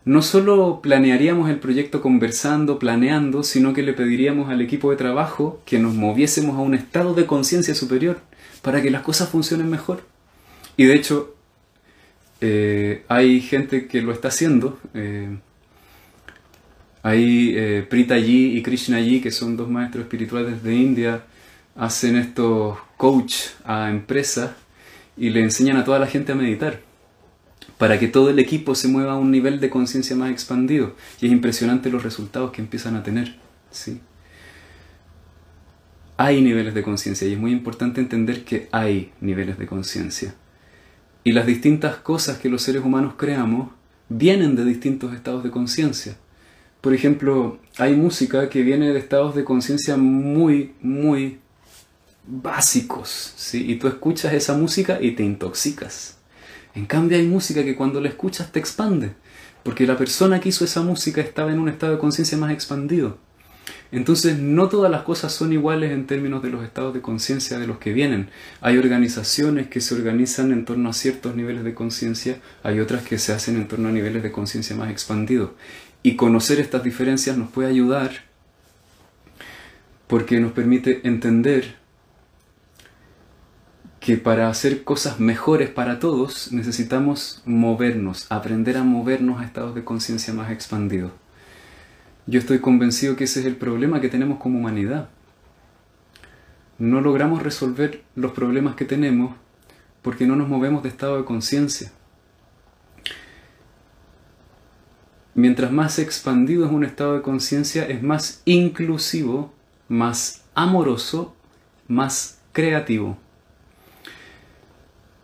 no 0.04 0.22
solo 0.22 0.80
planearíamos 0.82 1.50
el 1.50 1.58
proyecto 1.58 2.00
conversando, 2.00 2.78
planeando, 2.78 3.42
sino 3.42 3.74
que 3.74 3.82
le 3.82 3.92
pediríamos 3.92 4.48
al 4.48 4.62
equipo 4.62 4.90
de 4.90 4.96
trabajo 4.96 5.60
que 5.66 5.78
nos 5.78 5.94
moviésemos 5.94 6.56
a 6.56 6.60
un 6.60 6.74
estado 6.74 7.14
de 7.14 7.26
conciencia 7.26 7.74
superior 7.74 8.20
para 8.62 8.80
que 8.80 8.90
las 8.90 9.02
cosas 9.02 9.28
funcionen 9.28 9.68
mejor. 9.68 10.02
Y 10.76 10.84
de 10.84 10.94
hecho, 10.94 11.34
eh, 12.40 13.04
hay 13.08 13.40
gente 13.40 13.86
que 13.86 14.00
lo 14.00 14.12
está 14.12 14.28
haciendo. 14.28 14.78
Eh, 14.94 15.36
hay 17.02 17.54
eh, 17.56 17.86
Prita 17.88 18.18
Ji 18.18 18.56
y 18.56 18.62
Krishna 18.62 19.00
Ji, 19.00 19.20
que 19.20 19.30
son 19.30 19.56
dos 19.56 19.68
maestros 19.68 20.04
espirituales 20.04 20.62
de 20.62 20.74
India, 20.74 21.24
hacen 21.76 22.16
estos 22.16 22.78
coach 22.96 23.34
a 23.64 23.90
empresas 23.90 24.50
y 25.16 25.30
le 25.30 25.40
enseñan 25.42 25.76
a 25.76 25.84
toda 25.84 25.98
la 25.98 26.06
gente 26.06 26.32
a 26.32 26.34
meditar 26.34 26.80
para 27.78 27.98
que 27.98 28.08
todo 28.08 28.28
el 28.28 28.38
equipo 28.38 28.74
se 28.74 28.88
mueva 28.88 29.12
a 29.12 29.18
un 29.18 29.30
nivel 29.30 29.58
de 29.58 29.70
conciencia 29.70 30.14
más 30.14 30.30
expandido. 30.30 30.94
Y 31.20 31.26
es 31.26 31.32
impresionante 31.32 31.90
los 31.90 32.02
resultados 32.02 32.50
que 32.52 32.60
empiezan 32.60 32.94
a 32.96 33.02
tener. 33.02 33.36
¿sí? 33.70 34.00
Hay 36.18 36.42
niveles 36.42 36.74
de 36.74 36.82
conciencia 36.82 37.26
y 37.26 37.32
es 37.32 37.38
muy 37.38 37.52
importante 37.52 38.02
entender 38.02 38.44
que 38.44 38.68
hay 38.72 39.12
niveles 39.22 39.58
de 39.58 39.66
conciencia. 39.66 40.34
Y 41.24 41.32
las 41.32 41.46
distintas 41.46 41.96
cosas 41.96 42.38
que 42.38 42.50
los 42.50 42.60
seres 42.60 42.84
humanos 42.84 43.14
creamos 43.16 43.70
vienen 44.10 44.56
de 44.56 44.66
distintos 44.66 45.14
estados 45.14 45.42
de 45.42 45.50
conciencia. 45.50 46.16
Por 46.80 46.94
ejemplo, 46.94 47.58
hay 47.78 47.94
música 47.94 48.48
que 48.48 48.62
viene 48.62 48.92
de 48.92 48.98
estados 48.98 49.34
de 49.34 49.44
conciencia 49.44 49.96
muy, 49.96 50.74
muy 50.80 51.38
básicos, 52.26 53.34
¿sí? 53.36 53.70
Y 53.70 53.76
tú 53.76 53.88
escuchas 53.88 54.32
esa 54.32 54.56
música 54.56 54.98
y 55.00 55.12
te 55.12 55.22
intoxicas. 55.22 56.16
En 56.74 56.86
cambio 56.86 57.18
hay 57.18 57.26
música 57.26 57.64
que 57.64 57.76
cuando 57.76 58.00
la 58.00 58.08
escuchas 58.08 58.52
te 58.52 58.58
expande. 58.60 59.14
porque 59.62 59.86
la 59.86 59.96
persona 59.98 60.40
que 60.40 60.48
hizo 60.48 60.64
esa 60.64 60.82
música 60.82 61.20
estaba 61.20 61.52
en 61.52 61.58
un 61.58 61.68
estado 61.68 61.92
de 61.92 61.98
conciencia 61.98 62.38
más 62.38 62.52
expandido. 62.52 63.18
Entonces 63.92 64.38
no 64.38 64.68
todas 64.68 64.90
las 64.90 65.02
cosas 65.02 65.32
son 65.32 65.52
iguales 65.52 65.92
en 65.92 66.06
términos 66.06 66.42
de 66.42 66.50
los 66.50 66.64
estados 66.64 66.94
de 66.94 67.00
conciencia 67.00 67.58
de 67.58 67.66
los 67.66 67.78
que 67.78 67.92
vienen. 67.92 68.30
Hay 68.60 68.78
organizaciones 68.78 69.68
que 69.68 69.80
se 69.80 69.94
organizan 69.94 70.52
en 70.52 70.64
torno 70.64 70.88
a 70.88 70.92
ciertos 70.92 71.34
niveles 71.34 71.64
de 71.64 71.74
conciencia, 71.74 72.38
hay 72.62 72.80
otras 72.80 73.02
que 73.02 73.18
se 73.18 73.32
hacen 73.32 73.56
en 73.56 73.68
torno 73.68 73.88
a 73.88 73.92
niveles 73.92 74.22
de 74.22 74.32
conciencia 74.32 74.76
más 74.76 74.90
expandidos. 74.90 75.50
Y 76.02 76.16
conocer 76.16 76.60
estas 76.60 76.82
diferencias 76.82 77.36
nos 77.36 77.50
puede 77.50 77.68
ayudar 77.68 78.10
porque 80.06 80.40
nos 80.40 80.52
permite 80.52 81.06
entender 81.06 81.76
que 84.00 84.16
para 84.16 84.48
hacer 84.48 84.82
cosas 84.82 85.20
mejores 85.20 85.68
para 85.68 85.98
todos 85.98 86.52
necesitamos 86.52 87.42
movernos, 87.44 88.26
aprender 88.30 88.78
a 88.78 88.82
movernos 88.82 89.40
a 89.40 89.44
estados 89.44 89.74
de 89.74 89.84
conciencia 89.84 90.32
más 90.32 90.50
expandidos. 90.50 91.12
Yo 92.26 92.38
estoy 92.38 92.60
convencido 92.60 93.14
que 93.14 93.24
ese 93.24 93.40
es 93.40 93.46
el 93.46 93.56
problema 93.56 94.00
que 94.00 94.08
tenemos 94.08 94.38
como 94.40 94.58
humanidad. 94.58 95.10
No 96.78 97.02
logramos 97.02 97.42
resolver 97.42 98.02
los 98.14 98.32
problemas 98.32 98.74
que 98.74 98.86
tenemos 98.86 99.36
porque 100.00 100.26
no 100.26 100.34
nos 100.34 100.48
movemos 100.48 100.82
de 100.82 100.88
estado 100.88 101.18
de 101.18 101.24
conciencia. 101.24 101.92
Mientras 105.34 105.70
más 105.70 105.98
expandido 105.98 106.66
es 106.66 106.72
un 106.72 106.84
estado 106.84 107.14
de 107.14 107.22
conciencia, 107.22 107.86
es 107.86 108.02
más 108.02 108.42
inclusivo, 108.44 109.52
más 109.88 110.42
amoroso, 110.54 111.34
más 111.86 112.40
creativo. 112.52 113.16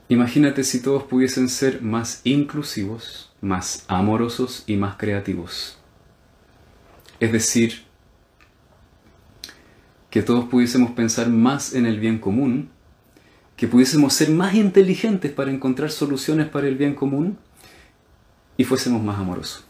Imagínate 0.08 0.62
si 0.62 0.80
todos 0.80 1.02
pudiesen 1.02 1.48
ser 1.48 1.82
más 1.82 2.20
inclusivos, 2.22 3.32
más 3.40 3.84
amorosos 3.88 4.62
y 4.66 4.76
más 4.76 4.96
creativos. 4.96 5.78
Es 7.18 7.32
decir, 7.32 7.84
que 10.10 10.22
todos 10.22 10.44
pudiésemos 10.44 10.92
pensar 10.92 11.28
más 11.28 11.74
en 11.74 11.86
el 11.86 11.98
bien 11.98 12.18
común, 12.18 12.70
que 13.56 13.66
pudiésemos 13.66 14.12
ser 14.12 14.30
más 14.30 14.54
inteligentes 14.54 15.32
para 15.32 15.50
encontrar 15.50 15.90
soluciones 15.90 16.48
para 16.48 16.68
el 16.68 16.76
bien 16.76 16.94
común 16.94 17.38
y 18.56 18.64
fuésemos 18.64 19.02
más 19.02 19.18
amorosos. 19.18 19.65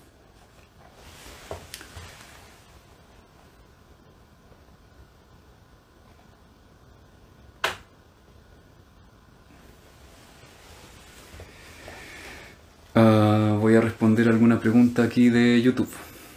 Ah, 12.98 13.58
voy 13.60 13.74
a 13.74 13.82
responder 13.82 14.26
alguna 14.26 14.58
pregunta 14.58 15.02
aquí 15.02 15.28
de 15.28 15.60
YouTube. 15.60 15.90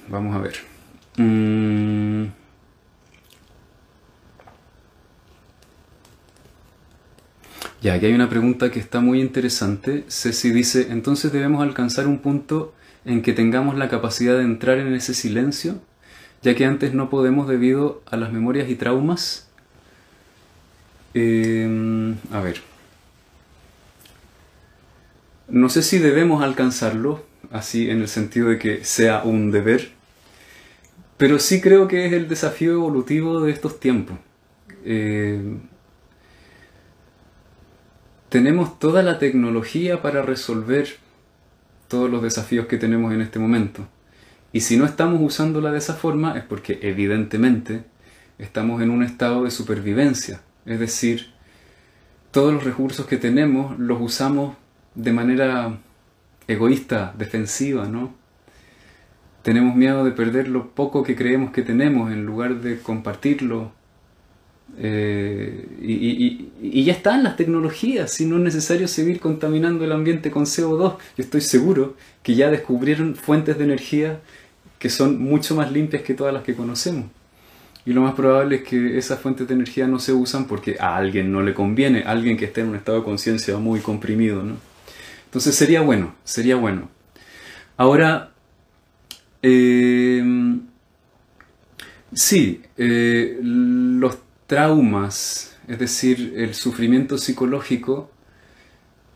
Vamos 0.09 0.35
a 0.35 0.39
ver. 0.39 0.55
Mm. 1.15 2.25
Ya, 7.81 7.93
aquí 7.93 8.07
hay 8.07 8.13
una 8.13 8.29
pregunta 8.29 8.71
que 8.71 8.79
está 8.79 8.99
muy 8.99 9.21
interesante. 9.21 10.03
Ceci 10.09 10.51
dice, 10.51 10.87
entonces 10.91 11.31
debemos 11.31 11.63
alcanzar 11.63 12.07
un 12.07 12.19
punto 12.19 12.73
en 13.05 13.21
que 13.21 13.31
tengamos 13.31 13.77
la 13.77 13.87
capacidad 13.87 14.35
de 14.35 14.43
entrar 14.43 14.79
en 14.79 14.93
ese 14.93 15.13
silencio, 15.13 15.79
ya 16.41 16.55
que 16.55 16.65
antes 16.65 16.93
no 16.93 17.09
podemos 17.09 17.47
debido 17.47 18.03
a 18.11 18.17
las 18.17 18.33
memorias 18.33 18.69
y 18.69 18.75
traumas. 18.75 19.47
Em, 21.13 22.17
a 22.31 22.41
ver. 22.41 22.68
No 25.49 25.69
sé 25.69 25.81
si 25.81 25.97
debemos 25.97 26.43
alcanzarlo, 26.43 27.25
así 27.51 27.89
en 27.89 28.01
el 28.01 28.07
sentido 28.07 28.49
de 28.49 28.59
que 28.59 28.85
sea 28.85 29.23
un 29.23 29.49
deber, 29.49 29.89
pero 31.17 31.39
sí 31.39 31.59
creo 31.59 31.87
que 31.87 32.05
es 32.05 32.13
el 32.13 32.27
desafío 32.27 32.73
evolutivo 32.73 33.41
de 33.41 33.51
estos 33.51 33.79
tiempos. 33.79 34.17
Eh, 34.85 35.57
tenemos 38.29 38.77
toda 38.77 39.01
la 39.01 39.17
tecnología 39.17 40.03
para 40.03 40.21
resolver 40.21 40.97
todos 41.87 42.09
los 42.11 42.21
desafíos 42.21 42.67
que 42.67 42.77
tenemos 42.77 43.11
en 43.11 43.21
este 43.21 43.39
momento. 43.39 43.87
Y 44.53 44.61
si 44.61 44.77
no 44.77 44.85
estamos 44.85 45.19
usándola 45.21 45.71
de 45.71 45.79
esa 45.79 45.95
forma 45.95 46.37
es 46.37 46.43
porque 46.43 46.79
evidentemente 46.83 47.83
estamos 48.37 48.81
en 48.81 48.91
un 48.91 49.03
estado 49.03 49.43
de 49.43 49.51
supervivencia. 49.51 50.41
Es 50.65 50.79
decir, 50.79 51.31
todos 52.31 52.53
los 52.53 52.63
recursos 52.63 53.07
que 53.07 53.17
tenemos 53.17 53.77
los 53.79 53.99
usamos 53.99 54.55
de 54.95 55.11
manera 55.11 55.77
egoísta, 56.47 57.13
defensiva, 57.17 57.87
¿no? 57.87 58.19
tenemos 59.41 59.75
miedo 59.75 60.03
de 60.03 60.11
perder 60.11 60.47
lo 60.47 60.69
poco 60.71 61.03
que 61.03 61.15
creemos 61.15 61.51
que 61.51 61.61
tenemos 61.61 62.11
en 62.11 62.25
lugar 62.25 62.61
de 62.61 62.79
compartirlo. 62.79 63.71
Eh, 64.77 65.67
y, 65.81 66.83
ya 66.83 66.93
están 66.93 67.23
las 67.23 67.35
tecnologías, 67.35 68.11
si 68.11 68.25
no 68.25 68.37
es 68.37 68.43
necesario 68.43 68.87
seguir 68.87 69.19
contaminando 69.19 69.83
el 69.85 69.91
ambiente 69.91 70.31
con 70.31 70.45
CO2. 70.45 70.97
Yo 71.17 71.23
estoy 71.23 71.41
seguro 71.41 71.95
que 72.21 72.35
ya 72.35 72.49
descubrieron 72.49 73.15
fuentes 73.15 73.57
de 73.57 73.63
energía 73.63 74.19
que 74.77 74.89
son 74.89 75.21
mucho 75.21 75.55
más 75.55 75.71
limpias 75.71 76.03
que 76.03 76.13
todas 76.13 76.33
las 76.33 76.43
que 76.43 76.55
conocemos. 76.55 77.05
Y 77.85 77.93
lo 77.93 78.01
más 78.01 78.13
probable 78.13 78.57
es 78.57 78.63
que 78.63 78.97
esas 78.97 79.19
fuentes 79.19 79.47
de 79.47 79.53
energía 79.53 79.87
no 79.87 79.99
se 79.99 80.13
usan 80.13 80.45
porque 80.45 80.77
a 80.79 80.95
alguien 80.95 81.31
no 81.31 81.41
le 81.41 81.53
conviene, 81.53 82.03
alguien 82.03 82.37
que 82.37 82.45
esté 82.45 82.61
en 82.61 82.69
un 82.69 82.75
estado 82.75 82.99
de 82.99 83.03
conciencia 83.03 83.57
muy 83.57 83.79
comprimido. 83.79 84.43
¿no? 84.43 84.68
Entonces 85.29 85.53
sería 85.53 85.81
bueno, 85.81 86.15
sería 86.23 86.55
bueno. 86.55 86.89
Ahora, 87.77 88.31
eh, 89.43 90.23
sí, 92.11 92.63
eh, 92.77 93.37
los 93.43 94.17
traumas, 94.47 95.55
es 95.67 95.77
decir, 95.77 96.33
el 96.35 96.55
sufrimiento 96.55 97.19
psicológico, 97.19 98.09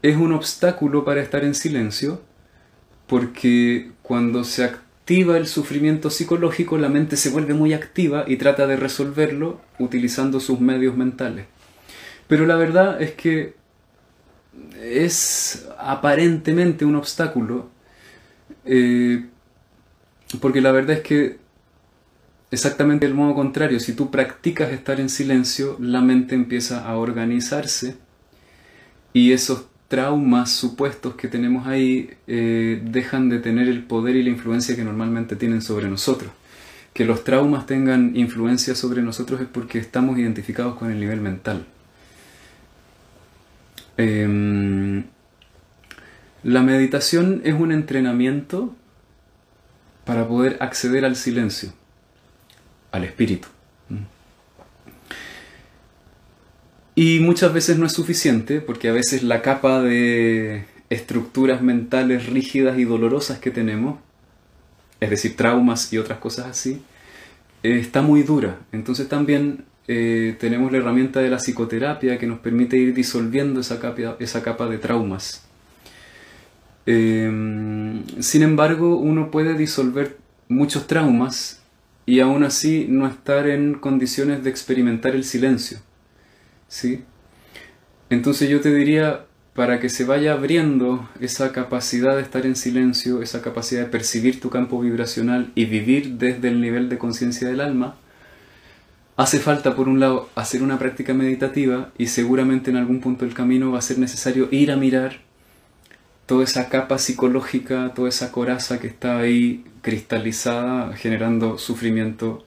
es 0.03 0.16
un 0.16 0.34
obstáculo 0.34 1.03
para 1.03 1.20
estar 1.20 1.43
en 1.43 1.55
silencio 1.55 2.22
porque 3.07 3.89
cuando 4.03 4.43
se 4.43 4.66
activa 4.66 5.38
el 5.38 5.47
sufrimiento 5.47 6.11
psicológico 6.11 6.78
la 6.78 6.89
mente 6.89 7.18
se 7.18 7.32
vuelve 7.32 7.55
muy 7.55 7.74
activa 7.74 8.26
y 8.28 8.38
trata 8.38 8.68
de 8.68 8.76
resolverlo 8.76 9.61
utilizando 9.80 10.39
sus 10.39 10.59
medios 10.59 10.95
mentales. 10.95 11.47
Pero 12.28 12.45
la 12.45 12.55
verdad 12.55 13.01
es 13.01 13.14
que 13.14 13.55
es 14.82 15.68
aparentemente 15.78 16.86
un 16.86 16.95
obstáculo 16.95 17.70
eh, 18.66 19.26
porque 20.39 20.62
la 20.62 20.72
verdad 20.72 20.97
es 20.97 21.04
que 21.04 21.38
exactamente 22.51 23.06
el 23.06 23.14
modo 23.14 23.36
contrario, 23.36 23.80
si 23.80 23.93
tú 23.93 24.12
practicas 24.12 24.72
estar 24.72 24.99
en 24.99 25.10
silencio, 25.10 25.78
la 25.80 26.01
mente 26.01 26.36
empieza 26.36 26.88
a 26.88 26.97
organizarse 26.97 27.97
y 29.12 29.32
esos 29.32 29.66
traumas 29.88 30.49
supuestos 30.51 31.16
que 31.16 31.28
tenemos 31.28 31.68
ahí 31.68 32.12
eh, 32.28 32.82
dejan 32.84 33.30
de 33.30 33.39
tener 33.39 33.68
el 33.68 33.84
poder 33.84 34.16
y 34.16 34.24
la 34.24 34.30
influencia 34.30 34.76
que 34.76 34.84
normalmente 34.84 35.36
tienen 35.36 35.62
sobre 35.62 35.88
nosotros. 35.88 36.32
Que 36.93 37.06
los 37.06 37.24
traumas 37.24 37.66
tengan 37.66 38.16
influencia 38.16 38.76
sobre 38.76 39.01
nosotros 39.01 39.41
es 39.41 39.47
porque 39.47 39.80
estamos 39.80 40.18
identificados 40.18 40.76
con 40.76 40.91
el 40.91 40.99
nivel 40.99 41.22
mental. 41.22 41.66
Em, 43.97 45.03
la 46.43 46.61
meditación 46.61 47.41
es 47.45 47.53
un 47.53 47.71
entrenamiento 47.71 48.75
para 50.05 50.27
poder 50.27 50.57
acceder 50.59 51.05
al 51.05 51.15
silencio, 51.15 51.73
al 52.91 53.03
espíritu. 53.03 53.47
Y 56.95 57.19
muchas 57.19 57.53
veces 57.53 57.77
no 57.79 57.87
es 57.87 57.93
suficiente 57.93 58.61
porque 58.61 58.89
a 58.89 58.91
veces 58.91 59.23
la 59.23 59.41
capa 59.41 59.81
de 59.81 60.65
estructuras 60.89 61.61
mentales 61.61 62.27
rígidas 62.27 62.77
y 62.77 62.83
dolorosas 62.83 63.39
que 63.39 63.49
tenemos, 63.49 63.99
es 64.99 65.09
decir, 65.09 65.35
traumas 65.35 65.91
y 65.91 65.97
otras 65.97 66.19
cosas 66.19 66.47
así, 66.47 66.83
eh, 67.63 67.79
está 67.79 68.03
muy 68.03 68.21
dura. 68.21 68.59
Entonces 68.71 69.09
también 69.09 69.65
eh, 69.88 70.36
tenemos 70.39 70.71
la 70.71 70.77
herramienta 70.77 71.19
de 71.19 71.29
la 71.29 71.38
psicoterapia 71.38 72.17
que 72.17 72.27
nos 72.27 72.39
permite 72.39 72.77
ir 72.77 72.93
disolviendo 72.93 73.59
esa 73.59 73.79
capa, 73.79 74.15
esa 74.19 74.41
capa 74.41 74.67
de 74.67 74.77
traumas. 74.77 75.43
Em, 76.86 78.03
sin 78.19 78.43
embargo, 78.43 78.97
uno 78.97 79.31
puede 79.31 79.55
disolver 79.55 80.17
muchos 80.49 80.88
traumas 80.88 81.61
y 82.05 82.19
aún 82.19 82.43
así 82.43 82.86
no 82.89 83.07
estar 83.07 83.47
en 83.47 83.75
condiciones 83.75 84.43
de 84.43 84.49
experimentar 84.49 85.15
el 85.15 85.23
silencio. 85.23 85.79
¿Sí? 86.67 87.03
Entonces 88.09 88.49
yo 88.49 88.61
te 88.61 88.73
diría, 88.73 89.25
para 89.53 89.79
que 89.79 89.89
se 89.89 90.05
vaya 90.05 90.34
abriendo 90.34 91.09
esa 91.19 91.51
capacidad 91.51 92.15
de 92.15 92.21
estar 92.23 92.45
en 92.45 92.55
silencio, 92.55 93.21
esa 93.21 93.41
capacidad 93.41 93.84
de 93.84 93.89
percibir 93.89 94.39
tu 94.39 94.49
campo 94.49 94.79
vibracional 94.79 95.51
y 95.55 95.65
vivir 95.65 96.17
desde 96.17 96.47
el 96.49 96.59
nivel 96.61 96.89
de 96.89 96.97
conciencia 96.97 97.47
del 97.47 97.61
alma, 97.61 97.95
hace 99.18 99.39
falta, 99.39 99.76
por 99.76 99.88
un 99.88 99.99
lado, 99.99 100.30
hacer 100.36 100.64
una 100.64 100.80
práctica 100.80 101.14
meditativa 101.14 101.91
y 101.97 102.07
seguramente 102.07 102.72
en 102.72 102.78
algún 102.78 102.99
punto 103.01 103.26
del 103.26 103.34
camino 103.34 103.72
va 103.72 103.80
a 103.80 103.82
ser 103.82 103.99
necesario 103.99 104.47
ir 104.51 104.72
a 104.72 104.76
mirar 104.76 105.20
toda 106.26 106.43
esa 106.43 106.70
capa 106.70 106.97
psicológica, 106.97 107.93
toda 107.93 108.09
esa 108.09 108.32
coraza 108.32 108.80
que 108.80 108.88
está 108.88 109.20
ahí 109.20 109.66
cristalizada, 109.82 110.95
generando 110.95 111.57
sufrimiento, 111.57 112.45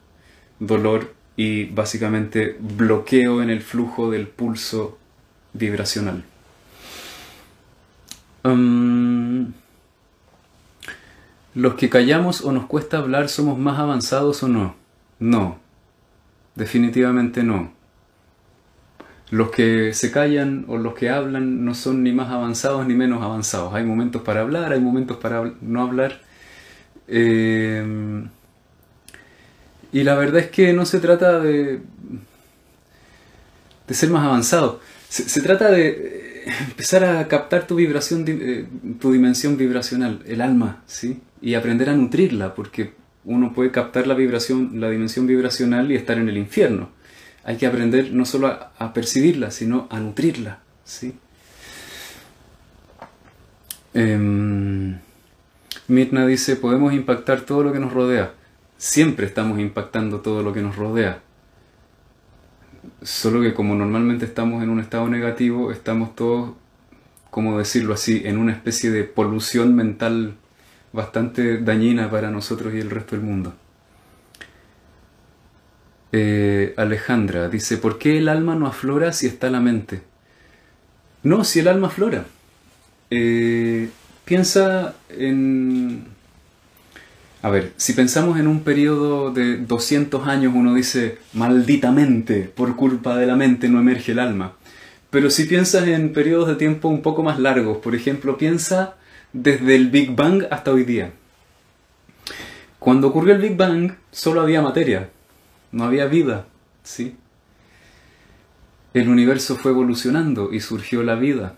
dolor 0.58 1.14
y 1.36 1.64
básicamente 1.66 2.56
bloqueo 2.58 3.42
en 3.42 3.50
el 3.50 3.60
flujo 3.62 4.10
del 4.10 4.26
pulso 4.26 4.98
vibracional. 5.52 6.24
¿Los 11.54 11.74
que 11.74 11.88
callamos 11.88 12.42
o 12.42 12.52
nos 12.52 12.66
cuesta 12.66 12.98
hablar 12.98 13.28
somos 13.28 13.58
más 13.58 13.78
avanzados 13.78 14.42
o 14.42 14.48
no? 14.48 14.76
No, 15.18 15.58
definitivamente 16.56 17.42
no. 17.44 17.72
Los 19.30 19.50
que 19.50 19.92
se 19.92 20.10
callan 20.10 20.64
o 20.68 20.76
los 20.76 20.94
que 20.94 21.10
hablan 21.10 21.64
no 21.64 21.74
son 21.74 22.02
ni 22.02 22.12
más 22.12 22.30
avanzados 22.30 22.86
ni 22.86 22.94
menos 22.94 23.22
avanzados. 23.22 23.74
Hay 23.74 23.84
momentos 23.84 24.22
para 24.22 24.40
hablar, 24.40 24.72
hay 24.72 24.80
momentos 24.80 25.16
para 25.18 25.52
no 25.60 25.82
hablar. 25.82 26.20
Eh, 27.08 28.24
y 29.92 30.02
la 30.02 30.14
verdad 30.14 30.40
es 30.40 30.50
que 30.50 30.72
no 30.72 30.84
se 30.86 31.00
trata 31.00 31.40
de, 31.40 31.80
de 33.86 33.94
ser 33.94 34.10
más 34.10 34.24
avanzado. 34.24 34.80
Se, 35.08 35.40
trata 35.40 35.70
de 35.70 36.44
empezar 36.68 37.04
a 37.04 37.26
captar 37.28 37.66
tu 37.66 37.76
vibración, 37.76 38.24
eh, 38.28 38.66
tu 39.00 39.12
dimensión 39.12 39.56
vibracional, 39.56 40.22
el 40.26 40.40
alma, 40.40 40.82
¿sí? 40.86 41.20
Y 41.40 41.54
aprender 41.54 41.88
a 41.90 41.94
nutrirla, 41.94 42.54
porque 42.54 42.92
uno 43.26 43.52
puede 43.52 43.70
captar 43.70 44.06
la 44.06 44.14
vibración, 44.14 44.80
la 44.80 44.88
dimensión 44.88 45.26
vibracional 45.26 45.92
y 45.92 45.96
estar 45.96 46.16
en 46.16 46.30
el 46.30 46.38
infierno 46.38 46.96
hay 47.46 47.58
que 47.58 47.66
aprender 47.66 48.12
no 48.12 48.24
solo 48.24 48.48
a, 48.48 48.92
percibirla, 48.92 49.52
sino 49.52 49.86
a 49.88 50.00
nutrirla. 50.00 50.58
¿sí? 50.84 51.14
Em, 53.94 54.98
Mirna 55.86 56.26
dice, 56.26 56.56
podemos 56.56 56.92
impactar 56.92 57.42
todo 57.42 57.62
lo 57.62 57.72
que 57.72 57.78
nos 57.78 57.92
rodea. 57.92 58.34
Siempre 58.78 59.26
estamos 59.26 59.60
impactando 59.60 60.22
todo 60.22 60.42
lo 60.42 60.52
que 60.52 60.60
nos 60.60 60.74
rodea. 60.74 61.20
Solo 63.00 63.40
que 63.42 63.54
como 63.54 63.76
normalmente 63.76 64.24
estamos 64.24 64.64
en 64.64 64.70
un 64.70 64.80
estado 64.80 65.06
negativo, 65.08 65.70
estamos 65.70 66.16
todos, 66.16 66.50
como 67.30 67.58
decirlo 67.58 67.94
así, 67.94 68.22
en 68.24 68.38
una 68.38 68.54
especie 68.54 68.90
de 68.90 69.04
polución 69.04 69.76
mental 69.76 70.34
bastante 70.96 71.58
dañina 71.58 72.10
para 72.10 72.30
nosotros 72.30 72.74
y 72.74 72.80
el 72.80 72.90
resto 72.90 73.14
del 73.14 73.24
mundo. 73.24 73.54
Eh, 76.10 76.74
Alejandra 76.76 77.48
dice, 77.48 77.76
¿por 77.76 77.98
qué 77.98 78.18
el 78.18 78.28
alma 78.28 78.54
no 78.54 78.66
aflora 78.66 79.12
si 79.12 79.26
está 79.26 79.50
la 79.50 79.60
mente? 79.60 80.02
No, 81.22 81.44
si 81.44 81.60
el 81.60 81.68
alma 81.68 81.88
aflora. 81.88 82.24
Eh, 83.10 83.90
piensa 84.24 84.94
en... 85.10 86.06
A 87.42 87.50
ver, 87.50 87.74
si 87.76 87.92
pensamos 87.92 88.40
en 88.40 88.48
un 88.48 88.60
periodo 88.60 89.30
de 89.30 89.58
200 89.58 90.26
años, 90.26 90.52
uno 90.56 90.74
dice, 90.74 91.18
malditamente, 91.34 92.42
por 92.42 92.74
culpa 92.74 93.16
de 93.16 93.26
la 93.26 93.36
mente 93.36 93.68
no 93.68 93.78
emerge 93.78 94.12
el 94.12 94.18
alma. 94.18 94.54
Pero 95.10 95.30
si 95.30 95.44
piensas 95.44 95.86
en 95.86 96.12
periodos 96.12 96.48
de 96.48 96.56
tiempo 96.56 96.88
un 96.88 97.02
poco 97.02 97.22
más 97.22 97.38
largos, 97.38 97.78
por 97.78 97.94
ejemplo, 97.94 98.38
piensa 98.38 98.96
desde 99.32 99.74
el 99.76 99.90
Big 99.90 100.14
Bang 100.14 100.44
hasta 100.50 100.72
hoy 100.72 100.84
día. 100.84 101.12
Cuando 102.78 103.08
ocurrió 103.08 103.34
el 103.34 103.42
Big 103.42 103.56
Bang, 103.56 103.92
solo 104.10 104.40
había 104.40 104.62
materia, 104.62 105.10
no 105.72 105.84
había 105.84 106.06
vida, 106.06 106.46
¿sí? 106.82 107.16
El 108.94 109.08
universo 109.08 109.56
fue 109.56 109.72
evolucionando 109.72 110.52
y 110.52 110.60
surgió 110.60 111.02
la 111.02 111.16
vida. 111.16 111.56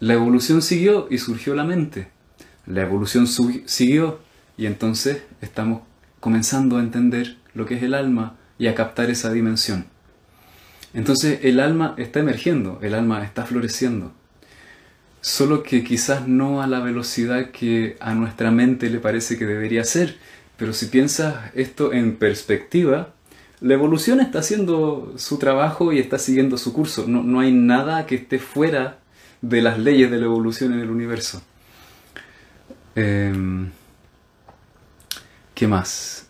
La 0.00 0.14
evolución 0.14 0.62
siguió 0.62 1.06
y 1.10 1.18
surgió 1.18 1.54
la 1.54 1.64
mente. 1.64 2.08
La 2.66 2.82
evolución 2.82 3.26
siguió 3.26 4.20
y 4.56 4.66
entonces 4.66 5.22
estamos 5.40 5.82
comenzando 6.20 6.78
a 6.78 6.80
entender 6.80 7.36
lo 7.54 7.66
que 7.66 7.74
es 7.74 7.82
el 7.82 7.94
alma 7.94 8.36
y 8.58 8.68
a 8.68 8.74
captar 8.74 9.10
esa 9.10 9.32
dimensión. 9.32 9.86
Entonces 10.94 11.40
el 11.42 11.60
alma 11.60 11.94
está 11.98 12.20
emergiendo, 12.20 12.78
el 12.82 12.94
alma 12.94 13.24
está 13.24 13.44
floreciendo. 13.44 14.12
Solo 15.22 15.62
que 15.62 15.84
quizás 15.84 16.26
no 16.26 16.62
a 16.62 16.66
la 16.66 16.80
velocidad 16.80 17.52
que 17.52 17.96
a 18.00 18.12
nuestra 18.12 18.50
mente 18.50 18.90
le 18.90 18.98
parece 18.98 19.38
que 19.38 19.46
debería 19.46 19.84
ser, 19.84 20.18
pero 20.56 20.72
si 20.72 20.86
piensas 20.86 21.52
esto 21.54 21.92
en 21.92 22.16
perspectiva, 22.16 23.14
la 23.60 23.74
evolución 23.74 24.18
está 24.20 24.40
haciendo 24.40 25.14
su 25.16 25.38
trabajo 25.38 25.92
y 25.92 26.00
está 26.00 26.18
siguiendo 26.18 26.58
su 26.58 26.72
curso. 26.72 27.06
No, 27.06 27.38
hay 27.38 27.52
nada 27.52 28.04
que 28.06 28.16
esté 28.16 28.40
fuera 28.40 28.98
de 29.40 29.62
las 29.62 29.78
leyes 29.78 30.10
de 30.10 30.18
la 30.18 30.24
evolución 30.24 30.72
en 30.72 30.80
el 30.80 30.90
universo. 30.90 31.40
Em, 32.96 33.70
¿Qué 35.54 35.68
más? 35.68 36.26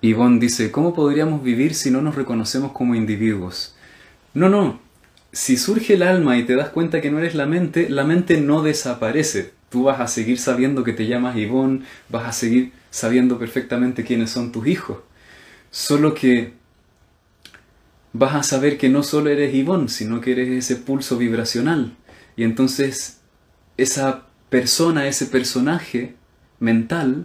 Yvonne 0.00 0.38
dice, 0.38 0.70
¿cómo 0.72 0.94
podríamos 0.94 1.42
vivir 1.42 1.74
si 1.74 1.90
no 1.90 2.00
nos 2.00 2.14
reconocemos 2.14 2.72
como 2.72 2.94
individuos? 2.94 3.75
No, 4.36 4.50
no. 4.50 4.78
Si 5.32 5.56
surge 5.56 5.94
el 5.94 6.02
alma 6.02 6.36
y 6.36 6.44
te 6.44 6.56
das 6.56 6.68
cuenta 6.68 7.00
que 7.00 7.10
no 7.10 7.18
eres 7.18 7.34
la 7.34 7.46
mente, 7.46 7.88
la 7.88 8.04
mente 8.04 8.38
no 8.38 8.62
desaparece. 8.62 9.54
Tú 9.70 9.84
vas 9.84 9.98
a 9.98 10.08
seguir 10.08 10.38
sabiendo 10.38 10.84
que 10.84 10.92
te 10.92 11.06
llamas 11.06 11.38
Ivonne, 11.38 11.84
vas 12.10 12.28
a 12.28 12.32
seguir 12.32 12.72
sabiendo 12.90 13.38
perfectamente 13.38 14.04
quiénes 14.04 14.28
son 14.30 14.52
tus 14.52 14.66
hijos. 14.66 14.98
Solo 15.70 16.12
que 16.12 16.52
vas 18.12 18.34
a 18.34 18.42
saber 18.42 18.76
que 18.76 18.90
no 18.90 19.02
solo 19.02 19.30
eres 19.30 19.54
Ivonne, 19.54 19.88
sino 19.88 20.20
que 20.20 20.32
eres 20.32 20.50
ese 20.50 20.76
pulso 20.76 21.16
vibracional. 21.16 21.96
Y 22.36 22.44
entonces 22.44 23.20
esa 23.78 24.26
persona, 24.50 25.08
ese 25.08 25.24
personaje 25.24 26.14
mental, 26.60 27.24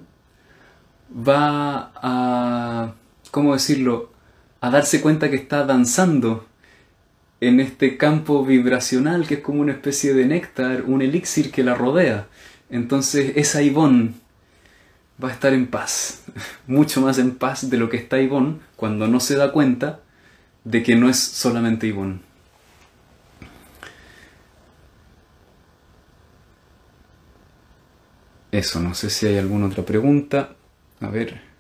va 1.12 1.92
a, 1.94 2.94
¿cómo 3.32 3.52
decirlo?, 3.52 4.14
a 4.62 4.70
darse 4.70 5.02
cuenta 5.02 5.30
que 5.30 5.36
está 5.36 5.66
danzando 5.66 6.48
en 7.42 7.60
este 7.60 7.98
campo 7.98 8.46
vibracional 8.46 9.28
que 9.28 9.36
es 9.36 9.40
como 9.42 9.62
una 9.62 9.74
especie 9.74 10.14
de 10.14 10.26
néctar, 10.26 10.84
un 10.84 11.02
elixir 11.02 11.52
que 11.52 11.64
la 11.64 11.76
rodea. 11.76 12.28
Entonces 12.70 13.34
esa 13.36 13.62
Ivonne 13.62 14.14
va 15.22 15.30
a 15.30 15.34
estar 15.34 15.54
en 15.54 15.68
paz, 15.68 16.24
mucho 16.68 17.02
más 17.02 17.18
en 17.18 17.36
paz 17.36 17.70
de 17.70 17.78
lo 17.78 17.90
que 17.90 17.98
está 17.98 18.22
Ivonne 18.22 18.60
cuando 18.76 19.08
no 19.08 19.20
se 19.20 19.36
da 19.36 19.52
cuenta 19.52 20.00
de 20.64 20.84
que 20.84 20.96
no 20.96 21.10
es 21.10 21.20
solamente 21.20 21.88
Ivonne. 21.88 22.20
Eso, 28.52 28.80
no 28.82 28.94
sé 28.94 29.10
si 29.10 29.28
hay 29.28 29.38
alguna 29.38 29.68
otra 29.68 29.84
pregunta. 29.86 30.56
A 31.00 31.08
ver. 31.08 31.51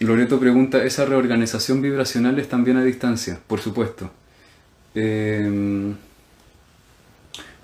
Loreto 0.00 0.38
pregunta, 0.38 0.84
¿esa 0.84 1.06
reorganización 1.06 1.80
vibracional 1.80 2.38
es 2.38 2.48
también 2.48 2.76
a 2.76 2.84
distancia? 2.84 3.40
Por 3.46 3.60
supuesto. 3.60 4.10
Em, 4.94 5.94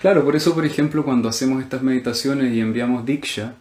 claro, 0.01 0.25
por 0.25 0.35
eso, 0.35 0.55
por 0.55 0.65
ejemplo, 0.65 1.05
cuando 1.05 1.29
hacemos 1.29 1.63
estas 1.63 1.83
meditaciones 1.83 2.55
y 2.55 2.61
enviamos 2.61 3.05
Diksha, 3.05 3.55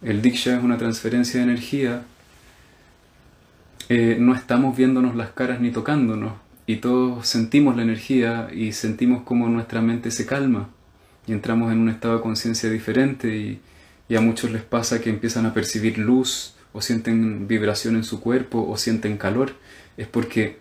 el 0.00 0.22
Diksha 0.22 0.56
es 0.56 0.64
una 0.64 0.78
transferencia 0.78 1.40
de 1.40 1.44
energía, 1.44 2.04
eh, 3.90 4.16
no 4.18 4.34
estamos 4.34 4.74
viéndonos 4.76 5.14
las 5.14 5.30
caras 5.30 5.60
ni 5.60 5.70
tocándonos, 5.70 6.32
y 6.66 6.76
todos 6.76 7.26
sentimos 7.26 7.76
la 7.76 7.82
energía 7.82 8.48
y 8.50 8.72
sentimos 8.72 9.24
como 9.24 9.46
nuestra 9.50 9.82
mente 9.82 10.10
se 10.10 10.24
calma, 10.24 10.70
y 11.26 11.32
entramos 11.32 11.70
en 11.70 11.80
un 11.80 11.90
estado 11.90 12.16
de 12.16 12.22
conciencia 12.22 12.70
diferente, 12.70 13.36
y, 13.36 13.60
y 14.08 14.16
a 14.16 14.22
muchos 14.22 14.50
les 14.50 14.62
pasa 14.62 15.02
que 15.02 15.10
empiezan 15.10 15.44
a 15.44 15.52
percibir 15.52 15.98
luz, 15.98 16.53
o 16.74 16.82
sienten 16.82 17.48
vibración 17.48 17.96
en 17.96 18.04
su 18.04 18.20
cuerpo 18.20 18.66
o 18.68 18.76
sienten 18.76 19.16
calor, 19.16 19.52
es 19.96 20.08
porque 20.08 20.58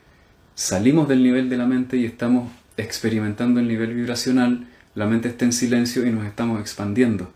salimos 0.56 1.10
del 1.10 1.24
nivel 1.24 1.50
de 1.50 1.58
la 1.58 1.66
mente 1.66 1.98
y 1.98 2.06
estamos 2.06 2.50
experimentando 2.78 3.60
el 3.60 3.68
nivel 3.68 3.94
vibracional, 3.94 4.68
la 4.96 5.08
mente 5.08 5.28
está 5.28 5.44
en 5.44 5.52
silencio 5.52 6.06
y 6.06 6.12
nos 6.12 6.26
estamos 6.26 6.62
expandiendo. 6.62 7.34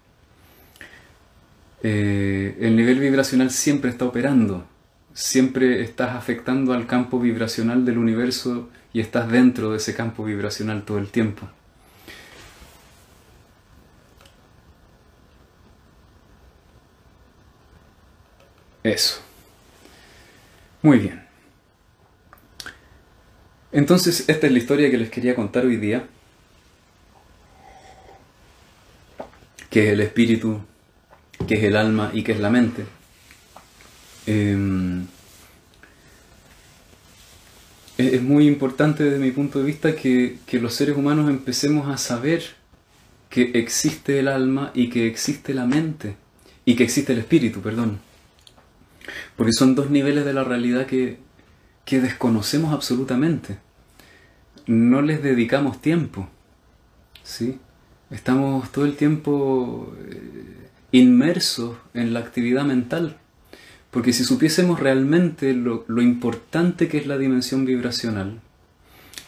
Eh, 1.81 2.55
el 2.61 2.75
nivel 2.75 2.99
vibracional 2.99 3.49
siempre 3.49 3.89
está 3.89 4.05
operando, 4.05 4.67
siempre 5.13 5.81
estás 5.81 6.15
afectando 6.15 6.73
al 6.73 6.85
campo 6.85 7.19
vibracional 7.19 7.83
del 7.83 7.97
universo 7.97 8.69
y 8.93 8.99
estás 8.99 9.31
dentro 9.31 9.71
de 9.71 9.77
ese 9.77 9.95
campo 9.95 10.23
vibracional 10.23 10.83
todo 10.83 10.99
el 10.99 11.07
tiempo. 11.07 11.49
Eso. 18.83 19.21
Muy 20.81 20.99
bien. 20.99 21.27
Entonces, 23.71 24.27
esta 24.27 24.47
es 24.47 24.53
la 24.53 24.59
historia 24.59 24.89
que 24.89 24.97
les 24.97 25.09
quería 25.09 25.35
contar 25.35 25.65
hoy 25.65 25.77
día. 25.77 26.07
Que 29.69 29.87
es 29.87 29.93
el 29.93 29.99
espíritu, 29.99 30.61
que 31.47 31.55
es 31.55 31.63
el 31.63 31.75
alma 31.75 32.11
y 32.13 32.23
que 32.23 32.31
es 32.31 32.39
la 32.39 32.49
mente. 32.49 32.85
Em, 34.25 35.05
es 37.97 38.21
muy 38.21 38.47
importante 38.47 39.03
desde 39.03 39.19
mi 39.19 39.31
punto 39.31 39.59
de 39.59 39.65
vista 39.65 39.95
que, 39.95 40.37
que 40.45 40.59
los 40.59 40.73
seres 40.73 40.95
humanos 40.95 41.29
empecemos 41.29 41.87
a 41.89 41.97
saber 41.97 42.43
que 43.29 43.51
existe 43.55 44.19
el 44.19 44.27
alma 44.27 44.71
y 44.73 44.89
que 44.89 45.07
existe 45.07 45.53
la 45.53 45.65
mente 45.65 46.15
y 46.65 46.75
que 46.75 46.83
existe 46.83 47.13
el 47.13 47.19
espíritu, 47.19 47.61
perdón. 47.61 47.99
Porque 49.37 49.53
son 49.53 49.75
dos 49.75 49.89
niveles 49.89 50.25
de 50.25 50.33
la 50.33 50.43
realidad 50.43 50.85
que, 50.85 51.19
que 51.85 52.01
desconocemos 52.01 52.73
absolutamente. 52.73 53.59
No 54.65 55.01
les 55.01 55.23
dedicamos 55.23 55.81
tiempo. 55.81 56.27
¿sí? 57.23 57.59
Estamos 58.09 58.71
todo 58.71 58.85
el 58.85 58.97
tiempo 58.97 59.95
eh, 60.09 60.69
inmersos 60.91 61.77
en 61.93 62.13
la 62.13 62.19
actividad 62.19 62.65
mental. 62.65 63.17
Porque 63.91 64.11
si 64.11 64.25
supiésemos 64.25 64.79
realmente 64.79 65.53
lo, 65.53 65.85
lo 65.87 66.01
importante 66.01 66.89
que 66.89 66.97
es 66.97 67.07
la 67.07 67.17
dimensión 67.17 67.63
vibracional, 67.63 68.41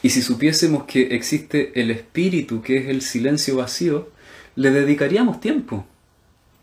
y 0.02 0.12
si 0.12 0.22
supiésemos 0.22 0.86
que 0.86 1.16
existe 1.16 1.80
el 1.80 1.92
espíritu, 1.92 2.62
que 2.62 2.78
es 2.78 2.88
el 2.88 3.02
silencio 3.02 3.58
vacío, 3.58 4.10
le 4.56 4.72
dedicaríamos 4.72 5.42
tiempo. 5.42 5.86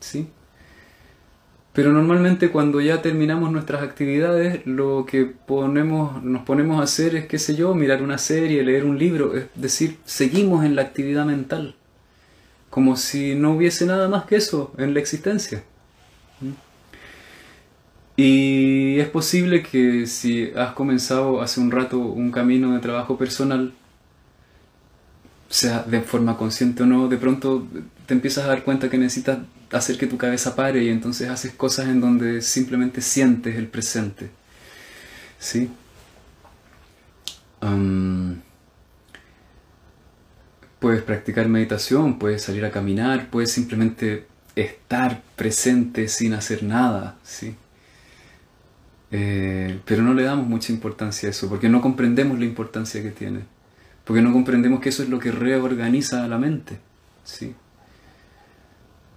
¿Sí? 0.01 0.29
Pero 1.77 1.93
normalmente 1.93 2.49
cuando 2.49 2.81
ya 2.81 3.03
terminamos 3.03 3.53
nuestras 3.53 3.83
actividades, 3.83 4.67
lo 4.67 5.05
que 5.05 5.27
ponemos, 5.27 6.25
nos 6.25 6.43
ponemos 6.43 6.81
a 6.81 6.85
hacer 6.85 7.15
es, 7.15 7.27
qué 7.27 7.39
sé 7.39 7.55
yo, 7.55 7.75
mirar 7.75 8.01
una 8.01 8.17
serie, 8.17 8.65
leer 8.65 8.87
un 8.87 8.99
libro, 8.99 9.37
es 9.37 9.45
decir, 9.55 9.99
seguimos 10.07 10.65
en 10.65 10.75
la 10.75 10.81
actividad 10.81 11.27
mental, 11.27 11.75
como 12.71 12.97
si 12.97 13.35
no 13.35 13.53
hubiese 13.53 13.85
nada 13.85 14.09
más 14.09 14.25
que 14.25 14.37
eso 14.37 14.73
en 14.79 14.95
la 14.95 15.01
existencia. 15.01 15.65
¿Mm? 16.41 16.53
Y 18.17 18.99
es 18.99 19.09
posible 19.09 19.63
que 19.63 20.07
si 20.07 20.53
has 20.57 20.73
comenzado 20.73 21.43
hace 21.43 21.61
un 21.61 21.71
rato 21.71 21.99
un 21.99 22.31
camino 22.33 22.73
de 22.73 22.81
trabajo 22.81 23.19
personal, 23.19 23.75
sea 25.51 25.83
de 25.83 26.01
forma 26.01 26.39
consciente 26.39 26.85
o 26.85 26.87
no, 26.87 27.09
de 27.09 27.19
pronto 27.19 27.67
te 28.07 28.15
empiezas 28.15 28.47
a 28.47 28.49
dar 28.49 28.65
cuenta 28.65 28.89
que 28.89 28.97
necesitas 28.97 29.41
hacer 29.73 29.99
que 29.99 30.07
tu 30.07 30.17
cabeza 30.17 30.55
pare 30.55 30.83
y 30.85 30.89
entonces 30.89 31.29
haces 31.29 31.53
cosas 31.53 31.89
en 31.89 32.01
donde 32.01 32.43
simplemente 32.43 33.01
sientes 33.01 33.57
el 33.57 33.69
presente. 33.69 34.31
¿Sí? 35.39 35.71
puedes 40.79 41.03
practicar 41.03 41.49
meditación, 41.49 42.19
puedes 42.19 42.43
salir 42.43 42.65
a 42.65 42.71
caminar, 42.71 43.29
puedes 43.29 43.51
simplemente 43.51 44.27
estar 44.55 45.23
presente 45.35 46.07
sin 46.07 46.33
hacer 46.33 46.63
nada, 46.63 47.17
¿sí? 47.25 47.57
Eh, 49.11 49.81
pero 49.85 50.03
no 50.03 50.15
le 50.15 50.23
damos 50.23 50.47
mucha 50.47 50.73
importancia 50.73 51.29
a 51.29 51.31
eso, 51.31 51.49
porque 51.49 51.69
no 51.69 51.81
comprendemos 51.81 52.39
la 52.39 52.45
importancia 52.45 53.03
que 53.03 53.11
tiene, 53.11 53.41
porque 54.05 54.23
no 54.23 54.33
comprendemos 54.33 54.81
que 54.81 54.91
eso 54.91 55.03
es 55.03 55.09
lo 55.09 55.19
que 55.19 55.33
reorganiza 55.33 56.25
a 56.25 56.29
la 56.29 56.39
mente, 56.39 56.79
¿sí? 57.25 57.55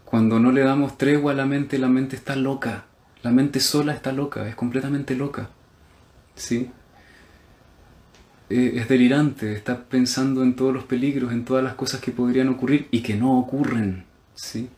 Cuando 0.10 0.40
no 0.40 0.52
le 0.52 0.62
damos 0.62 0.98
tregua 0.98 1.34
a 1.34 1.36
la 1.36 1.46
mente, 1.46 1.78
la 1.78 1.88
mente 1.88 2.16
está 2.16 2.36
loca. 2.36 2.86
La 3.22 3.30
mente 3.30 3.60
sola 3.60 3.94
está 3.94 4.12
loca, 4.12 4.48
es 4.48 4.56
completamente 4.56 5.14
loca. 5.14 5.52
¿Sí? 6.34 6.72
Eh, 8.50 8.72
es 8.78 8.90
delirante, 8.90 9.54
está 9.54 9.84
pensando 9.84 10.42
en 10.42 10.56
todos 10.56 10.74
los 10.74 10.86
peligros, 10.86 11.32
en 11.32 11.46
todas 11.46 11.64
las 11.64 11.76
cosas 11.76 12.02
que 12.02 12.12
podrían 12.12 12.50
ocurrir 12.50 12.88
y 12.90 13.02
que 13.04 13.18
no 13.18 13.38
ocurren. 13.38 14.06
¿Sí? 14.34 14.70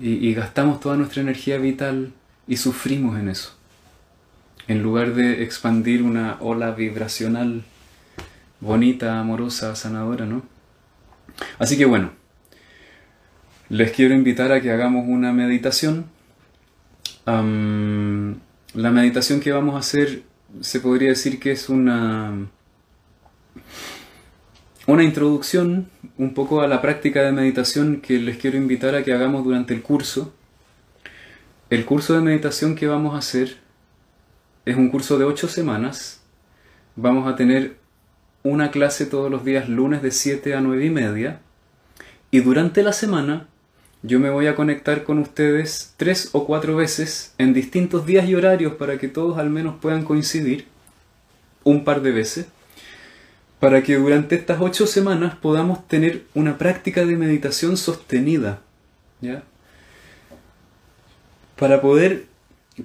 Y, 0.00 0.14
y 0.14 0.34
gastamos 0.34 0.80
toda 0.80 0.96
nuestra 0.96 1.22
energía 1.22 1.58
vital 1.58 2.12
y 2.48 2.56
sufrimos 2.56 3.20
en 3.20 3.28
eso. 3.28 3.54
En 4.66 4.82
lugar 4.82 5.14
de 5.14 5.44
expandir 5.44 6.02
una 6.02 6.38
ola 6.40 6.72
vibracional 6.72 7.62
bonita, 8.58 9.20
amorosa, 9.20 9.76
sanadora, 9.76 10.26
¿no? 10.26 10.42
Así 11.60 11.78
que 11.78 11.84
bueno, 11.84 12.10
les 13.72 13.90
quiero 13.90 14.12
invitar 14.12 14.52
a 14.52 14.60
que 14.60 14.70
hagamos 14.70 15.06
una 15.08 15.32
meditación. 15.32 16.04
la 17.24 18.90
meditación 18.90 19.40
que 19.40 19.50
vamos 19.50 19.76
a 19.76 19.78
hacer 19.78 20.24
se 20.60 20.78
podría 20.80 21.08
decir 21.08 21.40
que 21.40 21.52
es 21.52 21.70
una, 21.70 22.48
una 24.86 25.02
introducción 25.02 25.88
un 26.18 26.34
poco 26.34 26.60
a 26.60 26.68
la 26.68 26.82
práctica 26.82 27.22
de 27.22 27.32
meditación 27.32 28.02
que 28.02 28.18
les 28.18 28.36
quiero 28.36 28.58
invitar 28.58 28.94
a 28.94 29.02
que 29.04 29.14
hagamos 29.14 29.42
durante 29.42 29.72
el 29.72 29.80
curso. 29.80 30.34
El 31.70 31.86
curso 31.86 32.12
de 32.12 32.20
meditación 32.20 32.74
que 32.74 32.86
vamos 32.86 33.14
a 33.14 33.18
hacer 33.18 33.56
es 34.66 34.76
un 34.76 34.90
curso 34.90 35.16
de 35.16 35.24
8 35.24 35.48
semanas. 35.48 36.20
Vamos 36.94 37.26
a 37.26 37.36
tener 37.36 37.78
una 38.42 38.70
clase 38.70 39.06
todos 39.06 39.30
los 39.30 39.46
días 39.46 39.70
lunes 39.70 40.02
de 40.02 40.10
7 40.10 40.54
a 40.54 40.60
9 40.60 40.84
y 40.84 40.90
media. 40.90 41.40
Y 42.30 42.40
durante 42.40 42.82
la 42.82 42.92
semana 42.92 43.48
yo 44.02 44.18
me 44.18 44.30
voy 44.30 44.48
a 44.48 44.56
conectar 44.56 45.04
con 45.04 45.18
ustedes 45.18 45.94
tres 45.96 46.30
o 46.32 46.44
cuatro 46.44 46.74
veces 46.74 47.34
en 47.38 47.54
distintos 47.54 48.04
días 48.04 48.28
y 48.28 48.34
horarios 48.34 48.74
para 48.74 48.98
que 48.98 49.08
todos 49.08 49.38
al 49.38 49.48
menos 49.48 49.76
puedan 49.80 50.04
coincidir 50.04 50.66
un 51.62 51.84
par 51.84 52.02
de 52.02 52.10
veces, 52.10 52.46
para 53.60 53.82
que 53.84 53.94
durante 53.94 54.34
estas 54.34 54.60
ocho 54.60 54.88
semanas 54.88 55.36
podamos 55.36 55.86
tener 55.86 56.24
una 56.34 56.58
práctica 56.58 57.04
de 57.06 57.16
meditación 57.16 57.76
sostenida, 57.76 58.60
¿ya? 59.20 59.44
Para 61.56 61.80
poder 61.80 62.26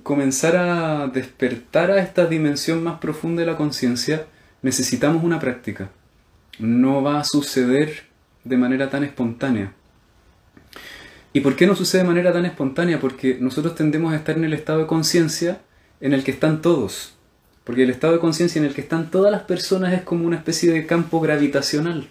comenzar 0.03 0.55
a 0.55 1.07
despertar 1.07 1.89
a 1.89 1.99
esta 1.99 2.27
dimensión 2.27 2.83
más 2.83 2.99
profunda 2.99 3.39
de 3.39 3.47
la 3.47 3.57
conciencia, 3.57 4.27
necesitamos 4.61 5.23
una 5.23 5.39
práctica. 5.39 5.89
No 6.59 7.01
va 7.01 7.21
a 7.21 7.23
suceder 7.23 8.03
de 8.43 8.57
manera 8.57 8.91
tan 8.91 9.03
espontánea. 9.03 9.73
¿Y 11.33 11.41
por 11.41 11.55
qué 11.55 11.67
no 11.67 11.75
sucede 11.75 12.01
de 12.01 12.07
manera 12.07 12.33
tan 12.33 12.45
espontánea? 12.45 12.99
Porque 12.99 13.37
nosotros 13.39 13.75
tendemos 13.75 14.13
a 14.13 14.15
estar 14.15 14.37
en 14.37 14.45
el 14.45 14.53
estado 14.53 14.79
de 14.79 14.87
conciencia 14.87 15.61
en 16.01 16.13
el 16.13 16.23
que 16.23 16.31
están 16.31 16.61
todos. 16.61 17.15
Porque 17.63 17.83
el 17.83 17.89
estado 17.89 18.13
de 18.13 18.19
conciencia 18.19 18.59
en 18.59 18.65
el 18.65 18.73
que 18.73 18.81
están 18.81 19.11
todas 19.11 19.31
las 19.31 19.41
personas 19.41 19.93
es 19.93 20.01
como 20.01 20.25
una 20.25 20.37
especie 20.37 20.71
de 20.71 20.85
campo 20.85 21.19
gravitacional. 21.19 22.07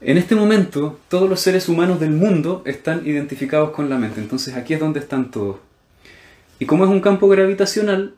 En 0.00 0.18
este 0.18 0.34
momento, 0.34 0.98
todos 1.08 1.28
los 1.28 1.40
seres 1.40 1.68
humanos 1.68 1.98
del 2.00 2.10
mundo 2.10 2.62
están 2.64 3.06
identificados 3.06 3.70
con 3.70 3.88
la 3.88 3.98
mente. 3.98 4.20
Entonces 4.20 4.54
aquí 4.54 4.74
es 4.74 4.80
donde 4.80 5.00
están 5.00 5.30
todos. 5.30 5.56
Y 6.58 6.66
como 6.66 6.84
es 6.84 6.90
un 6.90 7.00
campo 7.00 7.28
gravitacional, 7.28 8.14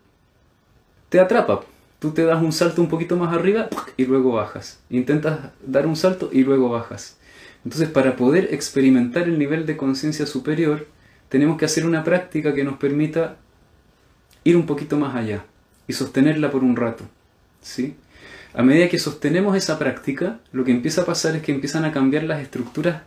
te 1.09 1.20
atrapa. 1.20 1.62
Tú 1.99 2.11
te 2.12 2.24
das 2.24 2.43
un 2.43 2.53
salto 2.53 2.82
un 2.82 2.89
poquito 2.89 3.16
más 3.16 3.34
arriba 3.34 3.68
y 3.97 4.05
luego 4.07 4.32
bajas. 4.32 4.80
Intentas 4.91 5.51
dar 5.66 5.86
un 5.86 5.97
salto 5.97 6.30
y 6.32 6.45
luego 6.45 6.68
bajas. 6.68 7.16
Entonces, 7.69 7.91
para 7.91 8.16
poder 8.16 8.49
experimentar 8.55 9.25
el 9.25 9.39
nivel 9.39 9.66
de 9.66 9.77
conciencia 9.77 10.25
superior, 10.25 10.87
tenemos 11.29 11.59
que 11.59 11.66
hacer 11.66 11.85
una 11.85 12.03
práctica 12.03 12.55
que 12.55 12.64
nos 12.64 12.79
permita 12.79 13.37
ir 14.43 14.57
un 14.57 14.64
poquito 14.64 14.97
más 14.97 15.14
allá 15.14 15.45
y 15.87 15.93
sostenerla 15.93 16.51
por 16.51 16.64
un 16.64 16.77
rato. 16.77 17.05
¿sí? 17.61 17.95
A 18.55 18.62
medida 18.62 18.89
que 18.89 18.99
sostenemos 18.99 19.55
esa 19.55 19.79
práctica, 19.79 20.41
lo 20.51 20.64
que 20.64 20.71
empieza 20.71 21.03
a 21.03 21.05
pasar 21.05 21.37
es 21.37 21.43
que 21.43 21.53
empiezan 21.53 21.85
a 21.85 21.93
cambiar 21.93 22.23
las 22.23 22.41
estructuras 22.41 23.03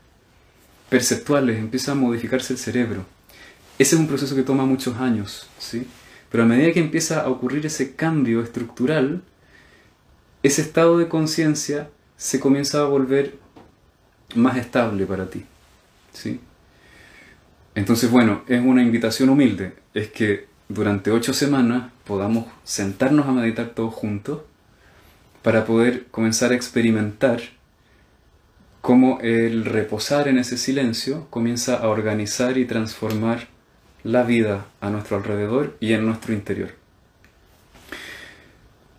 perceptuales, 0.90 1.58
empieza 1.58 1.94
a 1.94 1.96
modificarse 1.96 2.54
el 2.54 2.60
cerebro. 2.60 3.04
Ese 3.80 3.96
es 3.96 4.00
un 4.00 4.08
proceso 4.08 4.36
que 4.36 4.44
toma 4.44 4.68
muchos 4.68 4.98
años, 4.98 5.50
¿sí? 5.58 5.88
Pero 6.30 6.44
a 6.44 6.46
medida 6.46 6.72
que 6.72 6.82
empieza 6.82 7.22
a 7.22 7.30
ocurrir 7.30 7.66
ese 7.66 7.96
cambio 7.96 8.44
estructural, 8.44 9.24
ese 10.44 10.62
estado 10.62 11.00
de 11.00 11.08
conciencia 11.08 11.90
se 12.16 12.40
comienza 12.40 12.82
a 12.82 12.86
volver 12.86 13.41
más 14.36 14.58
estable 14.58 15.06
para 15.06 15.30
ti. 15.30 15.46
¿sí? 16.14 16.40
Entonces, 17.76 18.12
bueno, 18.12 18.44
es 18.48 18.62
una 18.62 18.82
invitación 18.82 19.30
humilde, 19.30 19.74
es 19.94 20.10
que 20.10 20.48
durante 20.68 21.12
ocho 21.12 21.34
semanas 21.34 21.92
podamos 22.06 22.46
sentarnos 22.64 23.28
a 23.28 23.32
meditar 23.32 23.70
todos 23.70 23.94
juntos 23.94 24.42
para 25.42 25.66
poder 25.66 26.08
comenzar 26.12 26.52
a 26.52 26.56
experimentar 26.56 27.42
cómo 28.82 29.20
el 29.22 29.66
reposar 29.66 30.28
en 30.28 30.38
ese 30.38 30.58
silencio 30.58 31.28
comienza 31.30 31.76
a 31.76 31.88
organizar 31.88 32.58
y 32.58 32.66
transformar 32.66 33.48
la 34.04 34.24
vida 34.24 34.66
a 34.82 34.90
nuestro 34.90 35.18
alrededor 35.18 35.78
y 35.80 35.94
en 35.94 36.06
nuestro 36.06 36.34
interior. 36.34 36.72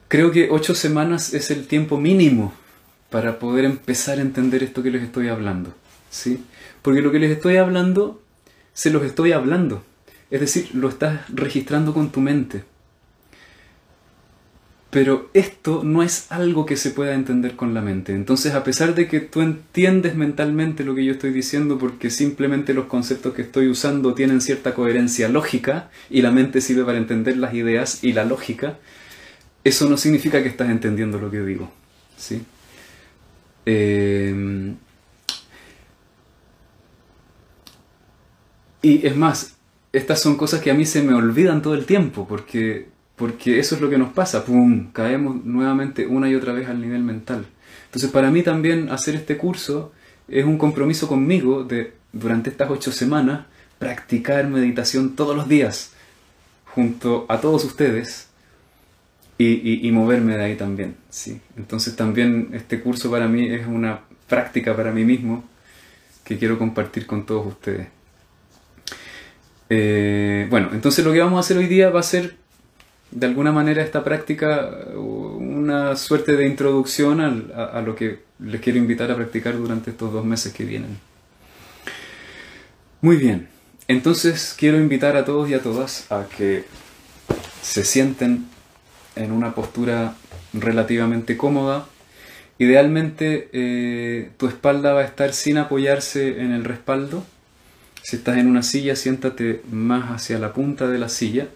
Creo 0.09 0.31
que 0.31 0.49
ocho 0.51 0.75
semanas 0.75 1.35
es 1.35 1.51
el 1.51 1.67
tiempo 1.67 1.99
mínimo 1.99 2.53
para 3.13 3.39
poder 3.39 3.65
empezar 3.67 4.19
a 4.19 4.23
entender 4.23 4.65
esto 4.65 4.83
que 4.83 4.91
les 4.91 5.03
estoy 5.05 5.29
hablando. 5.29 5.73
¿sí? 6.11 6.43
Porque 6.83 7.03
lo 7.03 7.13
que 7.13 7.21
les 7.21 7.31
estoy 7.31 7.59
hablando, 7.59 8.23
se 8.73 8.91
los 8.91 9.05
estoy 9.05 9.33
hablando. 9.33 9.85
Es 10.31 10.41
decir, 10.41 10.71
lo 10.75 10.89
estás 10.89 11.21
registrando 11.29 11.93
con 11.93 12.11
tu 12.11 12.21
mente. 12.21 12.65
Pero 14.91 15.31
esto 15.33 15.83
no 15.85 16.03
es 16.03 16.33
algo 16.33 16.67
que 16.67 16.77
se 16.77 16.91
pueda 16.91 17.15
entender 17.15 17.55
con 17.55 17.75
la 17.75 17.83
mente. 17.83 18.15
Entonces, 18.15 18.55
a 18.55 18.65
pesar 18.65 18.95
de 18.95 19.09
que 19.09 19.21
tú 19.21 19.43
entiendes 19.43 20.15
mentalmente 20.15 20.85
lo 20.85 20.95
que 20.95 21.05
yo 21.05 21.13
estoy 21.13 21.33
diciendo, 21.33 21.79
porque 21.79 22.11
simplemente 22.11 22.75
los 22.75 22.87
conceptos 22.87 23.35
que 23.35 23.43
estoy 23.43 23.69
usando 23.69 24.15
tienen 24.15 24.41
cierta 24.41 24.75
coherencia 24.75 25.29
lógica, 25.29 25.91
y 26.11 26.23
la 26.23 26.31
mente 26.31 26.61
sirve 26.61 26.85
para 26.85 26.99
entender 26.99 27.37
las 27.37 27.55
ideas 27.55 28.05
y 28.05 28.13
la 28.15 28.25
lógica, 28.25 28.79
eso 29.65 29.89
no 29.89 29.97
significa 29.97 30.43
que 30.43 30.49
estás 30.49 30.69
entendiendo 30.71 31.19
lo 31.19 31.31
que 31.31 31.41
digo. 31.41 31.71
¿sí? 32.17 32.43
Eh, 33.67 34.75
y 38.83 39.07
es 39.07 39.17
más, 39.17 39.57
estas 39.93 40.21
son 40.21 40.37
cosas 40.37 40.61
que 40.61 40.71
a 40.71 40.75
mí 40.75 40.85
se 40.87 41.03
me 41.03 41.15
olvidan 41.15 41.63
todo 41.63 41.75
el 41.75 41.87
tiempo, 41.87 42.27
porque, 42.27 42.89
porque 43.17 43.59
eso 43.59 43.75
es 43.75 43.81
lo 43.81 43.91
que 43.91 43.99
nos 43.99 44.13
pasa, 44.13 44.45
¡pum! 44.45 44.91
Caemos 44.93 45.45
nuevamente 45.45 46.07
una 46.07 46.29
y 46.29 46.35
otra 46.35 46.53
vez 46.53 46.69
al 46.69 46.81
nivel 46.81 47.03
mental. 47.03 47.47
Entonces 47.87 48.11
para 48.11 48.31
mí 48.31 48.43
también 48.43 48.89
hacer 48.89 49.15
este 49.15 49.37
curso 49.37 49.93
es 50.29 50.45
un 50.45 50.59
compromiso 50.59 51.09
conmigo 51.09 51.63
de 51.65 51.93
durante 52.13 52.51
estas 52.51 52.71
ocho 52.71 52.93
semanas 52.93 53.47
practicar 53.79 54.47
meditación 54.49 55.15
todos 55.15 55.37
los 55.37 55.49
días 55.49 55.93
junto 56.75 57.27
a 57.29 57.41
todos 57.41 57.65
ustedes 57.65 58.29
y, 59.39 59.91
moverme 59.91 60.37
de 60.37 60.45
ahí 60.45 60.57
también. 60.57 60.97
¿sí? 61.11 61.41
Entonces 61.57 61.97
también 61.97 62.51
este 62.53 62.81
curso 62.81 63.11
para 63.11 63.27
mí 63.29 63.47
es 63.49 63.67
una 63.67 64.01
práctica 64.29 64.77
para 64.77 64.93
mí 64.93 65.05
mismo 65.05 65.45
que 66.25 66.39
quiero 66.39 66.59
compartir 66.59 67.07
con 67.07 67.27
todos 67.27 67.47
ustedes. 67.47 67.89
Eh, 69.69 70.47
bueno, 70.51 70.71
entonces 70.73 71.05
lo 71.05 71.13
que 71.13 71.21
vamos 71.21 71.39
a 71.39 71.41
hacer 71.41 71.57
hoy 71.57 71.67
día 71.67 71.91
va 71.91 72.01
a 72.01 72.05
ser 72.05 72.37
de 73.11 73.27
alguna 73.27 73.53
manera 73.53 73.83
esta 73.83 74.03
práctica 74.03 74.71
una 74.97 75.97
suerte 75.97 76.37
de 76.37 76.47
introducción 76.47 77.21
a, 77.55 77.81
lo 77.83 77.95
que 77.95 78.21
les 78.39 78.61
quiero 78.61 78.79
invitar 78.79 79.11
a 79.11 79.17
practicar 79.17 79.57
durante 79.57 79.91
estos 79.91 80.13
dos 80.13 80.25
meses 80.25 80.53
que 80.53 80.65
vienen. 80.65 80.99
Muy 83.01 83.17
bien, 83.17 83.49
entonces 83.89 84.55
quiero 84.59 84.79
invitar 84.79 85.17
a 85.17 85.25
todos 85.25 85.49
y 85.51 85.55
a 85.55 85.61
todas 85.61 86.11
a 86.11 86.27
que 86.37 86.65
se 87.61 87.85
sienten 87.85 88.47
en 89.17 89.33
una 89.33 89.55
postura 89.55 90.15
relativamente 90.53 91.37
cómoda. 91.37 91.87
Idealmente 92.59 93.49
eh, 93.53 94.31
tu 94.37 94.47
espalda 94.47 94.93
va 94.93 95.01
a 95.01 95.05
estar 95.05 95.33
sin 95.33 95.59
apoyarse 95.59 96.41
en 96.41 96.53
el 96.53 96.65
respaldo. 96.65 97.25
Si 98.03 98.17
estás 98.17 98.39
en 98.39 98.47
una 98.47 98.63
silla, 98.63 98.97
siéntate 98.97 99.63
más 99.71 100.11
hacia 100.11 100.39
la 100.39 100.53
punta 100.53 100.89
de 100.89 100.99
la 100.99 101.09
silla. 101.09 101.49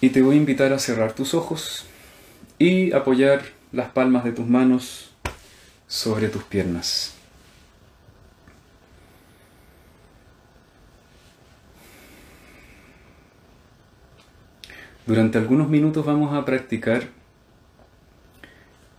Y 0.00 0.10
te 0.10 0.22
voy 0.22 0.34
a 0.34 0.38
invitar 0.38 0.72
a 0.72 0.78
cerrar 0.78 1.12
tus 1.12 1.34
ojos 1.34 1.86
y 2.58 2.92
apoyar 2.92 3.42
las 3.72 3.88
palmas 3.90 4.24
de 4.24 4.32
tus 4.32 4.46
manos 4.46 5.10
sobre 5.88 6.28
tus 6.28 6.42
piernas. 6.44 7.13
Durante 15.06 15.36
algunos 15.36 15.68
minutos 15.68 16.06
vamos 16.06 16.34
a 16.34 16.46
practicar 16.46 17.08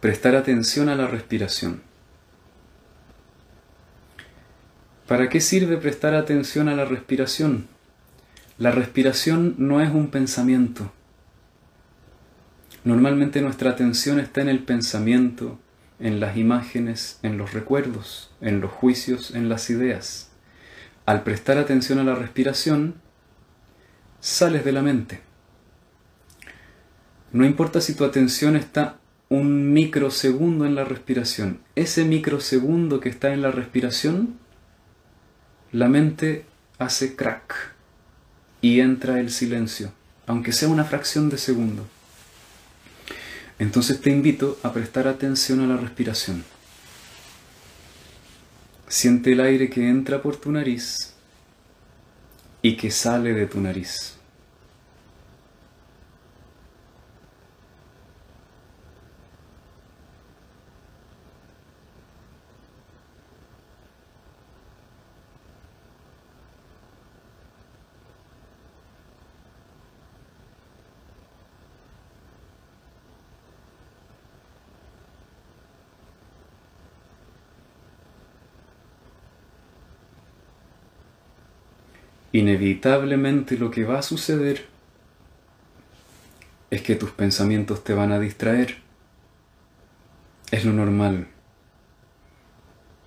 prestar 0.01 0.35
atención 0.35 0.87
a 0.87 0.95
la 0.95 1.07
respiración. 1.07 1.81
¿Para 5.07 5.29
qué 5.29 5.41
sirve 5.41 5.77
prestar 5.77 6.13
atención 6.13 6.69
a 6.69 6.75
la 6.75 6.85
respiración? 6.85 7.67
La 8.59 8.69
respiración 8.69 9.55
no 9.57 9.81
es 9.81 9.89
un 9.91 10.09
pensamiento. 10.11 10.93
Normalmente 12.83 13.41
nuestra 13.41 13.71
atención 13.71 14.19
está 14.19 14.41
en 14.41 14.49
el 14.49 14.59
pensamiento, 14.59 15.59
en 15.99 16.19
las 16.19 16.37
imágenes, 16.37 17.19
en 17.23 17.39
los 17.39 17.53
recuerdos, 17.53 18.31
en 18.41 18.61
los 18.61 18.71
juicios, 18.71 19.31
en 19.31 19.49
las 19.49 19.71
ideas. 19.71 20.29
Al 21.07 21.23
prestar 21.23 21.57
atención 21.57 21.97
a 21.97 22.03
la 22.03 22.13
respiración, 22.13 22.93
sales 24.19 24.63
de 24.63 24.71
la 24.71 24.83
mente. 24.83 25.21
No 27.35 27.43
importa 27.43 27.81
si 27.81 27.95
tu 27.95 28.05
atención 28.05 28.55
está 28.55 28.97
un 29.27 29.73
microsegundo 29.73 30.65
en 30.65 30.73
la 30.73 30.85
respiración. 30.85 31.59
Ese 31.75 32.05
microsegundo 32.05 33.01
que 33.01 33.09
está 33.09 33.33
en 33.33 33.41
la 33.41 33.51
respiración, 33.51 34.37
la 35.73 35.89
mente 35.89 36.45
hace 36.79 37.17
crack 37.17 37.73
y 38.61 38.79
entra 38.79 39.19
el 39.19 39.31
silencio, 39.31 39.91
aunque 40.27 40.53
sea 40.53 40.69
una 40.69 40.85
fracción 40.85 41.29
de 41.29 41.37
segundo. 41.37 41.85
Entonces 43.59 43.99
te 43.99 44.11
invito 44.11 44.57
a 44.63 44.71
prestar 44.71 45.05
atención 45.05 45.59
a 45.59 45.67
la 45.67 45.75
respiración. 45.75 46.45
Siente 48.87 49.33
el 49.33 49.41
aire 49.41 49.69
que 49.69 49.89
entra 49.89 50.21
por 50.21 50.37
tu 50.37 50.53
nariz 50.53 51.13
y 52.61 52.77
que 52.77 52.91
sale 52.91 53.33
de 53.33 53.45
tu 53.45 53.59
nariz. 53.59 54.14
Inevitablemente 82.35 83.57
lo 83.57 83.71
que 83.71 83.85
va 83.85 83.99
a 83.99 84.01
suceder 84.01 84.65
es 86.69 86.81
que 86.81 86.95
tus 86.95 87.11
pensamientos 87.11 87.85
te 87.85 87.93
van 87.93 88.11
a 88.11 88.19
distraer. 88.19 88.79
Es 90.51 90.65
lo 90.65 90.73
normal, 90.73 91.27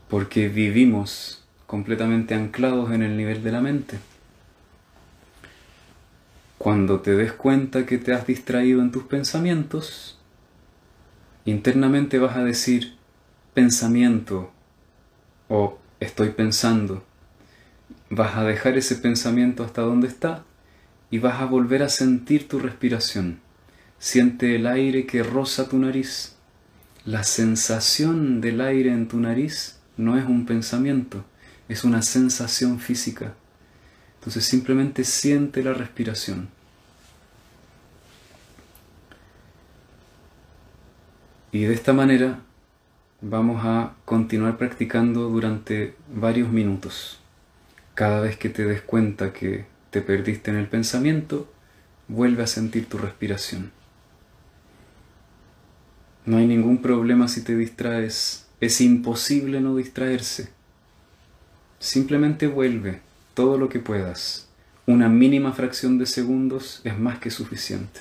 porque 0.09 0.49
vivimos 0.49 1.45
completamente 1.66 2.35
anclados 2.35 2.91
en 2.93 3.03
el 3.03 3.18
nivel 3.18 3.43
de 3.43 3.53
la 3.53 3.61
mente. 3.61 3.99
Cuando 6.57 7.01
te 7.01 7.14
des 7.14 7.35
cuenta 7.35 7.85
que 7.85 7.99
te 7.99 8.14
has 8.14 8.26
distraído 8.26 8.81
en 8.81 8.91
tus 8.91 9.03
pensamientos, 9.05 10.18
internamente 11.45 12.18
vas 12.18 12.35
a 12.35 12.45
decir 12.45 12.97
pensamiento 13.53 14.51
o 15.51 15.79
estoy 16.01 16.31
pensando 16.31 17.05
Vas 18.11 18.37
a 18.37 18.45
dejar 18.45 18.79
ese 18.79 18.97
pensamiento 18.97 19.65
hasta 19.65 19.83
donde 19.83 20.09
está 20.09 20.45
y 21.11 21.19
vas 21.19 21.41
a 21.41 21.47
volver 21.47 21.83
a 21.83 21.89
sentir 21.89 22.49
tu 22.49 22.59
respiración. 22.59 23.41
Siente 23.99 24.57
el 24.57 24.67
aire 24.67 25.07
que 25.07 25.23
roza 25.23 25.69
tu 25.69 25.79
nariz. 25.79 26.37
La 27.05 27.25
sensación 27.25 28.41
del 28.41 28.61
aire 28.61 28.93
en 28.93 29.09
tu 29.09 29.19
nariz 29.19 29.79
no 29.97 30.17
es 30.17 30.25
un 30.25 30.47
pensamiento, 30.47 31.25
es 31.69 31.85
una 31.85 32.03
sensación 32.03 32.79
física. 32.81 33.35
Entonces 34.19 34.45
simplemente 34.45 35.05
siente 35.05 35.63
la 35.63 35.75
respiración. 35.75 36.49
Y 41.51 41.63
de 41.65 41.75
esta 41.75 41.93
manera 41.93 42.41
vamos 43.21 43.65
a 43.65 43.95
continuar 44.05 44.59
practicando 44.59 45.29
durante 45.29 45.95
varios 46.15 46.51
minutos. 46.51 47.18
Cada 47.99 48.21
vez 48.21 48.37
que 48.37 48.49
te 48.49 48.65
des 48.65 48.81
cuenta 48.81 49.33
que 49.33 49.65
te 49.91 50.03
perdiste 50.03 50.53
en 50.53 50.57
el 50.57 50.69
pensamiento, 50.69 51.53
vuelve 52.07 52.45
a 52.45 52.47
sentir 52.47 52.89
tu 52.89 52.97
respiración. 52.97 53.73
No 56.25 56.37
hay 56.37 56.47
ningún 56.47 56.81
problema 56.81 57.27
si 57.27 57.43
te 57.43 57.57
distraes. 57.57 58.47
Es 58.61 58.81
imposible 58.81 59.61
no 59.61 59.75
distraerse. 59.75 60.51
Simplemente 61.81 62.47
vuelve 62.47 63.01
todo 63.35 63.59
lo 63.59 63.69
que 63.69 63.81
puedas. 63.81 64.47
Una 64.87 65.09
mínima 65.09 65.53
fracción 65.53 65.99
de 65.99 66.07
segundos 66.07 66.81
es 66.85 66.97
más 66.97 67.19
que 67.19 67.33
suficiente. 67.33 67.99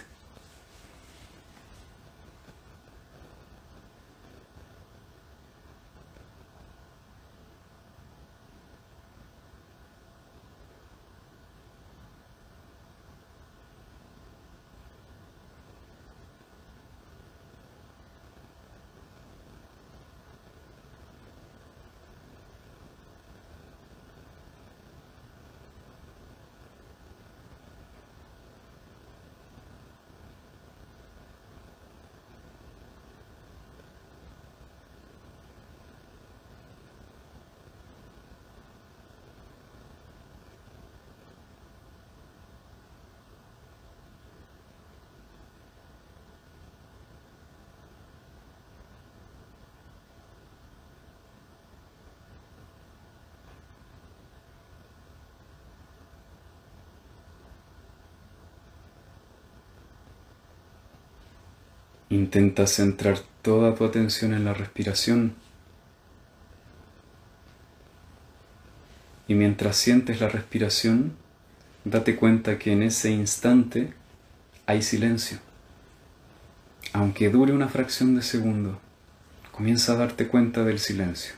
Intenta 62.18 62.66
centrar 62.66 63.20
toda 63.44 63.76
tu 63.76 63.86
atención 63.86 64.34
en 64.34 64.44
la 64.44 64.56
respiración. 64.56 65.36
Y 69.28 69.36
mientras 69.36 69.78
sientes 69.78 70.20
la 70.20 70.28
respiración, 70.28 71.14
date 71.86 72.16
cuenta 72.16 72.58
que 72.58 72.72
en 72.72 72.82
ese 72.82 73.12
instante 73.12 73.94
hay 74.66 74.82
silencio. 74.82 75.38
Aunque 76.92 77.30
dure 77.30 77.54
una 77.54 77.68
fracción 77.68 78.16
de 78.16 78.24
segundo, 78.24 78.80
comienza 79.52 79.92
a 79.92 79.98
darte 79.98 80.28
cuenta 80.28 80.64
del 80.64 80.80
silencio. 80.80 81.34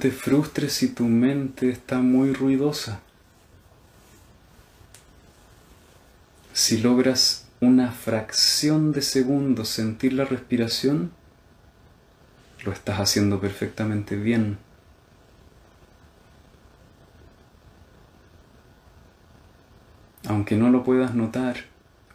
Te 0.00 0.12
frustres 0.12 0.74
si 0.74 0.90
tu 0.90 1.06
mente 1.06 1.70
está 1.70 1.98
muy 1.98 2.32
ruidosa. 2.32 3.00
Si 6.52 6.78
logras 6.78 7.48
una 7.60 7.90
fracción 7.90 8.92
de 8.92 9.02
segundo 9.02 9.64
sentir 9.64 10.12
la 10.12 10.24
respiración, 10.24 11.10
lo 12.64 12.70
estás 12.70 13.00
haciendo 13.00 13.40
perfectamente 13.40 14.14
bien. 14.14 14.58
Aunque 20.28 20.56
no 20.56 20.70
lo 20.70 20.84
puedas 20.84 21.16
notar, 21.16 21.64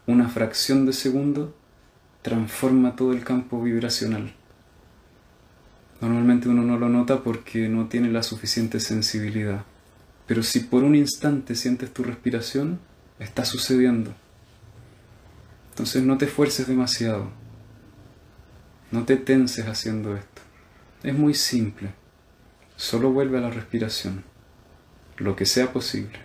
una 0.08 0.30
fracción 0.30 0.86
de 0.86 0.94
segundo 0.94 1.54
transforma 2.22 2.96
todo 2.96 3.12
el 3.12 3.26
campo 3.26 3.62
vibracional. 3.62 4.34
Normalmente 6.04 6.50
uno 6.50 6.64
no 6.64 6.78
lo 6.78 6.90
nota 6.90 7.24
porque 7.24 7.70
no 7.70 7.88
tiene 7.88 8.12
la 8.12 8.24
suficiente 8.24 8.82
sensibilidad. 8.82 9.64
Pero 10.28 10.44
si 10.44 10.60
por 10.60 10.84
un 10.84 10.96
instante 10.96 11.56
sientes 11.56 11.94
tu 11.94 12.04
respiración, 12.04 12.82
está 13.20 13.46
sucediendo. 13.46 14.14
Entonces 15.70 16.04
no 16.04 16.18
te 16.18 16.26
esfuerces 16.26 16.68
demasiado. 16.68 17.30
No 18.92 19.06
te 19.06 19.16
tenses 19.16 19.66
haciendo 19.66 20.18
esto. 20.18 20.42
Es 21.04 21.18
muy 21.18 21.34
simple. 21.34 21.94
Solo 22.76 23.14
vuelve 23.14 23.38
a 23.38 23.42
la 23.42 23.50
respiración. 23.50 24.26
Lo 25.16 25.38
que 25.38 25.46
sea 25.46 25.72
posible. 25.72 26.20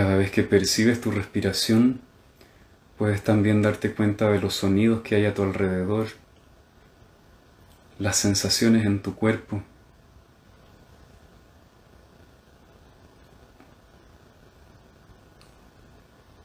Cada 0.00 0.16
vez 0.16 0.30
que 0.30 0.42
percibes 0.42 0.98
tu 1.02 1.10
respiración, 1.10 2.00
puedes 2.96 3.22
también 3.22 3.60
darte 3.60 3.92
cuenta 3.92 4.30
de 4.30 4.40
los 4.40 4.54
sonidos 4.54 5.02
que 5.02 5.14
hay 5.14 5.26
a 5.26 5.34
tu 5.34 5.42
alrededor, 5.42 6.06
las 7.98 8.16
sensaciones 8.16 8.86
en 8.86 9.02
tu 9.02 9.14
cuerpo. 9.14 9.62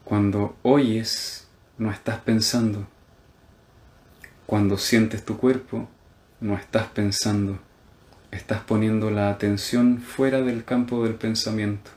Cuando 0.04 0.54
oyes, 0.60 1.48
no 1.78 1.90
estás 1.90 2.18
pensando. 2.20 2.86
Cuando 4.44 4.76
sientes 4.76 5.24
tu 5.24 5.38
cuerpo, 5.38 5.88
no 6.40 6.58
estás 6.58 6.88
pensando. 6.88 7.58
Estás 8.30 8.60
poniendo 8.64 9.10
la 9.10 9.30
atención 9.30 10.02
fuera 10.02 10.42
del 10.42 10.62
campo 10.66 11.02
del 11.04 11.14
pensamiento. 11.14 11.96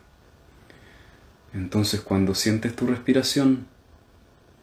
Entonces 1.54 2.02
cuando 2.02 2.36
sientes 2.36 2.76
tu 2.76 2.88
respiración, 2.88 3.68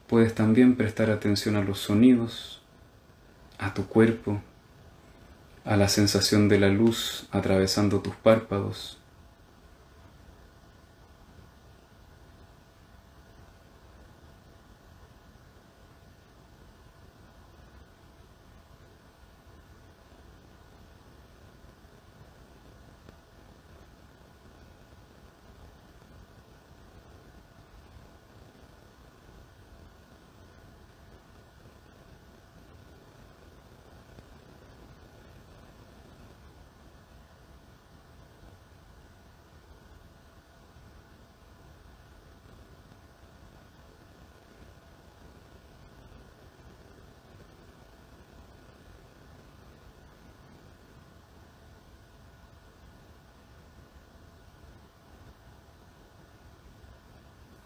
puedes 0.07 0.34
también 0.34 0.76
prestar 0.76 1.11
atención 1.11 1.57
a 1.57 1.62
los 1.62 1.80
sonidos, 1.80 2.62
a 3.59 3.74
tu 3.74 3.87
cuerpo, 3.87 4.41
a 5.64 5.76
la 5.76 5.89
sensación 5.89 6.49
de 6.49 6.61
la 6.61 6.68
luz 6.68 7.26
atravesando 7.32 8.01
tus 8.01 8.14
párpados. 8.14 8.99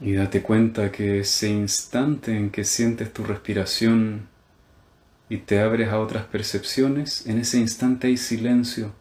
Y 0.01 0.15
date 0.15 0.41
cuenta 0.41 0.91
que 0.91 1.21
ese 1.21 1.49
instante 1.51 2.35
en 2.35 2.51
que 2.51 2.65
sientes 2.65 3.13
tu 3.13 3.23
respiración 3.23 4.29
y 5.29 5.37
te 5.39 5.61
abres 5.61 5.91
a 5.91 6.01
otras 6.01 6.25
percepciones, 6.25 7.27
en 7.27 7.39
ese 7.39 7.59
instante 7.59 8.07
hay 8.07 8.17
silencio. 8.17 8.95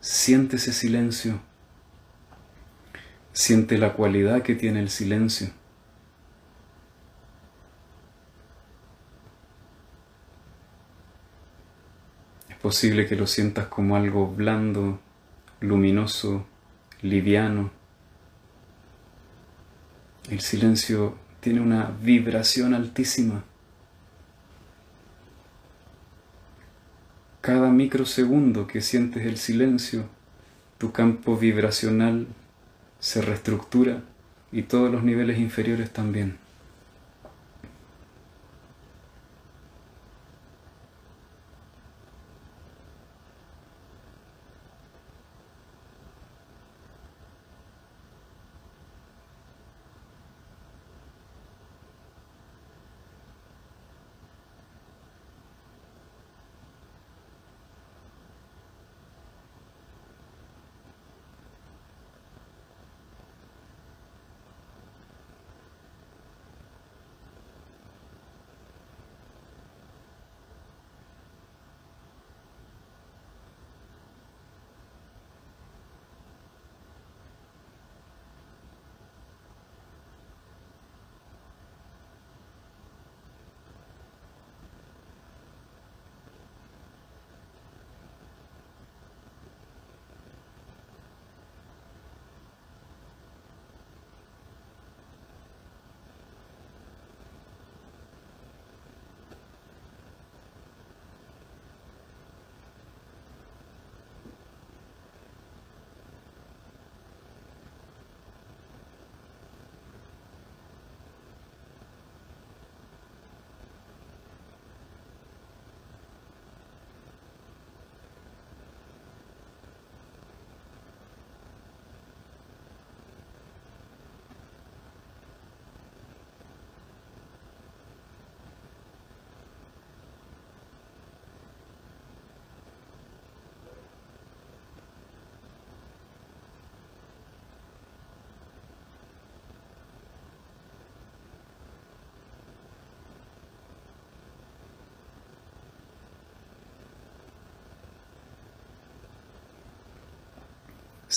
Siente 0.00 0.56
ese 0.56 0.72
silencio. 0.72 1.40
Siente 3.32 3.78
la 3.78 3.92
cualidad 3.92 4.42
que 4.42 4.56
tiene 4.56 4.80
el 4.80 4.90
silencio. 4.90 5.48
Es 12.50 12.56
posible 12.56 13.06
que 13.06 13.14
lo 13.14 13.28
sientas 13.28 13.68
como 13.68 13.94
algo 13.94 14.26
blando, 14.26 14.98
luminoso, 15.60 16.46
liviano. 17.00 17.83
El 20.30 20.40
silencio 20.40 21.16
tiene 21.40 21.60
una 21.60 21.92
vibración 22.02 22.72
altísima. 22.72 23.44
Cada 27.42 27.70
microsegundo 27.70 28.66
que 28.66 28.80
sientes 28.80 29.26
el 29.26 29.36
silencio, 29.36 30.06
tu 30.78 30.92
campo 30.92 31.36
vibracional 31.36 32.26
se 33.00 33.20
reestructura 33.20 34.02
y 34.50 34.62
todos 34.62 34.90
los 34.90 35.04
niveles 35.04 35.38
inferiores 35.38 35.90
también. 35.90 36.38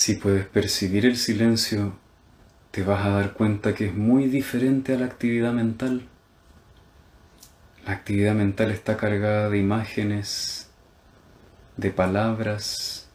Si 0.00 0.14
puedes 0.14 0.46
percibir 0.46 1.06
el 1.06 1.16
silencio, 1.16 1.98
te 2.70 2.84
vas 2.84 3.04
a 3.04 3.10
dar 3.10 3.32
cuenta 3.32 3.74
que 3.74 3.86
es 3.86 3.94
muy 3.96 4.28
diferente 4.28 4.94
a 4.94 4.98
la 4.98 5.06
actividad 5.06 5.52
mental. 5.52 6.06
La 7.84 7.94
actividad 7.94 8.36
mental 8.36 8.70
está 8.70 8.96
cargada 8.96 9.50
de 9.50 9.58
imágenes, 9.58 10.70
de 11.76 11.90
palabras, 11.90 13.08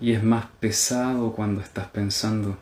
y 0.00 0.12
es 0.12 0.22
más 0.22 0.46
pesado 0.60 1.32
cuando 1.32 1.60
estás 1.60 1.88
pensando. 1.88 2.56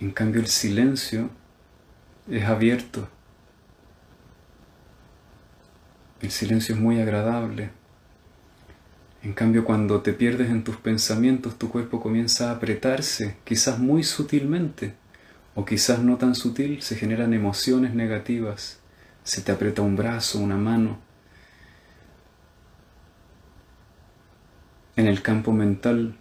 En 0.00 0.10
cambio 0.10 0.42
el 0.42 0.48
silencio 0.48 1.30
es 2.30 2.44
abierto. 2.44 3.08
El 6.20 6.30
silencio 6.30 6.74
es 6.74 6.80
muy 6.82 7.00
agradable. 7.00 7.70
En 9.24 9.32
cambio, 9.32 9.64
cuando 9.64 10.02
te 10.02 10.12
pierdes 10.12 10.50
en 10.50 10.64
tus 10.64 10.76
pensamientos, 10.76 11.58
tu 11.58 11.70
cuerpo 11.70 11.98
comienza 11.98 12.50
a 12.50 12.56
apretarse, 12.56 13.38
quizás 13.44 13.78
muy 13.78 14.04
sutilmente, 14.04 14.94
o 15.54 15.64
quizás 15.64 16.00
no 16.00 16.18
tan 16.18 16.34
sutil, 16.34 16.82
se 16.82 16.94
generan 16.94 17.32
emociones 17.32 17.94
negativas, 17.94 18.80
se 19.22 19.40
te 19.40 19.50
aprieta 19.50 19.80
un 19.80 19.96
brazo, 19.96 20.40
una 20.40 20.58
mano. 20.58 20.98
En 24.96 25.06
el 25.06 25.22
campo 25.22 25.52
mental 25.52 26.16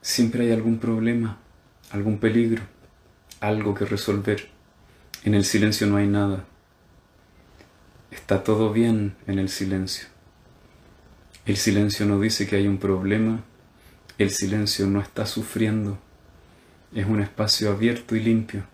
siempre 0.00 0.44
hay 0.44 0.52
algún 0.52 0.78
problema, 0.78 1.38
algún 1.90 2.18
peligro, 2.18 2.62
algo 3.40 3.74
que 3.74 3.84
resolver. 3.86 4.50
En 5.24 5.34
el 5.34 5.44
silencio 5.44 5.88
no 5.88 5.96
hay 5.96 6.06
nada. 6.06 6.44
Está 8.12 8.44
todo 8.44 8.72
bien 8.72 9.16
en 9.26 9.40
el 9.40 9.48
silencio. 9.48 10.19
El 11.46 11.56
silencio 11.56 12.06
no 12.06 12.20
dice 12.20 12.46
que 12.46 12.56
hay 12.56 12.66
un 12.66 12.78
problema, 12.78 13.42
el 14.18 14.30
silencio 14.30 14.86
no 14.86 15.00
está 15.00 15.26
sufriendo, 15.26 15.98
es 16.94 17.06
un 17.06 17.20
espacio 17.20 17.70
abierto 17.70 18.14
y 18.14 18.20
limpio. 18.20 18.64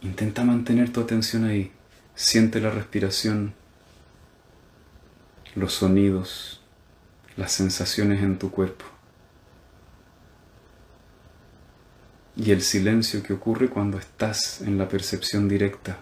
Intenta 0.00 0.44
mantener 0.44 0.92
tu 0.92 1.00
atención 1.00 1.44
ahí, 1.44 1.72
siente 2.14 2.60
la 2.60 2.70
respiración, 2.70 3.54
los 5.54 5.74
sonidos, 5.74 6.60
las 7.36 7.52
sensaciones 7.52 8.22
en 8.22 8.38
tu 8.38 8.50
cuerpo 8.50 8.84
y 12.38 12.52
el 12.52 12.62
silencio 12.62 13.22
que 13.22 13.32
ocurre 13.32 13.68
cuando 13.68 13.98
estás 13.98 14.60
en 14.60 14.78
la 14.78 14.88
percepción 14.88 15.48
directa. 15.48 15.98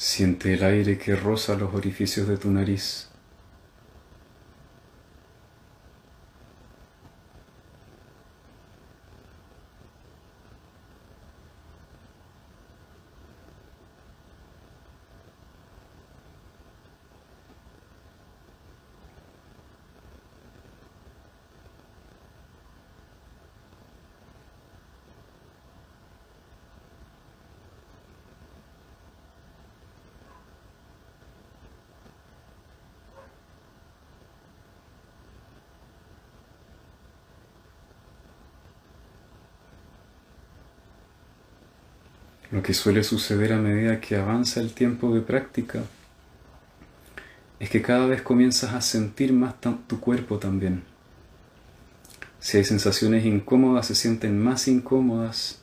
Siente 0.00 0.54
el 0.54 0.64
aire 0.64 0.96
que 0.96 1.14
roza 1.14 1.54
los 1.56 1.74
orificios 1.74 2.26
de 2.26 2.38
tu 2.38 2.50
nariz. 2.50 3.10
Lo 42.50 42.58
que 42.70 42.74
suele 42.74 43.02
suceder 43.02 43.52
a 43.52 43.58
medida 43.58 44.00
que 44.00 44.14
avanza 44.14 44.60
el 44.60 44.72
tiempo 44.72 45.12
de 45.12 45.22
práctica 45.22 45.82
es 47.58 47.68
que 47.68 47.82
cada 47.82 48.06
vez 48.06 48.22
comienzas 48.22 48.74
a 48.74 48.80
sentir 48.80 49.32
más 49.32 49.56
tu 49.88 49.98
cuerpo 49.98 50.38
también. 50.38 50.84
Si 52.38 52.58
hay 52.58 52.64
sensaciones 52.64 53.26
incómodas, 53.26 53.86
se 53.88 53.96
sienten 53.96 54.38
más 54.38 54.68
incómodas. 54.68 55.58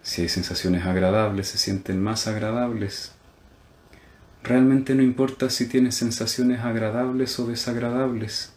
Si 0.00 0.22
hay 0.22 0.30
sensaciones 0.30 0.86
agradables, 0.86 1.48
se 1.48 1.58
sienten 1.58 2.02
más 2.02 2.26
agradables. 2.26 3.12
Realmente 4.42 4.94
no 4.94 5.02
importa 5.02 5.50
si 5.50 5.66
tienes 5.66 5.94
sensaciones 5.94 6.60
agradables 6.60 7.38
o 7.38 7.46
desagradables. 7.46 8.54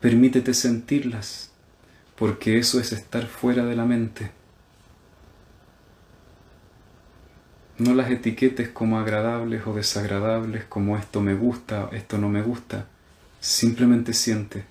Permítete 0.00 0.54
sentirlas, 0.54 1.50
porque 2.16 2.56
eso 2.56 2.80
es 2.80 2.92
estar 2.92 3.26
fuera 3.26 3.66
de 3.66 3.76
la 3.76 3.84
mente. 3.84 4.41
No 7.82 7.94
las 7.94 8.12
etiquetes 8.12 8.68
como 8.68 9.00
agradables 9.00 9.66
o 9.66 9.74
desagradables, 9.74 10.62
como 10.66 10.96
esto 10.96 11.20
me 11.20 11.34
gusta, 11.34 11.88
esto 11.90 12.16
no 12.16 12.28
me 12.28 12.40
gusta. 12.40 12.86
Simplemente 13.40 14.12
siente. 14.12 14.64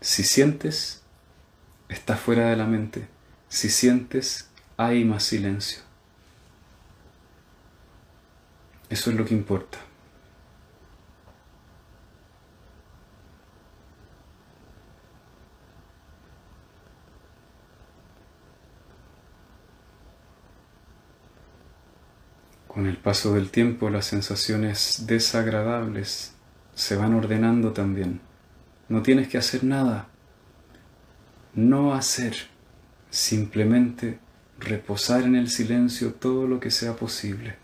Si 0.00 0.22
sientes, 0.22 1.02
está 1.88 2.16
fuera 2.16 2.48
de 2.48 2.54
la 2.54 2.64
mente. 2.64 3.08
Si 3.48 3.68
sientes, 3.70 4.48
hay 4.76 5.04
más 5.04 5.24
silencio. 5.24 5.80
Eso 8.88 9.10
es 9.10 9.16
lo 9.16 9.24
que 9.24 9.34
importa. 9.34 9.78
Con 22.72 22.86
el 22.86 22.96
paso 22.96 23.34
del 23.34 23.50
tiempo 23.50 23.90
las 23.90 24.06
sensaciones 24.06 25.04
desagradables 25.06 26.32
se 26.74 26.96
van 26.96 27.12
ordenando 27.12 27.72
también. 27.72 28.22
No 28.88 29.02
tienes 29.02 29.28
que 29.28 29.36
hacer 29.36 29.62
nada. 29.62 30.08
No 31.54 31.92
hacer. 31.92 32.34
Simplemente 33.10 34.20
reposar 34.58 35.24
en 35.24 35.36
el 35.36 35.50
silencio 35.50 36.14
todo 36.14 36.46
lo 36.46 36.60
que 36.60 36.70
sea 36.70 36.96
posible. 36.96 37.56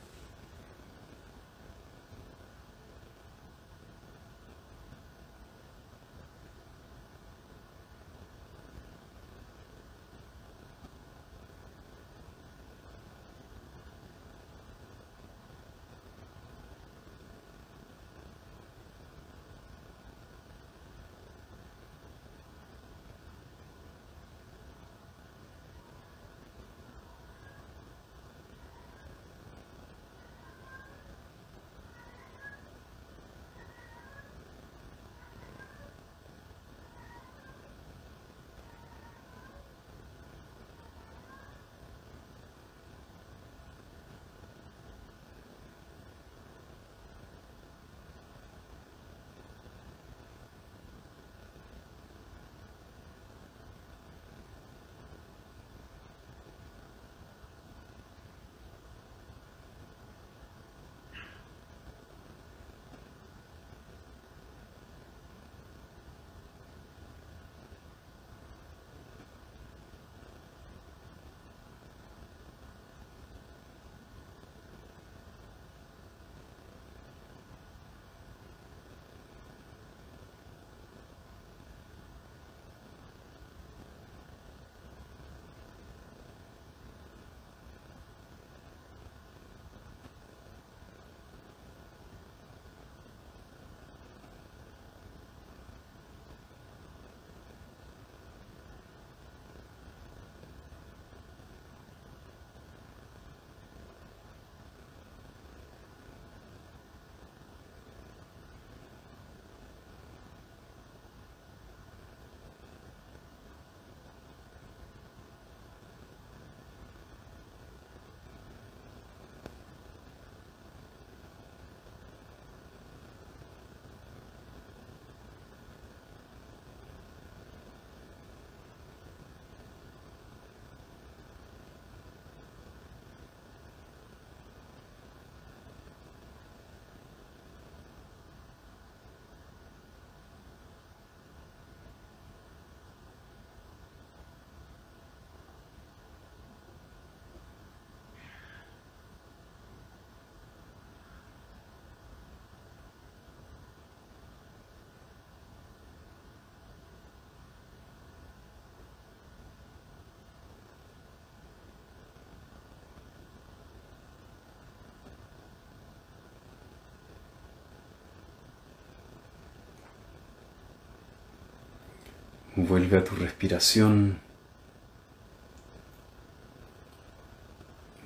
Vuelve 172.60 172.98
a 172.98 173.04
tu 173.04 173.14
respiración. 173.14 174.18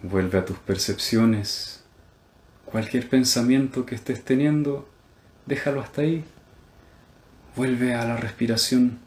Vuelve 0.03 0.39
a 0.39 0.45
tus 0.45 0.59
percepciones. 0.59 1.83
Cualquier 2.67 3.09
pensamiento 3.09 3.87
que 3.87 3.95
estés 3.95 4.23
teniendo, 4.23 4.87
déjalo 5.47 5.81
hasta 5.81 6.03
ahí. 6.03 6.23
Vuelve 7.57 7.95
a 7.95 8.05
la 8.05 8.19
respiración, 8.19 8.99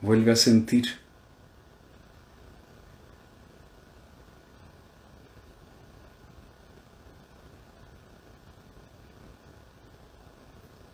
vuelve 0.00 0.32
a 0.32 0.36
sentir. 0.36 0.86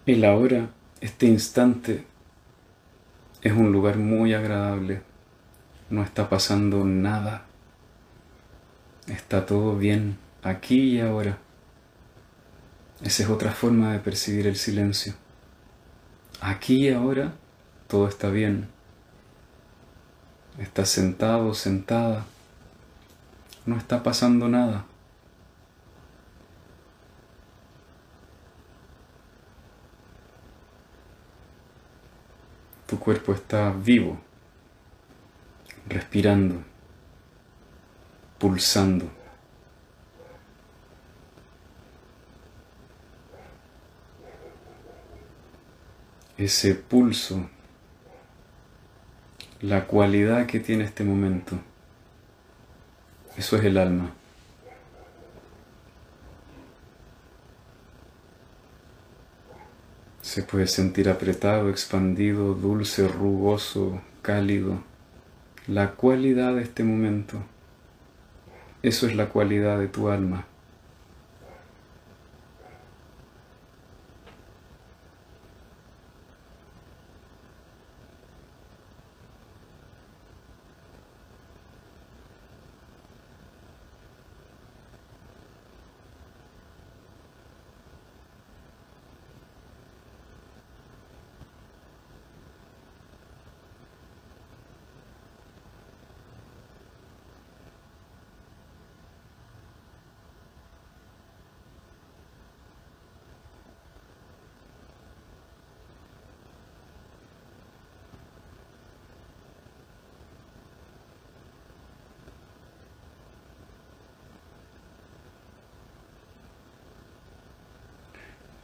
El 0.05 0.27
ahora, 0.27 0.69
este 1.01 1.25
instante, 1.25 2.12
es 3.53 3.59
un 3.59 3.71
lugar 3.71 3.99
muy 3.99 4.35
agradable. 4.35 5.03
No 5.91 6.03
está 6.03 6.29
pasando 6.29 6.85
nada. 6.85 7.45
Está 9.07 9.47
todo 9.47 9.77
bien 9.77 10.17
aquí 10.43 10.97
y 10.97 11.01
ahora. 11.01 11.39
Esa 13.03 13.25
es 13.25 13.29
otra 13.29 13.53
forma 13.53 13.93
de 13.93 13.99
percibir 13.99 14.47
el 14.47 14.57
silencio. 14.57 15.15
Aquí 16.41 16.89
y 16.89 16.93
ahora 16.93 17.35
todo 17.89 18.09
está 18.09 18.31
bien. 18.31 18.69
Estás 20.59 20.89
sentado, 20.89 21.53
sentada. 21.53 22.25
No 23.67 23.77
está 23.77 24.03
pasando 24.03 24.49
nada. 24.49 24.87
Tu 32.87 32.99
cuerpo 32.99 33.33
está 33.33 33.71
vivo, 33.71 34.19
respirando, 35.89 36.63
pulsando. 38.39 39.11
Ese 46.37 46.75
pulso, 46.75 47.49
la 49.61 49.87
cualidad 49.87 50.47
que 50.47 50.61
tiene 50.61 50.85
este 50.85 51.05
momento, 51.05 51.57
eso 53.37 53.57
es 53.57 53.65
el 53.65 53.79
alma. 53.79 54.13
Se 60.33 60.43
puede 60.43 60.67
sentir 60.67 61.11
apretado, 61.11 61.69
expandido, 61.69 62.55
dulce, 62.55 63.07
rugoso, 63.07 64.01
cálido. 64.23 64.83
La 65.67 65.91
cualidad 65.91 66.55
de 66.55 66.63
este 66.63 66.85
momento. 66.85 67.37
Eso 68.83 69.07
es 69.07 69.15
la 69.15 69.29
cualidad 69.29 69.79
de 69.79 69.89
tu 69.89 70.09
alma. 70.09 70.47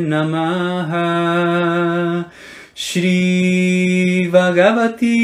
नमः 0.08 0.92
श्रीभगवती 2.88 5.16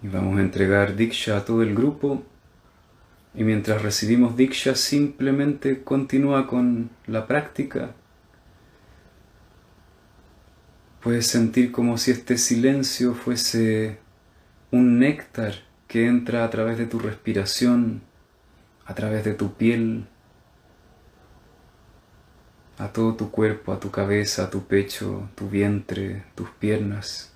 Y 0.01 0.09
vamos 0.09 0.39
a 0.39 0.41
entregar 0.41 0.97
Diksha 0.97 1.37
a 1.37 1.45
todo 1.45 1.63
el 1.63 1.75
grupo. 1.75 2.23
Y 3.35 3.45
mientras 3.45 3.83
recibimos 3.83 4.37
Diksha, 4.37 4.75
simplemente 4.75 5.83
continúa 5.83 6.47
con 6.47 6.91
la 7.07 7.27
práctica. 7.27 7.95
Puedes 11.03 11.27
sentir 11.27 11.71
como 11.71 11.99
si 11.99 12.11
este 12.11 12.39
silencio 12.39 13.15
fuese 13.15 13.99
un 14.71 14.99
néctar 14.99 15.68
que 15.89 16.07
entra 16.07 16.45
a 16.45 16.51
través 16.51 16.79
de 16.79 16.87
tu 16.87 16.99
respiración, 16.99 18.03
a 18.85 18.95
través 18.95 19.25
de 19.25 19.35
tu 19.35 19.55
piel, 19.55 20.07
a 22.79 22.93
todo 22.93 23.15
tu 23.15 23.31
cuerpo, 23.31 23.73
a 23.73 23.81
tu 23.81 23.91
cabeza, 23.91 24.45
a 24.45 24.51
tu 24.51 24.67
pecho, 24.67 25.29
tu 25.35 25.49
vientre, 25.49 26.25
tus 26.35 26.51
piernas. 26.51 27.33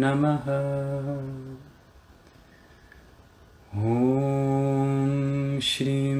नमः। 0.01 0.45
ॐ 3.93 5.59
श्रीं 5.59 6.15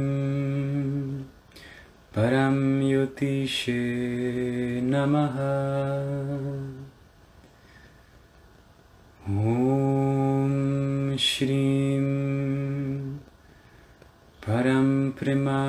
परं 2.15 2.57
युतिषे 2.81 3.86
नमः। 4.84 5.40
ॐ 9.53 11.18
श्रीं 11.19 12.03
परं 14.48 15.11
प्रिमा 15.11 15.69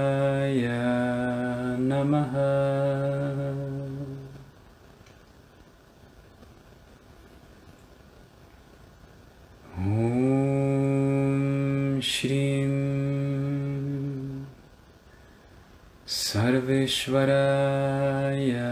राया 17.13 18.71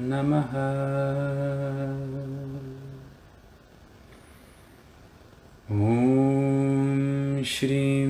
नमः। 0.00 0.52
ॐ 5.72 7.42
श्रीं 7.46 8.08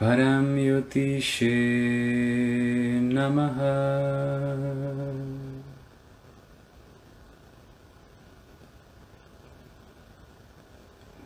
परं 0.00 0.58
युतिषे 0.58 1.54
नमः। 3.00 3.58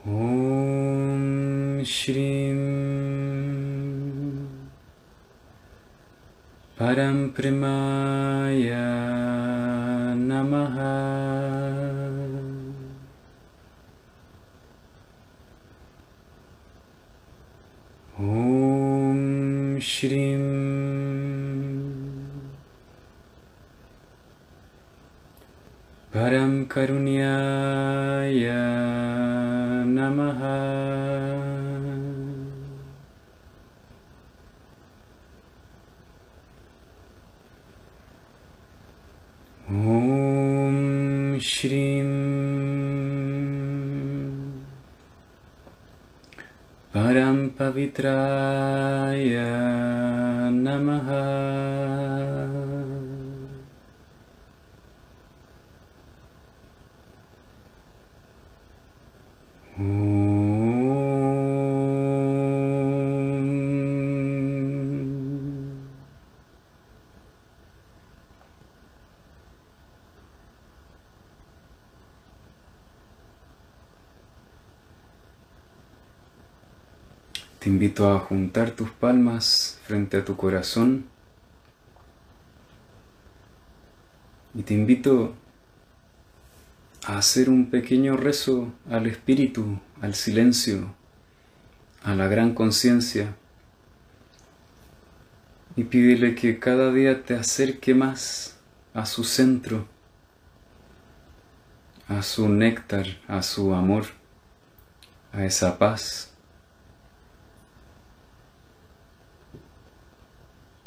ॐ 0.08 1.84
श्रीं 1.84 2.67
परं 6.88 7.16
प्रमाय 7.36 8.68
नमः 10.28 10.76
ॐ 18.20 19.18
श्रीं 19.88 20.38
परं 26.14 26.62
करुण्या 26.74 27.34
a 78.06 78.20
juntar 78.20 78.70
tus 78.70 78.90
palmas 78.90 79.80
frente 79.84 80.18
a 80.18 80.24
tu 80.24 80.36
corazón 80.36 81.06
y 84.54 84.62
te 84.62 84.74
invito 84.74 85.34
a 87.04 87.18
hacer 87.18 87.50
un 87.50 87.70
pequeño 87.70 88.16
rezo 88.16 88.72
al 88.90 89.06
espíritu, 89.06 89.80
al 90.00 90.14
silencio, 90.14 90.94
a 92.02 92.14
la 92.14 92.28
gran 92.28 92.54
conciencia 92.54 93.34
y 95.74 95.84
pídele 95.84 96.34
que 96.34 96.58
cada 96.58 96.92
día 96.92 97.24
te 97.24 97.34
acerque 97.34 97.94
más 97.94 98.58
a 98.94 99.06
su 99.06 99.24
centro, 99.24 99.86
a 102.08 102.22
su 102.22 102.48
néctar, 102.48 103.06
a 103.28 103.42
su 103.42 103.72
amor, 103.74 104.06
a 105.32 105.44
esa 105.44 105.78
paz. 105.78 106.27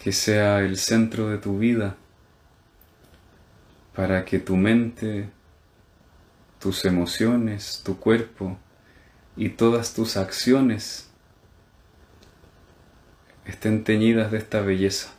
Que 0.01 0.11
sea 0.11 0.61
el 0.61 0.77
centro 0.77 1.29
de 1.29 1.37
tu 1.37 1.59
vida 1.59 1.95
para 3.95 4.25
que 4.25 4.39
tu 4.39 4.55
mente, 4.55 5.29
tus 6.59 6.85
emociones, 6.85 7.83
tu 7.85 7.99
cuerpo 7.99 8.57
y 9.35 9.49
todas 9.49 9.93
tus 9.93 10.17
acciones 10.17 11.07
estén 13.45 13.83
teñidas 13.83 14.31
de 14.31 14.39
esta 14.39 14.61
belleza. 14.61 15.11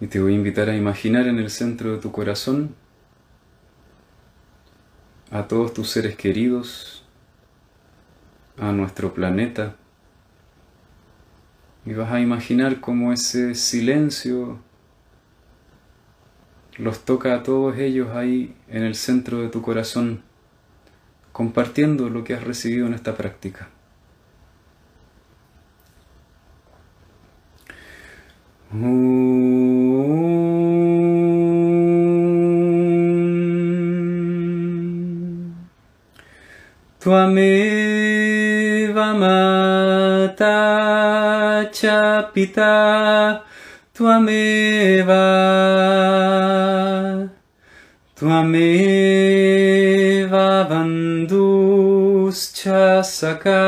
Y 0.00 0.08
te 0.08 0.18
voy 0.18 0.32
a 0.32 0.36
invitar 0.36 0.68
a 0.68 0.76
imaginar 0.76 1.28
en 1.28 1.38
el 1.38 1.50
centro 1.50 1.92
de 1.92 1.98
tu 1.98 2.10
corazón 2.10 2.74
a 5.30 5.46
todos 5.46 5.72
tus 5.72 5.88
seres 5.90 6.16
queridos, 6.16 7.03
a 8.58 8.72
nuestro 8.72 9.14
planeta. 9.14 9.76
Y 11.86 11.92
vas 11.92 12.12
a 12.12 12.20
imaginar 12.20 12.80
cómo 12.80 13.12
ese 13.12 13.54
silencio 13.54 14.58
los 16.78 17.04
toca 17.04 17.34
a 17.34 17.42
todos 17.42 17.76
ellos 17.78 18.16
ahí 18.16 18.54
en 18.68 18.82
el 18.82 18.94
centro 18.94 19.40
de 19.42 19.48
tu 19.48 19.62
corazón, 19.62 20.22
compartiendo 21.32 22.08
lo 22.08 22.24
que 22.24 22.34
has 22.34 22.42
recibido 22.42 22.86
en 22.86 22.94
esta 22.94 23.16
práctica. 23.16 23.68
माता 39.14 40.54
च 41.74 41.80
पिता 42.34 42.74
त्वमेव। 43.98 45.10
त्वमेव 48.20 50.32
बन्धुश्च 50.70 52.62
सखा 53.04 53.62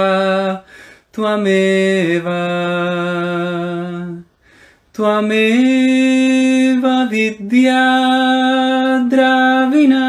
त्वमेव। 1.14 2.28
त्वमेव 4.96 6.86
विद्या 6.86 7.82
द्राविणा 9.10 10.06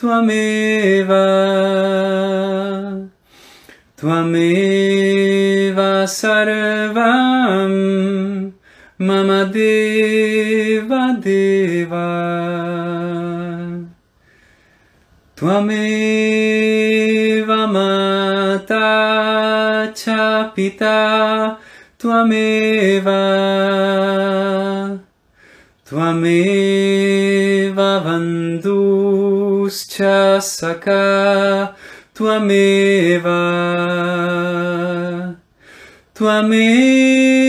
त्वमेव। 0.00 1.12
त्वमेव 4.00 5.78
सर्वं 6.06 7.72
मम 9.00 9.30
देव 9.52 10.94
देव। 11.24 11.92
त्वमेव 15.38 17.52
माता 17.52 18.86
च 19.96 20.16
पिता 20.56 20.96
त्वमेव। 22.00 23.08
त्वमेव 25.90 27.76
बन्धुश्च 27.76 29.96
सखा 30.42 31.04
Tvameva 32.18 33.38
Tvameva 36.18 37.44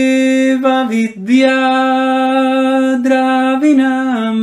vidya 0.86 1.58
dravinam. 3.02 4.38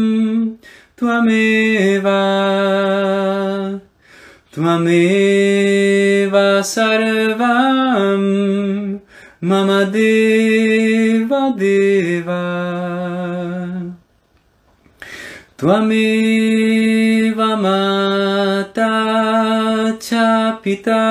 Tvameva 0.99 2.23
Tvameva 4.51 6.47
sarvam. 6.59 8.23
Mama 9.39 9.85
deva 9.85 11.55
deva. 11.55 12.43
Tvameva 15.55 16.66
च 20.07 20.09
पिता 20.63 21.01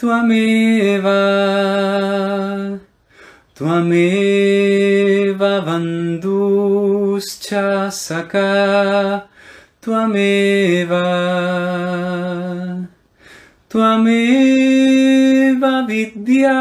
त्वमेव। 0.00 1.04
बन्धुश्च 5.40 7.54
सखा 7.92 9.18
त्वमेव। 9.84 10.92
त्वमेव 13.72 15.66
विद्या 15.66 16.58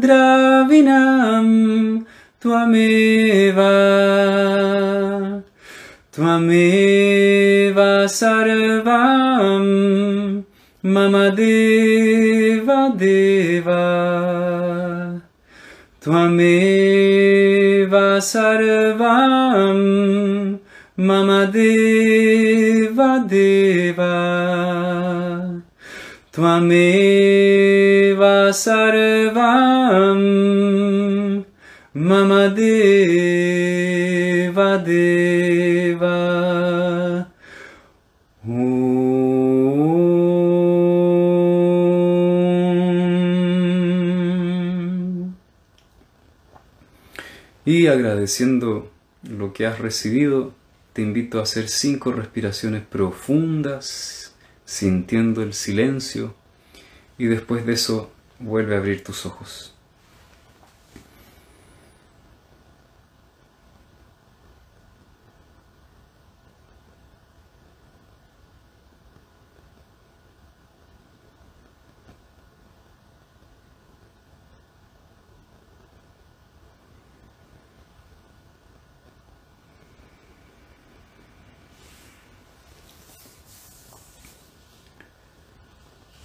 द्राविणम् 0.00 1.98
त्वमेव। 2.42 3.60
त्वमेव 6.16 8.06
सर्वम् 8.06 9.73
मम 10.84 11.14
देव 11.36 12.66
देव 12.98 13.68
त्वमेव 16.04 17.94
सर्वं 18.20 19.78
मम 20.98 21.30
देव 21.54 23.00
देव 23.30 24.00
त्वमेव 26.34 28.22
सर्वं 28.54 30.20
मम 31.96 32.30
देव। 32.54 33.13
Agradeciendo 47.94 48.90
lo 49.22 49.52
que 49.52 49.66
has 49.66 49.78
recibido, 49.78 50.52
te 50.92 51.02
invito 51.02 51.38
a 51.38 51.42
hacer 51.42 51.68
cinco 51.68 52.12
respiraciones 52.12 52.82
profundas, 52.84 54.34
sintiendo 54.64 55.42
el 55.42 55.54
silencio, 55.54 56.34
y 57.18 57.26
después 57.26 57.66
de 57.66 57.74
eso 57.74 58.10
vuelve 58.38 58.74
a 58.74 58.78
abrir 58.78 59.02
tus 59.02 59.26
ojos. 59.26 59.73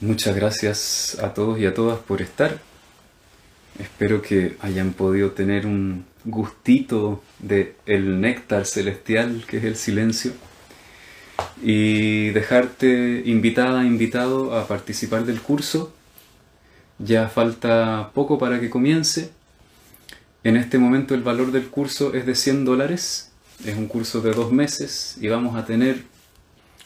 Muchas 0.10 0.36
gracias 0.36 1.18
a 1.22 1.36
todos 1.36 1.60
y 1.60 1.68
a 1.68 1.76
todas 1.76 1.99
por 1.99 2.23
estar. 2.23 2.57
Espero 3.77 4.23
que 4.23 4.57
hayan 4.60 4.94
podido 4.94 5.34
tener 5.34 5.68
un 5.68 6.03
gustito 6.26 7.22
de 7.38 7.76
el 7.86 8.19
néctar 8.19 8.65
celestial 8.65 9.45
que 9.48 9.57
es 9.57 9.65
el 9.65 9.76
silencio 9.76 10.31
y 11.61 12.30
dejarte 12.30 13.22
invitada, 13.23 13.84
invitado 13.84 14.57
a 14.57 14.68
participar 14.68 15.26
del 15.26 15.41
curso. 15.41 15.94
Ya 16.98 17.30
falta 17.30 18.10
poco 18.15 18.40
para 18.40 18.60
que 18.60 18.72
comience. 18.72 19.30
En 20.44 20.57
este 20.57 20.80
momento 20.80 21.14
el 21.14 21.22
valor 21.22 21.52
del 21.52 21.68
curso 21.68 22.15
es 22.15 22.26
de 22.26 22.34
100 22.34 22.65
dólares. 22.65 23.30
Es 23.64 23.77
un 23.77 23.86
curso 23.86 24.22
de 24.22 24.31
dos 24.31 24.52
meses 24.52 25.18
y 25.22 25.27
vamos 25.27 25.56
a 25.56 25.65
tener 25.65 26.02